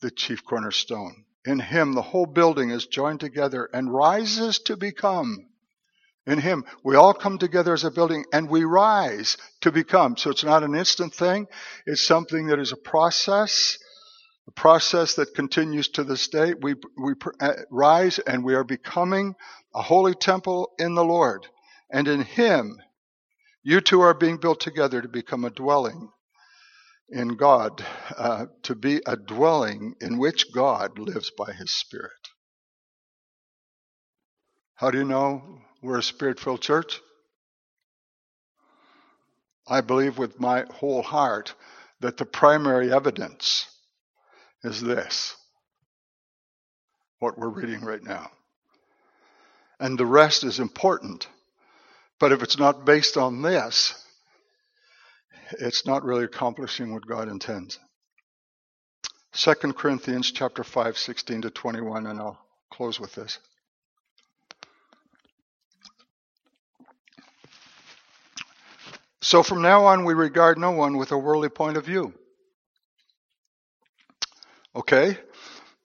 the 0.00 0.10
chief 0.10 0.44
cornerstone. 0.44 1.24
In 1.44 1.60
him, 1.60 1.92
the 1.92 2.02
whole 2.02 2.26
building 2.26 2.70
is 2.70 2.86
joined 2.86 3.20
together 3.20 3.68
and 3.72 3.92
rises 3.92 4.58
to 4.60 4.76
become 4.76 5.46
in 6.26 6.38
Him. 6.38 6.64
We 6.82 6.96
all 6.96 7.14
come 7.14 7.38
together 7.38 7.74
as 7.74 7.84
a 7.84 7.90
building 7.90 8.24
and 8.32 8.48
we 8.48 8.64
rise 8.64 9.36
to 9.62 9.72
become. 9.72 10.16
So 10.16 10.30
it's 10.30 10.44
not 10.44 10.62
an 10.62 10.74
instant 10.74 11.14
thing. 11.14 11.46
It's 11.86 12.06
something 12.06 12.46
that 12.48 12.58
is 12.58 12.72
a 12.72 12.76
process 12.76 13.78
a 14.46 14.50
process 14.50 15.14
that 15.14 15.34
continues 15.34 15.88
to 15.88 16.04
this 16.04 16.28
day. 16.28 16.54
We, 16.54 16.74
we 16.98 17.14
uh, 17.40 17.52
rise 17.70 18.18
and 18.18 18.44
we 18.44 18.54
are 18.54 18.64
becoming 18.64 19.34
a 19.74 19.82
holy 19.82 20.14
temple 20.14 20.72
in 20.78 20.94
the 20.94 21.04
Lord. 21.04 21.46
And 21.90 22.08
in 22.08 22.22
Him, 22.22 22.78
you 23.62 23.80
two 23.80 24.02
are 24.02 24.14
being 24.14 24.36
built 24.36 24.60
together 24.60 25.00
to 25.00 25.08
become 25.08 25.44
a 25.44 25.50
dwelling 25.50 26.10
in 27.08 27.36
God, 27.36 27.84
uh, 28.16 28.46
to 28.64 28.74
be 28.74 29.00
a 29.06 29.16
dwelling 29.16 29.94
in 30.00 30.18
which 30.18 30.52
God 30.52 30.98
lives 30.98 31.30
by 31.36 31.52
His 31.52 31.72
Spirit. 31.72 32.12
How 34.74 34.90
do 34.90 34.98
you 34.98 35.04
know 35.04 35.60
we're 35.84 35.98
a 35.98 36.02
spirit 36.02 36.40
filled 36.40 36.62
church? 36.62 37.00
I 39.68 39.82
believe 39.82 40.16
with 40.16 40.40
my 40.40 40.64
whole 40.70 41.02
heart 41.02 41.54
that 42.00 42.16
the 42.16 42.24
primary 42.24 42.92
evidence 42.92 43.66
is 44.62 44.80
this 44.80 45.36
what 47.18 47.38
we're 47.38 47.48
reading 47.48 47.82
right 47.82 48.02
now. 48.02 48.30
And 49.78 49.98
the 49.98 50.06
rest 50.06 50.42
is 50.44 50.58
important. 50.58 51.26
But 52.18 52.32
if 52.32 52.42
it's 52.42 52.58
not 52.58 52.84
based 52.84 53.16
on 53.16 53.42
this, 53.42 53.94
it's 55.52 55.86
not 55.86 56.04
really 56.04 56.24
accomplishing 56.24 56.92
what 56.92 57.06
God 57.06 57.28
intends. 57.28 57.78
2 59.32 59.54
Corinthians 59.72 60.30
chapter 60.30 60.64
5, 60.64 60.96
16 60.96 61.42
to 61.42 61.50
21, 61.50 62.06
and 62.06 62.20
I'll 62.20 62.38
close 62.70 63.00
with 63.00 63.14
this. 63.14 63.38
So 69.24 69.42
from 69.42 69.62
now 69.62 69.86
on, 69.86 70.04
we 70.04 70.12
regard 70.12 70.58
no 70.58 70.72
one 70.72 70.98
with 70.98 71.10
a 71.10 71.18
worldly 71.18 71.48
point 71.48 71.78
of 71.78 71.86
view. 71.86 72.12
Okay? 74.76 75.16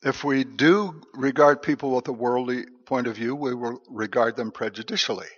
If 0.04 0.26
we 0.26 0.44
do 0.44 1.02
regard 1.14 1.62
people 1.62 1.96
with 1.96 2.08
a 2.10 2.14
worldly 2.14 2.66
point 2.86 3.08
of 3.08 3.16
view, 3.16 3.36
we 3.36 3.54
will 3.54 3.82
regard 3.90 4.36
them 4.36 4.52
prejudicially. 4.52 5.30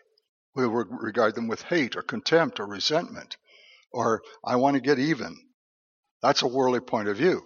We 0.56 0.68
will 0.68 0.86
regard 0.86 1.36
them 1.36 1.48
with 1.48 1.62
hate 1.62 1.96
or 1.96 2.02
contempt 2.02 2.60
or 2.60 2.66
resentment 2.66 3.38
or 3.92 4.24
I 4.44 4.56
want 4.56 4.76
to 4.76 4.82
get 4.82 5.00
even. 5.00 5.38
That's 6.24 6.42
a 6.42 6.48
worldly 6.48 6.80
point 6.80 7.08
of 7.08 7.18
view. 7.18 7.44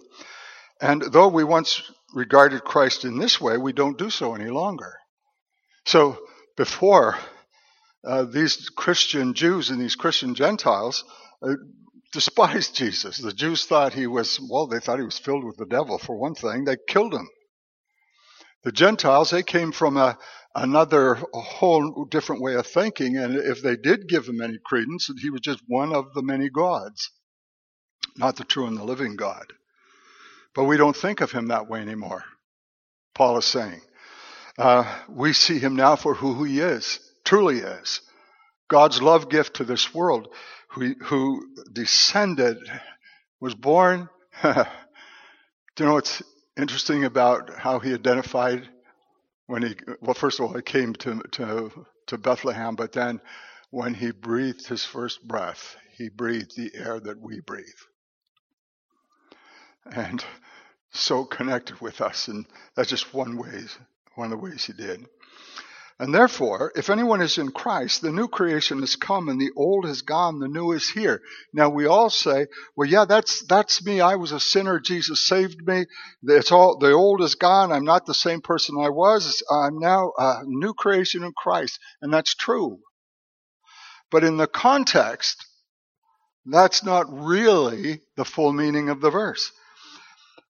And 0.80 1.02
though 1.02 1.28
we 1.28 1.44
once 1.44 1.82
regarded 2.14 2.64
Christ 2.64 3.04
in 3.04 3.18
this 3.18 3.40
way, 3.40 3.58
we 3.58 3.72
don't 3.72 3.98
do 3.98 4.10
so 4.10 4.34
any 4.34 4.50
longer. 4.50 4.94
So 5.84 6.18
before, 6.56 7.16
uh, 8.06 8.24
these 8.24 8.68
Christian 8.70 9.34
Jews 9.34 9.70
and 9.70 9.80
these 9.80 9.96
Christian 9.96 10.34
Gentiles 10.34 11.04
uh, 11.42 11.54
despised 12.12 12.74
Jesus. 12.76 13.18
The 13.18 13.32
Jews 13.32 13.64
thought 13.64 13.92
he 13.92 14.06
was, 14.06 14.40
well, 14.40 14.66
they 14.66 14.78
thought 14.78 14.98
he 14.98 15.04
was 15.04 15.18
filled 15.18 15.44
with 15.44 15.56
the 15.56 15.66
devil, 15.66 15.98
for 15.98 16.16
one 16.16 16.34
thing. 16.34 16.64
They 16.64 16.76
killed 16.88 17.14
him. 17.14 17.28
The 18.62 18.72
Gentiles, 18.72 19.30
they 19.30 19.42
came 19.42 19.72
from 19.72 19.96
a, 19.96 20.18
another 20.54 21.12
a 21.12 21.40
whole 21.40 22.06
different 22.10 22.42
way 22.42 22.54
of 22.54 22.66
thinking, 22.66 23.16
and 23.16 23.36
if 23.36 23.62
they 23.62 23.76
did 23.76 24.08
give 24.08 24.26
him 24.26 24.40
any 24.40 24.58
credence, 24.64 25.10
he 25.20 25.30
was 25.30 25.40
just 25.40 25.60
one 25.66 25.92
of 25.94 26.14
the 26.14 26.22
many 26.22 26.48
gods, 26.48 27.10
not 28.16 28.36
the 28.36 28.44
true 28.44 28.66
and 28.66 28.76
the 28.76 28.84
living 28.84 29.16
God. 29.16 29.52
But 30.54 30.64
we 30.64 30.76
don't 30.78 30.96
think 30.96 31.20
of 31.20 31.32
him 31.32 31.48
that 31.48 31.68
way 31.68 31.80
anymore, 31.80 32.24
Paul 33.14 33.38
is 33.38 33.44
saying. 33.44 33.82
Uh, 34.58 35.00
we 35.08 35.32
see 35.32 35.58
him 35.58 35.76
now 35.76 35.96
for 35.96 36.14
who 36.14 36.42
he 36.42 36.60
is 36.60 36.98
truly 37.26 37.58
is 37.58 38.00
God's 38.68 39.02
love 39.02 39.28
gift 39.28 39.54
to 39.54 39.64
this 39.64 39.94
world, 39.94 40.28
who, 40.70 40.94
who 41.02 41.46
descended, 41.72 42.58
was 43.40 43.54
born. 43.54 44.08
Do 44.42 44.54
you 45.78 45.86
know 45.86 45.94
what's 45.94 46.22
interesting 46.56 47.04
about 47.04 47.50
how 47.58 47.78
he 47.80 47.92
identified 47.92 48.66
when 49.46 49.62
he, 49.62 49.76
well, 50.00 50.14
first 50.14 50.40
of 50.40 50.46
all, 50.46 50.54
he 50.54 50.62
came 50.62 50.94
to, 50.94 51.22
to, 51.32 51.86
to 52.06 52.18
Bethlehem, 52.18 52.74
but 52.74 52.92
then 52.92 53.20
when 53.70 53.94
he 53.94 54.10
breathed 54.10 54.66
his 54.66 54.84
first 54.84 55.26
breath, 55.26 55.76
he 55.96 56.08
breathed 56.08 56.56
the 56.56 56.72
air 56.74 56.98
that 56.98 57.20
we 57.20 57.40
breathe. 57.40 57.64
And 59.84 60.24
so 60.90 61.24
connected 61.24 61.80
with 61.80 62.00
us, 62.00 62.28
and 62.28 62.46
that's 62.74 62.88
just 62.88 63.14
one 63.14 63.36
ways, 63.36 63.76
one 64.14 64.32
of 64.32 64.38
the 64.38 64.44
ways 64.44 64.64
he 64.64 64.72
did. 64.72 65.06
And 65.98 66.14
therefore, 66.14 66.72
if 66.76 66.90
anyone 66.90 67.22
is 67.22 67.38
in 67.38 67.52
Christ, 67.52 68.02
the 68.02 68.12
new 68.12 68.28
creation 68.28 68.80
has 68.80 68.96
come 68.96 69.30
and 69.30 69.40
the 69.40 69.52
old 69.56 69.86
has 69.86 70.02
gone, 70.02 70.40
the 70.40 70.48
new 70.48 70.72
is 70.72 70.90
here. 70.90 71.22
Now 71.54 71.70
we 71.70 71.86
all 71.86 72.10
say, 72.10 72.48
well, 72.76 72.86
yeah, 72.86 73.06
that's, 73.06 73.46
that's 73.46 73.82
me. 73.82 74.02
I 74.02 74.16
was 74.16 74.30
a 74.30 74.38
sinner. 74.38 74.78
Jesus 74.78 75.26
saved 75.26 75.66
me. 75.66 75.86
It's 76.22 76.52
all, 76.52 76.76
the 76.76 76.92
old 76.92 77.22
is 77.22 77.34
gone. 77.34 77.72
I'm 77.72 77.84
not 77.84 78.04
the 78.04 78.12
same 78.12 78.42
person 78.42 78.76
I 78.78 78.90
was. 78.90 79.42
I'm 79.50 79.78
now 79.78 80.12
a 80.18 80.42
new 80.44 80.74
creation 80.74 81.24
in 81.24 81.32
Christ. 81.34 81.78
And 82.02 82.12
that's 82.12 82.34
true. 82.34 82.80
But 84.10 84.22
in 84.22 84.36
the 84.36 84.46
context, 84.46 85.46
that's 86.44 86.84
not 86.84 87.06
really 87.10 88.02
the 88.16 88.26
full 88.26 88.52
meaning 88.52 88.90
of 88.90 89.00
the 89.00 89.10
verse. 89.10 89.50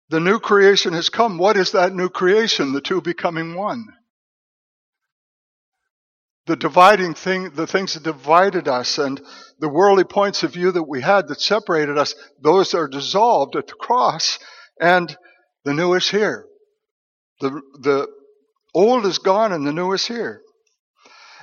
The 0.09 0.19
new 0.19 0.39
creation 0.39 0.93
has 0.93 1.09
come. 1.09 1.37
What 1.37 1.55
is 1.55 1.73
that 1.73 1.93
new 1.93 2.09
creation? 2.09 2.73
The 2.73 2.81
two 2.81 2.99
becoming 2.99 3.53
one 3.53 3.85
the 6.45 6.55
dividing 6.55 7.13
thing, 7.13 7.51
the 7.51 7.67
things 7.67 7.93
that 7.93 8.03
divided 8.03 8.67
us 8.67 8.97
and 8.97 9.21
the 9.59 9.69
worldly 9.69 10.03
points 10.03 10.43
of 10.43 10.53
view 10.53 10.71
that 10.71 10.83
we 10.83 11.01
had 11.01 11.27
that 11.27 11.41
separated 11.41 11.97
us, 11.97 12.13
those 12.39 12.73
are 12.73 12.87
dissolved 12.87 13.55
at 13.55 13.67
the 13.67 13.73
cross 13.73 14.37
and 14.79 15.15
the 15.63 15.73
new 15.73 15.93
is 15.95 16.09
here. 16.09 16.45
The, 17.41 17.49
the 17.81 18.07
old 18.73 19.05
is 19.05 19.17
gone 19.17 19.53
and 19.53 19.65
the 19.65 19.73
new 19.73 19.91
is 19.93 20.05
here. 20.05 20.41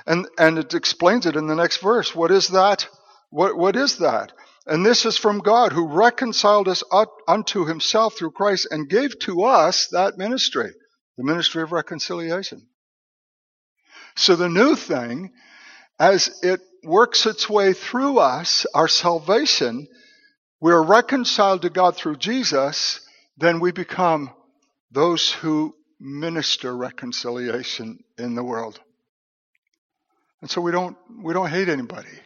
And, 0.05 0.27
and 0.37 0.57
it 0.57 0.73
explains 0.73 1.25
it 1.25 1.35
in 1.35 1.47
the 1.47 1.55
next 1.55 1.77
verse. 1.77 2.15
What 2.15 2.31
is 2.31 2.49
that? 2.49 2.87
What, 3.29 3.57
what 3.57 3.75
is 3.75 3.97
that? 3.97 4.31
And 4.65 4.85
this 4.85 5.05
is 5.05 5.17
from 5.17 5.39
God 5.39 5.73
who 5.73 5.87
reconciled 5.87 6.69
us 6.69 6.83
unto 7.27 7.65
himself 7.65 8.15
through 8.15 8.31
Christ 8.31 8.67
and 8.71 8.89
gave 8.89 9.19
to 9.19 9.43
us 9.43 9.87
that 9.87 10.17
ministry, 10.17 10.71
the 11.17 11.23
ministry 11.23 11.61
of 11.61 11.73
reconciliation. 11.73 12.67
So 14.15 14.35
the 14.35 14.49
new 14.49 14.75
thing, 14.75 15.31
as 15.99 16.39
it 16.43 16.61
works 16.83 17.25
its 17.25 17.49
way 17.49 17.73
through 17.73 18.19
us, 18.19 18.65
our 18.73 18.87
salvation, 18.87 19.87
we're 20.59 20.83
reconciled 20.83 21.63
to 21.63 21.69
God 21.69 21.95
through 21.95 22.17
Jesus, 22.17 23.01
then 23.37 23.59
we 23.59 23.71
become 23.71 24.31
those 24.91 25.31
who 25.31 25.75
minister 25.99 26.75
reconciliation 26.75 28.03
in 28.17 28.35
the 28.35 28.43
world. 28.43 28.79
And 30.41 30.49
so 30.51 30.61
we 30.61 30.71
don't, 30.71 30.97
we 31.21 31.33
don't 31.33 31.49
hate 31.49 31.69
anybody. 31.69 32.19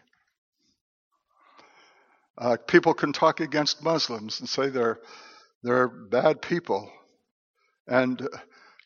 Uh, 2.37 2.57
people 2.67 2.93
can 2.93 3.13
talk 3.13 3.39
against 3.39 3.83
Muslims 3.83 4.39
and 4.39 4.49
say 4.49 4.69
they're, 4.69 4.99
they're 5.63 5.87
bad 5.87 6.41
people. 6.41 6.91
And 7.87 8.27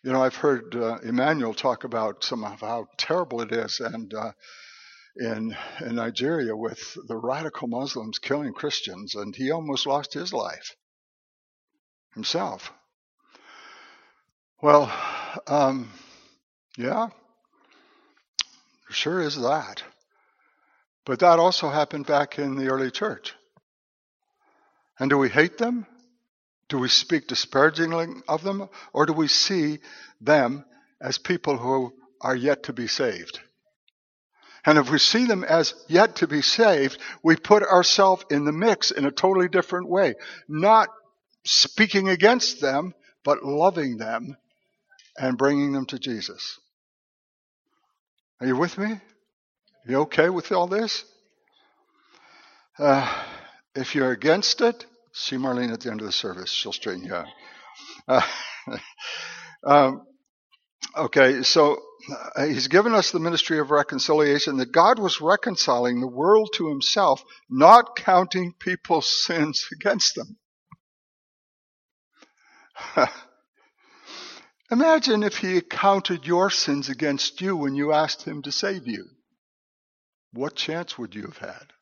you 0.04 0.12
know, 0.12 0.24
I've 0.24 0.36
heard 0.36 0.76
uh, 0.76 0.98
Emmanuel 1.04 1.54
talk 1.54 1.84
about 1.84 2.24
some 2.24 2.44
of 2.44 2.62
how 2.62 2.88
terrible 2.98 3.42
it 3.42 3.52
is, 3.52 3.80
and 3.80 4.14
uh, 4.14 4.32
in 5.18 5.56
in 5.86 5.96
Nigeria 5.96 6.56
with 6.56 6.98
the 7.08 7.18
radical 7.18 7.68
Muslims 7.68 8.18
killing 8.18 8.54
Christians, 8.54 9.16
and 9.16 9.36
he 9.36 9.52
almost 9.52 9.86
lost 9.86 10.14
his 10.14 10.34
life 10.34 10.76
himself. 12.14 12.72
Well, 14.62 14.92
um, 15.48 15.92
yeah, 16.78 17.10
there 18.88 18.96
sure 18.96 19.22
is 19.22 19.40
that. 19.42 19.84
But 21.06 21.20
that 21.20 21.40
also 21.40 21.70
happened 21.70 22.06
back 22.06 22.38
in 22.38 22.56
the 22.56 22.70
early 22.70 22.92
church. 22.92 23.34
And 25.00 25.10
do 25.10 25.18
we 25.18 25.30
hate 25.30 25.58
them? 25.58 25.88
Do 26.72 26.78
we 26.78 26.88
speak 26.88 27.28
disparagingly 27.28 28.08
of 28.30 28.44
them, 28.44 28.70
or 28.94 29.06
do 29.06 29.12
we 29.12 29.28
see 29.28 29.80
them 30.22 30.64
as 31.02 31.18
people 31.18 31.58
who 31.58 31.94
are 32.22 32.36
yet 32.36 32.64
to 32.64 32.74
be 32.74 32.88
saved? 32.88 33.42
And 34.66 34.78
if 34.78 34.90
we 34.90 34.98
see 34.98 35.26
them 35.26 35.44
as 35.44 35.74
yet 35.90 36.16
to 36.18 36.28
be 36.28 36.42
saved, 36.42 36.98
we 37.24 37.36
put 37.36 37.62
ourselves 37.62 38.24
in 38.32 38.46
the 38.46 38.54
mix 38.54 38.90
in 38.90 39.04
a 39.04 39.12
totally 39.12 39.50
different 39.50 39.90
way. 39.90 40.14
Not 40.48 40.88
speaking 41.44 42.08
against 42.08 42.62
them, 42.62 42.94
but 43.26 43.44
loving 43.44 43.98
them 43.98 44.38
and 45.18 45.38
bringing 45.38 45.74
them 45.74 45.88
to 45.88 46.00
Jesus. 46.00 46.58
Are 48.40 48.48
you 48.48 48.56
with 48.56 48.78
me? 48.78 48.98
You 49.86 49.98
okay 50.04 50.30
with 50.30 50.54
all 50.54 50.68
this? 50.68 51.04
Uh, 52.80 53.14
if 53.76 53.94
you're 53.94 54.12
against 54.12 54.62
it, 54.62 54.86
See 55.14 55.36
Marlene 55.36 55.74
at 55.74 55.82
the 55.82 55.92
end 55.92 56.02
of 56.02 56.06
the 56.06 56.12
service. 56.12 56.52
She'll 56.52 56.72
straighten 56.72 57.04
you 57.06 57.14
out. 57.14 57.28
Uh, 58.08 58.22
um, 59.66 60.02
okay, 60.98 61.44
so 61.44 61.78
uh, 62.36 62.46
he's 62.46 62.68
given 62.68 62.94
us 62.94 63.12
the 63.12 63.20
ministry 63.20 63.60
of 63.60 63.72
reconciliation 63.72 64.58
that 64.58 64.72
God 64.72 65.00
was 65.00 65.22
reconciling 65.22 66.00
the 66.00 66.08
world 66.08 66.52
to 66.56 66.70
himself, 66.70 67.24
not 67.50 67.96
counting 67.96 68.54
people's 68.60 69.10
sins 69.26 69.66
against 69.74 70.16
them. 70.16 70.38
Imagine 74.72 75.24
if 75.24 75.38
he 75.38 75.60
counted 75.62 76.26
your 76.26 76.50
sins 76.50 76.88
against 76.88 77.42
you 77.42 77.58
when 77.58 77.76
you 77.76 77.92
asked 77.92 78.24
him 78.24 78.42
to 78.44 78.52
save 78.52 78.88
you. 78.88 79.06
What 80.32 80.56
chance 80.56 80.98
would 80.98 81.14
you 81.14 81.24
have 81.24 81.38
had? 81.38 81.74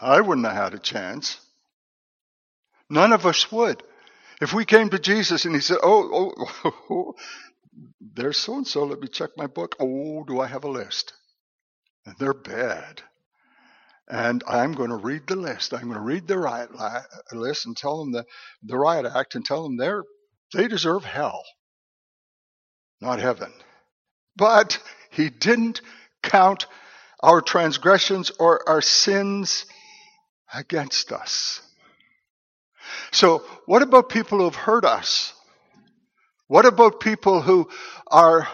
I 0.00 0.20
wouldn't 0.20 0.46
have 0.46 0.56
had 0.56 0.74
a 0.74 0.78
chance. 0.78 1.40
None 2.90 3.12
of 3.12 3.26
us 3.26 3.50
would. 3.50 3.82
If 4.40 4.52
we 4.52 4.64
came 4.64 4.90
to 4.90 4.98
Jesus 4.98 5.44
and 5.44 5.54
he 5.54 5.60
said, 5.60 5.78
Oh, 5.82 6.34
oh, 6.36 6.74
oh 6.90 7.14
there's 8.00 8.38
so 8.38 8.56
and 8.56 8.66
so, 8.66 8.84
let 8.84 9.00
me 9.00 9.08
check 9.08 9.30
my 9.36 9.46
book. 9.46 9.76
Oh, 9.80 10.24
do 10.24 10.40
I 10.40 10.46
have 10.46 10.64
a 10.64 10.70
list? 10.70 11.12
And 12.06 12.14
they're 12.18 12.34
bad. 12.34 13.02
And 14.08 14.44
I'm 14.46 14.72
going 14.72 14.90
to 14.90 14.96
read 14.96 15.26
the 15.26 15.36
list. 15.36 15.72
I'm 15.72 15.84
going 15.84 15.94
to 15.94 16.00
read 16.00 16.28
the 16.28 16.38
riot 16.38 16.70
list 17.32 17.66
and 17.66 17.76
tell 17.76 17.98
them 18.00 18.12
the, 18.12 18.26
the 18.62 18.76
riot 18.76 19.06
act 19.06 19.34
and 19.34 19.44
tell 19.44 19.62
them 19.62 19.76
they're, 19.76 20.04
they 20.52 20.68
deserve 20.68 21.04
hell, 21.04 21.42
not 23.00 23.18
heaven. 23.18 23.52
But 24.36 24.78
he 25.10 25.30
didn't 25.30 25.80
count 26.22 26.66
our 27.22 27.40
transgressions 27.40 28.30
or 28.38 28.68
our 28.68 28.82
sins 28.82 29.64
against 30.52 31.12
us. 31.12 31.60
So, 33.12 33.38
what 33.66 33.82
about 33.82 34.08
people 34.08 34.38
who 34.38 34.44
have 34.44 34.54
hurt 34.54 34.84
us? 34.84 35.32
What 36.48 36.66
about 36.66 37.00
people 37.00 37.40
who 37.40 37.68
are 38.08 38.46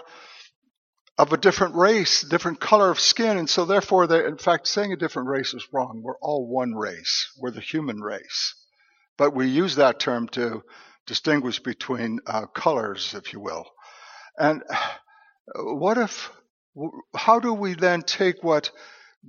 of 1.18 1.32
a 1.34 1.36
different 1.36 1.74
race, 1.74 2.22
different 2.22 2.60
color 2.60 2.90
of 2.90 2.98
skin, 2.98 3.36
and 3.36 3.50
so 3.50 3.66
therefore, 3.66 4.06
they, 4.06 4.24
in 4.24 4.38
fact, 4.38 4.66
saying 4.66 4.92
a 4.92 4.96
different 4.96 5.28
race 5.28 5.52
is 5.52 5.68
wrong. 5.70 6.00
We're 6.02 6.18
all 6.18 6.46
one 6.46 6.74
race. 6.74 7.30
We're 7.38 7.50
the 7.50 7.60
human 7.60 8.00
race. 8.00 8.54
But 9.18 9.34
we 9.34 9.48
use 9.48 9.76
that 9.76 10.00
term 10.00 10.28
to 10.28 10.62
distinguish 11.06 11.60
between 11.60 12.20
uh, 12.26 12.46
colors, 12.46 13.12
if 13.14 13.34
you 13.34 13.40
will. 13.40 13.66
And 14.38 14.62
what 15.54 15.98
if, 15.98 16.30
how 17.14 17.38
do 17.38 17.52
we 17.52 17.74
then 17.74 18.00
take 18.00 18.42
what 18.42 18.70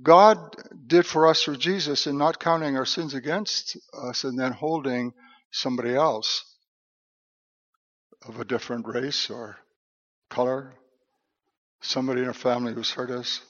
God 0.00 0.56
did 0.86 1.06
for 1.06 1.26
us 1.26 1.42
through 1.42 1.58
Jesus 1.58 2.06
in 2.06 2.16
not 2.16 2.40
counting 2.40 2.76
our 2.76 2.86
sins 2.86 3.14
against 3.14 3.76
us 3.92 4.24
and 4.24 4.38
then 4.38 4.52
holding 4.52 5.12
somebody 5.50 5.94
else 5.94 6.44
of 8.26 8.40
a 8.40 8.44
different 8.44 8.86
race 8.86 9.28
or 9.28 9.56
color, 10.30 10.72
somebody 11.82 12.22
in 12.22 12.28
our 12.28 12.32
family 12.32 12.72
who's 12.72 12.90
hurt 12.90 13.10
us. 13.10 13.40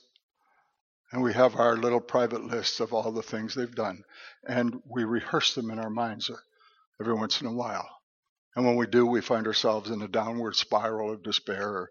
And 1.12 1.22
we 1.22 1.34
have 1.34 1.56
our 1.56 1.76
little 1.76 2.00
private 2.00 2.42
list 2.42 2.80
of 2.80 2.92
all 2.92 3.12
the 3.12 3.22
things 3.22 3.54
they've 3.54 3.74
done. 3.74 4.02
And 4.48 4.80
we 4.88 5.04
rehearse 5.04 5.54
them 5.54 5.70
in 5.70 5.78
our 5.78 5.90
minds 5.90 6.30
every 6.98 7.14
once 7.14 7.40
in 7.40 7.46
a 7.46 7.52
while. 7.52 7.88
And 8.56 8.66
when 8.66 8.76
we 8.76 8.86
do, 8.86 9.06
we 9.06 9.20
find 9.20 9.46
ourselves 9.46 9.90
in 9.90 10.02
a 10.02 10.08
downward 10.08 10.56
spiral 10.56 11.12
of 11.12 11.22
despair 11.22 11.68
or 11.68 11.90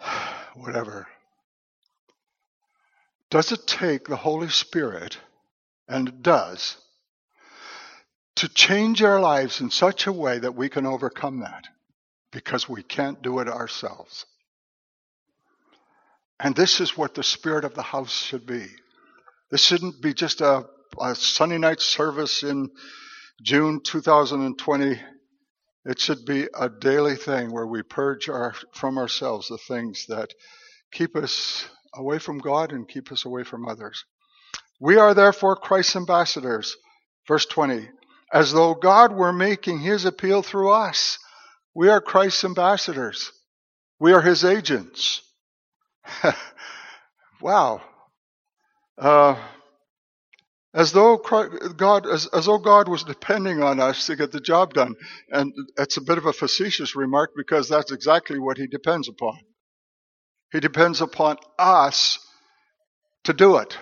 whatever. 0.54 1.08
Does 3.34 3.50
it 3.50 3.66
take 3.66 4.06
the 4.06 4.14
Holy 4.14 4.48
Spirit, 4.48 5.18
and 5.88 6.08
it 6.08 6.22
does, 6.22 6.76
to 8.36 8.48
change 8.48 9.02
our 9.02 9.18
lives 9.18 9.60
in 9.60 9.70
such 9.70 10.06
a 10.06 10.12
way 10.12 10.38
that 10.38 10.54
we 10.54 10.68
can 10.68 10.86
overcome 10.86 11.40
that? 11.40 11.64
Because 12.30 12.68
we 12.68 12.84
can't 12.84 13.22
do 13.22 13.40
it 13.40 13.48
ourselves. 13.48 14.24
And 16.38 16.54
this 16.54 16.80
is 16.80 16.96
what 16.96 17.14
the 17.14 17.24
spirit 17.24 17.64
of 17.64 17.74
the 17.74 17.82
house 17.82 18.12
should 18.12 18.46
be. 18.46 18.66
This 19.50 19.64
shouldn't 19.64 20.00
be 20.00 20.14
just 20.14 20.40
a, 20.40 20.66
a 21.00 21.16
Sunday 21.16 21.58
night 21.58 21.80
service 21.80 22.44
in 22.44 22.70
June 23.42 23.80
2020. 23.82 25.00
It 25.86 25.98
should 25.98 26.24
be 26.24 26.46
a 26.56 26.68
daily 26.68 27.16
thing 27.16 27.50
where 27.50 27.66
we 27.66 27.82
purge 27.82 28.28
our, 28.28 28.54
from 28.74 28.96
ourselves 28.96 29.48
the 29.48 29.58
things 29.58 30.06
that 30.06 30.32
keep 30.92 31.16
us 31.16 31.66
away 31.96 32.18
from 32.18 32.38
God 32.38 32.72
and 32.72 32.88
keep 32.88 33.10
us 33.12 33.24
away 33.24 33.44
from 33.44 33.68
others. 33.68 34.04
We 34.80 34.96
are 34.96 35.14
therefore 35.14 35.56
Christ's 35.56 35.96
ambassadors. 35.96 36.76
Verse 37.26 37.46
20. 37.46 37.88
As 38.32 38.52
though 38.52 38.74
God 38.74 39.12
were 39.12 39.32
making 39.32 39.80
his 39.80 40.04
appeal 40.04 40.42
through 40.42 40.70
us. 40.70 41.18
We 41.74 41.88
are 41.88 42.00
Christ's 42.00 42.44
ambassadors. 42.44 43.32
We 43.98 44.12
are 44.12 44.20
his 44.20 44.44
agents. 44.44 45.22
wow. 47.40 47.82
Uh, 48.98 49.36
as 50.74 50.92
though 50.92 51.16
God, 51.16 52.06
as, 52.06 52.26
as 52.26 52.46
though 52.46 52.58
God 52.58 52.88
was 52.88 53.04
depending 53.04 53.62
on 53.62 53.78
us 53.80 54.06
to 54.06 54.16
get 54.16 54.32
the 54.32 54.40
job 54.40 54.74
done. 54.74 54.96
And 55.30 55.52
it's 55.78 55.96
a 55.96 56.02
bit 56.02 56.18
of 56.18 56.26
a 56.26 56.32
facetious 56.32 56.96
remark 56.96 57.30
because 57.36 57.68
that's 57.68 57.92
exactly 57.92 58.38
what 58.38 58.58
he 58.58 58.66
depends 58.66 59.08
upon. 59.08 59.38
He 60.54 60.60
depends 60.60 61.00
upon 61.00 61.38
us 61.58 62.20
to 63.24 63.32
do 63.32 63.56
it 63.56 63.76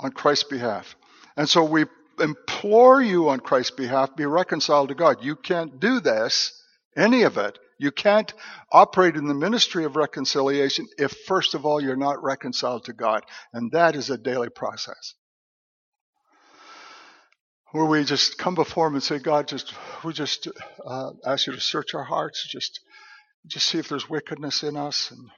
on 0.00 0.10
Christ's 0.10 0.48
behalf. 0.48 0.96
And 1.36 1.48
so 1.48 1.62
we 1.62 1.84
implore 2.18 3.00
you 3.00 3.28
on 3.28 3.38
Christ's 3.38 3.76
behalf, 3.76 4.16
be 4.16 4.26
reconciled 4.26 4.88
to 4.88 4.96
God. 4.96 5.22
You 5.22 5.36
can't 5.36 5.78
do 5.78 6.00
this, 6.00 6.60
any 6.96 7.22
of 7.22 7.38
it. 7.38 7.56
You 7.78 7.92
can't 7.92 8.34
operate 8.72 9.14
in 9.14 9.28
the 9.28 9.34
ministry 9.34 9.84
of 9.84 9.94
reconciliation 9.94 10.88
if, 10.98 11.12
first 11.28 11.54
of 11.54 11.64
all, 11.64 11.80
you're 11.80 11.94
not 11.94 12.20
reconciled 12.20 12.86
to 12.86 12.92
God. 12.92 13.22
And 13.52 13.70
that 13.70 13.94
is 13.94 14.10
a 14.10 14.18
daily 14.18 14.48
process. 14.48 15.14
Where 17.70 17.84
we 17.84 18.02
just 18.02 18.38
come 18.38 18.56
before 18.56 18.88
Him 18.88 18.94
and 18.94 19.02
say, 19.04 19.20
God, 19.20 19.46
just 19.46 19.72
we 20.02 20.12
just 20.12 20.48
uh, 20.84 21.10
ask 21.24 21.46
you 21.46 21.52
to 21.52 21.60
search 21.60 21.94
our 21.94 22.02
hearts, 22.02 22.44
just 22.50 22.80
just 23.46 23.66
see 23.66 23.78
if 23.78 23.88
there's 23.88 24.10
wickedness 24.10 24.64
in 24.64 24.76
us, 24.76 25.12
and 25.12 25.30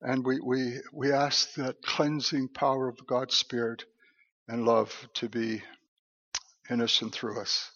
and 0.00 0.24
we, 0.24 0.40
we, 0.40 0.80
we 0.92 1.12
ask 1.12 1.54
that 1.54 1.82
cleansing 1.82 2.48
power 2.48 2.88
of 2.88 3.06
God's 3.06 3.36
Spirit 3.36 3.84
and 4.48 4.64
love 4.64 5.08
to 5.14 5.28
be 5.28 5.62
in 6.68 6.80
us 6.80 7.02
and 7.02 7.12
through 7.12 7.40
us. 7.40 7.70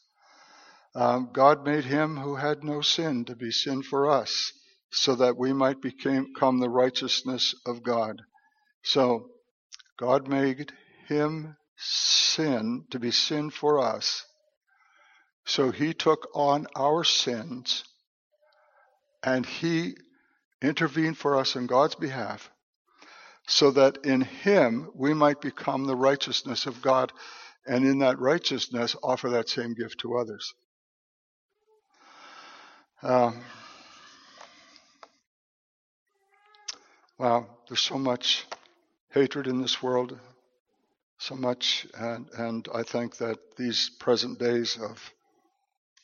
Um, 0.95 1.31
God 1.33 1.65
made 1.65 1.85
him 1.85 2.17
who 2.17 2.37
had 2.37 2.65
no 2.65 2.81
sin 2.81 3.25
to 3.27 3.37
be 3.37 3.51
sin 3.51 3.83
for 3.83 4.11
us, 4.11 4.53
so 4.91 5.15
that 5.17 5.37
we 5.37 5.53
might 5.53 5.81
become 5.81 6.59
the 6.59 6.69
righteousness 6.69 7.55
of 7.65 7.83
God. 7.83 8.23
So, 8.83 9.31
God 9.99 10.29
made 10.29 10.73
him 11.09 11.57
sin 11.77 12.85
to 12.91 12.99
be 12.99 13.11
sin 13.11 13.51
for 13.51 13.79
us. 13.79 14.25
So 15.47 15.71
he 15.71 15.95
took 15.95 16.29
on 16.35 16.67
our 16.77 17.05
sins 17.05 17.85
and 19.23 19.45
he 19.45 19.95
intervene 20.63 21.15
for 21.15 21.37
us 21.37 21.57
on 21.57 21.67
God's 21.67 21.95
behalf 21.95 22.51
so 23.47 23.71
that 23.73 23.99
in 24.05 24.21
him 24.21 24.91
we 24.95 25.15
might 25.15 25.41
become 25.41 25.85
the 25.85 25.97
righteousness 25.97 26.67
of 26.67 26.83
God 26.83 27.13
and 27.67 27.85
in 27.85 27.99
that 27.99 28.19
righteousness 28.19 28.97
offer 29.03 29.31
that 29.31 29.49
same 29.49 29.75
gift 29.75 30.01
to 30.01 30.17
others. 30.17 30.55
Um, 33.03 33.41
wow, 37.19 37.47
there's 37.69 37.81
so 37.81 37.99
much 37.99 38.47
hatred 39.11 39.47
in 39.47 39.61
this 39.61 39.83
world, 39.83 40.19
so 41.19 41.35
much, 41.35 41.87
and, 41.99 42.29
and 42.37 42.69
I 42.75 42.83
think 42.83 43.17
that 43.19 43.39
these 43.57 43.91
present 43.99 44.39
days 44.39 44.79
of 44.81 45.13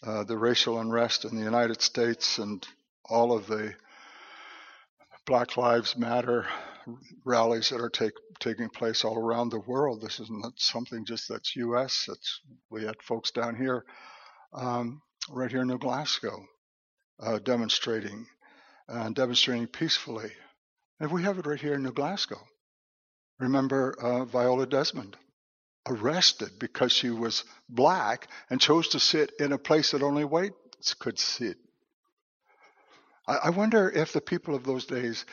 uh, 0.02 0.24
the 0.24 0.36
racial 0.36 0.80
unrest 0.80 1.24
in 1.24 1.36
the 1.36 1.44
United 1.44 1.80
States 1.80 2.38
and 2.38 2.66
all 3.04 3.32
of 3.36 3.46
the 3.46 3.74
Black 5.26 5.56
Lives 5.56 5.96
Matter 5.96 6.46
rallies 7.24 7.70
that 7.70 7.80
are 7.80 7.90
take, 7.90 8.12
taking 8.38 8.68
place 8.68 9.04
all 9.04 9.18
around 9.18 9.48
the 9.48 9.58
world. 9.58 10.00
This 10.00 10.20
is 10.20 10.30
not 10.30 10.52
something 10.56 11.04
just 11.04 11.28
that's 11.28 11.56
U.S. 11.56 12.08
It's, 12.08 12.40
we 12.70 12.84
had 12.84 13.02
folks 13.02 13.32
down 13.32 13.56
here, 13.56 13.84
um, 14.54 15.02
right 15.28 15.50
here 15.50 15.62
in 15.62 15.68
New 15.68 15.78
Glasgow, 15.78 16.46
uh, 17.18 17.40
demonstrating 17.40 18.26
and 18.86 19.16
demonstrating 19.16 19.66
peacefully. 19.66 20.30
And 21.00 21.10
we 21.10 21.24
have 21.24 21.38
it 21.38 21.46
right 21.46 21.60
here 21.60 21.74
in 21.74 21.82
New 21.82 21.92
Glasgow. 21.92 22.40
Remember 23.40 23.96
uh, 24.00 24.24
Viola 24.26 24.66
Desmond, 24.66 25.16
arrested 25.88 26.50
because 26.60 26.92
she 26.92 27.10
was 27.10 27.44
black 27.68 28.28
and 28.48 28.60
chose 28.60 28.88
to 28.88 29.00
sit 29.00 29.32
in 29.40 29.52
a 29.52 29.58
place 29.58 29.90
that 29.90 30.04
only 30.04 30.24
whites 30.24 30.94
could 30.94 31.18
sit. 31.18 31.56
I 33.28 33.50
wonder 33.50 33.90
if 33.90 34.12
the 34.12 34.20
people 34.20 34.54
of 34.54 34.62
those 34.62 34.86
days, 34.86 35.24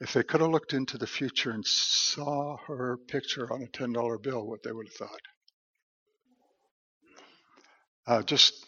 if 0.00 0.14
they 0.14 0.22
could 0.22 0.40
have 0.40 0.50
looked 0.50 0.72
into 0.72 0.96
the 0.96 1.06
future 1.06 1.50
and 1.50 1.66
saw 1.66 2.56
her 2.66 2.96
picture 2.96 3.52
on 3.52 3.62
a 3.62 3.66
$10 3.66 4.22
bill, 4.22 4.46
what 4.46 4.62
they 4.62 4.72
would 4.72 4.86
have 4.86 4.94
thought. 4.94 5.20
Uh, 8.06 8.22
just 8.22 8.64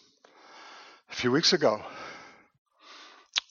a 1.09 1.15
few 1.15 1.31
weeks 1.31 1.53
ago, 1.53 1.81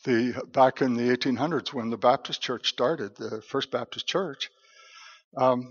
the 0.05 0.41
back 0.53 0.83
in 0.83 0.95
the 0.95 1.17
1800s 1.17 1.73
when 1.73 1.91
the 1.91 1.97
Baptist 1.97 2.41
Church 2.41 2.69
started, 2.69 3.17
the 3.17 3.43
First 3.43 3.73
Baptist 3.73 4.07
Church, 4.07 4.51
um, 5.37 5.69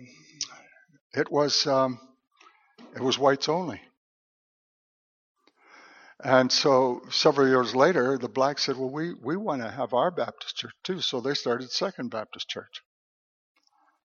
it 1.13 1.31
was 1.31 1.65
um, 1.67 1.99
it 2.95 3.01
was 3.01 3.17
whites 3.17 3.47
only. 3.47 3.79
And 6.27 6.51
so 6.51 7.03
several 7.09 7.47
years 7.47 7.73
later, 7.73 8.17
the 8.17 8.27
blacks 8.27 8.65
said, 8.65 8.75
Well, 8.75 8.89
we, 8.89 9.13
we 9.13 9.37
want 9.37 9.61
to 9.61 9.71
have 9.71 9.93
our 9.93 10.11
Baptist 10.11 10.57
church 10.57 10.73
too. 10.83 10.99
So 10.99 11.21
they 11.21 11.33
started 11.33 11.71
Second 11.71 12.11
Baptist 12.11 12.49
Church. 12.49 12.81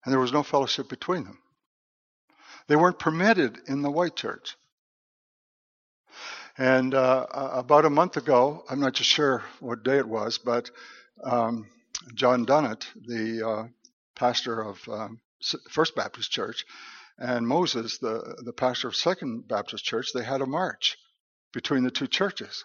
And 0.05 0.13
there 0.13 0.21
was 0.21 0.33
no 0.33 0.45
fellowship 0.45 0.89
between 0.89 1.25
them. 1.25 1.41
They 2.69 2.77
weren't 2.77 3.01
permitted 3.01 3.59
in 3.67 3.83
the 3.83 3.91
white 3.91 4.15
church. 4.15 4.57
And 6.57 6.95
uh, 6.95 7.27
about 7.33 7.87
a 7.87 7.91
month 7.91 8.17
ago, 8.17 8.63
I'm 8.71 8.79
not 8.79 8.97
sure 8.97 9.43
what 9.59 9.83
day 9.83 9.99
it 9.99 10.07
was, 10.07 10.39
but 10.39 10.71
um, 11.25 11.67
John 12.15 12.47
Dunnett, 12.47 12.87
the 13.05 13.49
uh, 13.49 13.69
pastor 14.15 14.63
of 14.63 14.79
um, 14.89 15.19
First 15.73 15.97
Baptist 15.97 16.31
Church, 16.31 16.65
and 17.19 17.49
Moses, 17.49 17.99
the, 17.99 18.41
the 18.45 18.53
pastor 18.53 18.87
of 18.87 18.95
Second 18.95 19.49
Baptist 19.49 19.85
Church, 19.85 20.13
they 20.15 20.23
had 20.23 20.41
a 20.41 20.47
march 20.47 20.97
between 21.53 21.85
the 21.85 21.91
two 21.91 22.07
churches. 22.07 22.65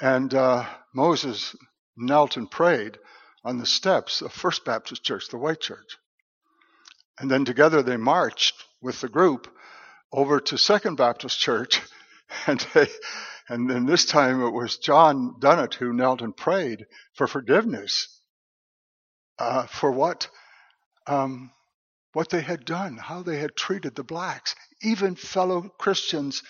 And 0.00 0.32
uh, 0.34 0.64
Moses 0.94 1.56
knelt 1.96 2.36
and 2.36 2.50
prayed 2.50 2.98
on 3.44 3.58
the 3.58 3.66
steps 3.66 4.22
of 4.22 4.32
First 4.32 4.64
Baptist 4.64 5.02
Church, 5.02 5.28
the 5.28 5.38
white 5.38 5.60
church. 5.60 5.96
And 7.18 7.30
then 7.30 7.44
together 7.44 7.82
they 7.82 7.96
marched 7.96 8.54
with 8.80 9.00
the 9.00 9.08
group 9.08 9.48
over 10.12 10.40
to 10.40 10.58
Second 10.58 10.96
Baptist 10.96 11.38
Church, 11.38 11.80
and 12.46 12.64
they, 12.74 12.86
and 13.48 13.68
then 13.68 13.86
this 13.86 14.04
time 14.04 14.42
it 14.42 14.50
was 14.50 14.78
John 14.78 15.34
Dunnett 15.40 15.74
who 15.74 15.92
knelt 15.92 16.22
and 16.22 16.36
prayed 16.36 16.86
for 17.14 17.26
forgiveness 17.26 18.20
uh, 19.38 19.66
for 19.66 19.90
what 19.90 20.28
um, 21.06 21.50
what 22.12 22.30
they 22.30 22.40
had 22.40 22.64
done, 22.64 22.96
how 22.96 23.22
they 23.22 23.38
had 23.38 23.56
treated 23.56 23.94
the 23.94 24.04
blacks, 24.04 24.54
even 24.82 25.14
fellow 25.14 25.62
Christians, 25.78 26.42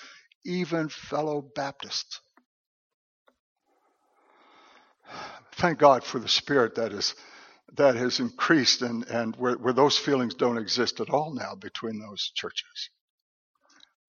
even 0.45 0.89
fellow 0.89 1.43
Baptists. 1.55 2.21
Thank 5.57 5.79
God 5.79 6.05
for 6.05 6.19
the 6.19 6.29
spirit 6.29 6.77
that 6.77 6.93
is 6.93 7.15
that 7.77 7.97
has 7.97 8.21
increased 8.21 8.83
and, 8.83 9.05
and 9.09 9.37
where, 9.37 9.55
where 9.55 9.75
those 9.75 9.99
feelings 9.99 10.35
don't 10.35 10.59
exist 10.59 11.01
at 11.01 11.11
all 11.11 11.35
now 11.35 11.55
between 11.55 12.01
those 12.01 12.33
churches. 12.35 12.91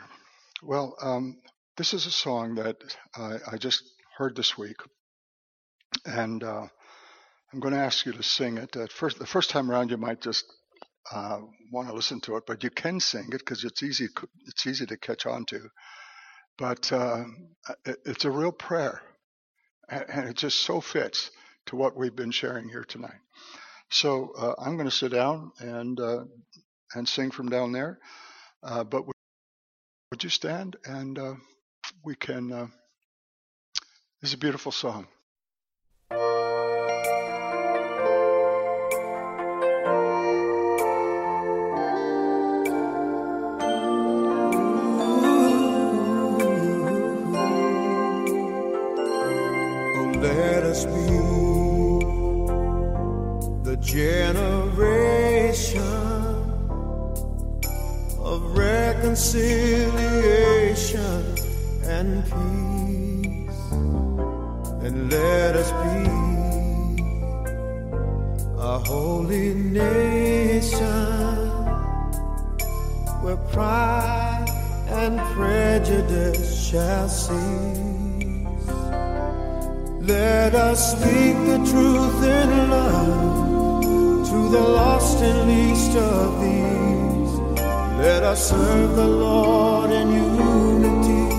Well, 0.63 0.97
um, 1.01 1.39
this 1.77 1.95
is 1.95 2.07
a 2.07 2.11
song 2.11 2.57
that 2.57 2.77
I, 3.17 3.37
I, 3.53 3.57
just 3.59 3.85
heard 4.17 4.35
this 4.35 4.59
week, 4.59 4.77
and 6.05 6.43
uh, 6.43 6.67
I'm 7.53 7.61
going 7.61 7.75
to 7.75 7.81
ask 7.81 8.05
you 8.05 8.13
to 8.13 8.23
sing 8.23 8.59
it. 8.59 8.77
At 8.77 8.93
first, 8.93 9.19
the 9.19 9.27
first 9.27 9.51
time 9.51 9.71
around, 9.71 9.91
you 9.91 9.97
might 9.97 10.21
just 10.21 10.45
uh, 11.11 11.41
want 11.73 11.89
to 11.89 11.95
listen 11.95 12.21
to 12.23 12.37
it, 12.37 12.45
but 12.47 12.63
you 12.63 12.71
can 12.71 13.01
sing 13.01 13.29
it 13.33 13.39
because 13.39 13.65
it's 13.65 13.83
easy. 13.83 14.09
It's 14.47 14.67
easy 14.67 14.85
to 14.87 14.99
catch 14.99 15.25
on 15.25 15.47
to. 15.47 15.71
But 16.59 16.93
uh, 16.93 17.25
it, 17.87 17.97
it's 18.05 18.25
a 18.27 18.31
real 18.31 18.53
prayer, 18.53 19.01
and, 19.89 20.29
it 20.29 20.37
just 20.37 20.61
so 20.61 20.81
fits 20.81 21.31
to 21.67 21.77
what 21.77 21.97
we've 21.97 22.15
been 22.15 22.33
sharing 22.33 22.69
here 22.69 22.85
tonight. 22.85 23.21
So 23.91 24.33
uh, 24.37 24.55
I'm 24.59 24.77
going 24.77 24.89
to 24.89 24.95
sit 24.95 25.13
down 25.13 25.53
and 25.61 25.99
uh, 25.99 26.25
and 26.95 27.09
sing 27.09 27.31
from 27.31 27.49
down 27.49 27.73
there. 27.73 27.99
Uh, 28.63 28.85
but 28.85 29.05
would 29.07 30.23
you 30.23 30.31
stand 30.31 30.77
and 30.85 31.19
uh, 31.19 31.35
we 32.05 32.15
can? 32.15 32.49
this 34.21 34.31
is 34.31 34.35
a 34.35 34.39
beautiful 34.39 34.73
song. 34.73 35.07
Reconciliation 59.09 61.25
and 61.85 62.25
peace. 62.25 63.61
And 64.85 65.11
let 65.11 65.57
us 65.57 65.71
be 65.83 65.99
a 68.59 68.79
holy 68.79 69.55
nation 69.55 71.49
where 73.23 73.39
pride 73.53 74.49
and 74.89 75.19
prejudice 75.35 76.69
shall 76.69 77.09
cease. 77.09 78.18
Let 80.09 80.55
us 80.55 80.93
speak 80.93 81.37
the 81.45 81.59
truth 81.71 82.23
in 82.25 82.71
love 82.71 84.25
to 84.31 84.49
the 84.49 84.61
lost 84.61 85.23
and 85.23 85.47
least 85.47 85.95
of 85.97 86.41
these. 86.41 87.39
Let 87.99 88.23
us 88.23 88.49
serve 88.49 88.97
the 88.97 89.07
Lord 89.07 89.91
in 89.91 90.11
unity 90.11 91.31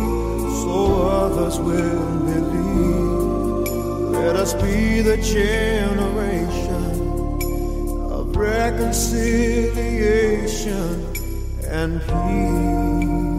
so 0.61 1.01
others 1.01 1.57
will 1.59 2.19
believe. 2.29 3.71
Let 4.11 4.35
us 4.35 4.53
be 4.53 5.01
the 5.01 5.17
generation 5.17 7.01
of 8.11 8.35
reconciliation 8.35 11.07
and 11.65 11.99
peace. 12.01 13.38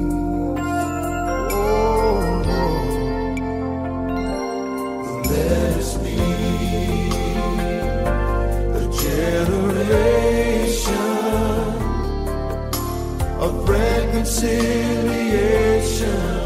Reconciliation 14.20 16.39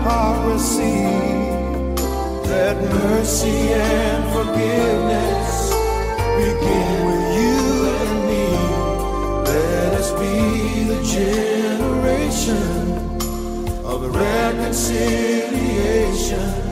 hypocrisy 0.00 1.04
let 2.48 2.76
mercy 2.90 3.72
and 3.72 4.24
forgiveness 4.32 5.70
begin 6.40 7.06
with 7.06 7.24
you 7.38 7.60
and 8.00 8.16
me. 8.28 8.46
Let 9.44 9.90
us 10.00 10.10
be 10.12 10.36
the 10.84 11.00
generation 11.04 12.68
of 13.84 13.98
reconciliation 14.14 16.69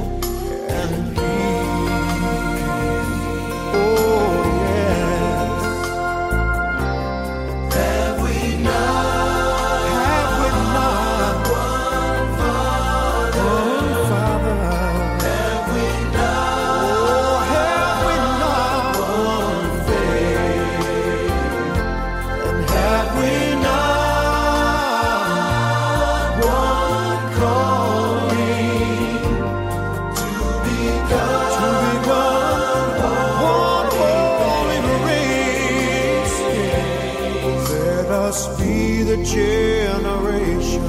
the 39.09 39.17
generation 39.25 40.85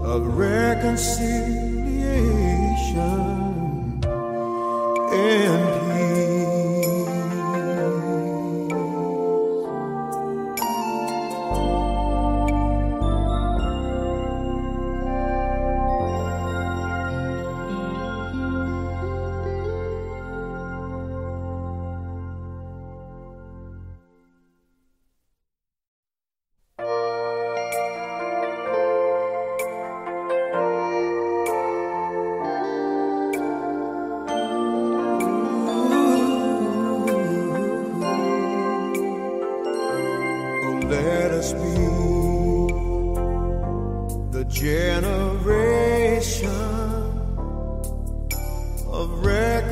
of 0.04 0.38
reconciliation 0.38 1.31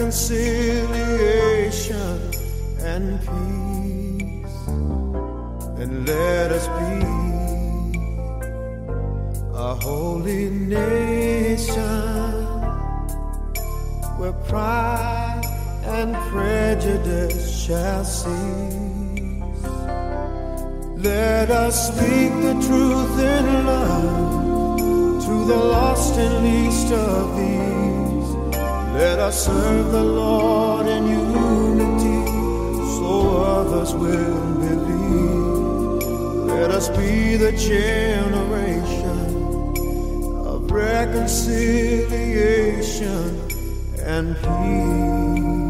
reconciliation 0.00 2.18
and 2.80 3.20
peace. 3.20 4.56
And 5.80 6.08
let 6.08 6.52
us 6.52 6.66
be 6.78 6.94
a 9.54 9.74
holy 9.74 10.48
nation 10.48 11.76
where 14.18 14.32
pride 14.48 15.44
and 15.84 16.16
prejudice 16.32 17.62
shall 17.62 18.04
cease. 18.04 18.24
Let 20.96 21.50
us 21.50 21.88
speak 21.88 22.32
the 22.46 22.54
truth 22.66 23.18
in 23.18 23.66
love 23.66 25.20
to 25.26 25.44
the 25.44 25.56
lost 25.56 26.18
and 26.18 26.42
least 26.44 26.90
of 26.90 27.36
these. 27.36 27.99
Let 28.94 29.18
us 29.18 29.46
serve 29.46 29.92
the 29.92 30.04
Lord 30.04 30.86
in 30.86 31.06
unity 31.06 32.26
so 32.98 33.42
others 33.42 33.94
will 33.94 34.54
believe. 34.56 36.02
Let 36.46 36.70
us 36.70 36.88
be 36.90 37.36
the 37.36 37.52
generation 37.52 39.44
of 40.46 40.70
reconciliation 40.70 43.40
and 44.04 44.36
peace. 44.36 45.69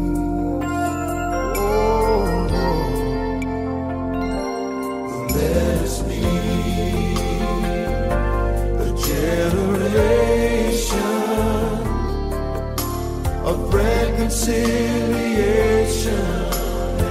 Reconciliation 14.41 16.25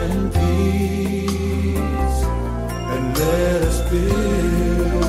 and 0.02 0.32
peace. 0.32 2.18
And 2.92 3.04
let 3.18 3.62
us 3.62 3.78
build 3.90 5.04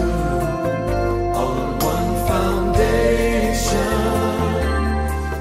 on 1.36 1.80
one 1.80 2.16
foundation 2.28 3.88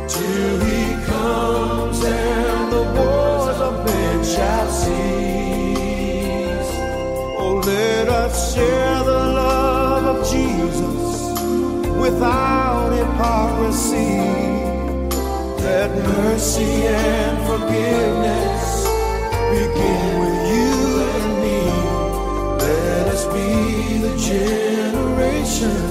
till 0.08 0.60
he 0.64 0.94
comes 1.04 2.02
and 2.02 2.72
the 2.72 2.82
wars 2.96 3.60
of 3.60 3.84
men 3.84 4.24
shall 4.24 4.68
cease. 4.70 6.70
Oh, 7.38 7.60
let 7.66 8.08
us 8.08 8.54
share 8.54 9.04
the 9.04 9.10
love 9.10 10.16
of 10.16 10.24
Jesus 10.30 11.30
without 12.00 12.90
hypocrisy. 12.92 14.59
Let 15.70 15.90
mercy 15.94 16.72
and 16.88 17.38
forgiveness 17.46 18.62
begin 19.54 20.02
with 20.20 20.38
you 20.52 20.74
and 21.14 21.30
me. 21.44 21.60
Let 22.58 23.04
us 23.14 23.22
be 23.36 23.50
the 24.06 24.14
generation 24.30 25.82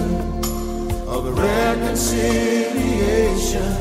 of 1.07 1.21
reconciliation 1.31 3.71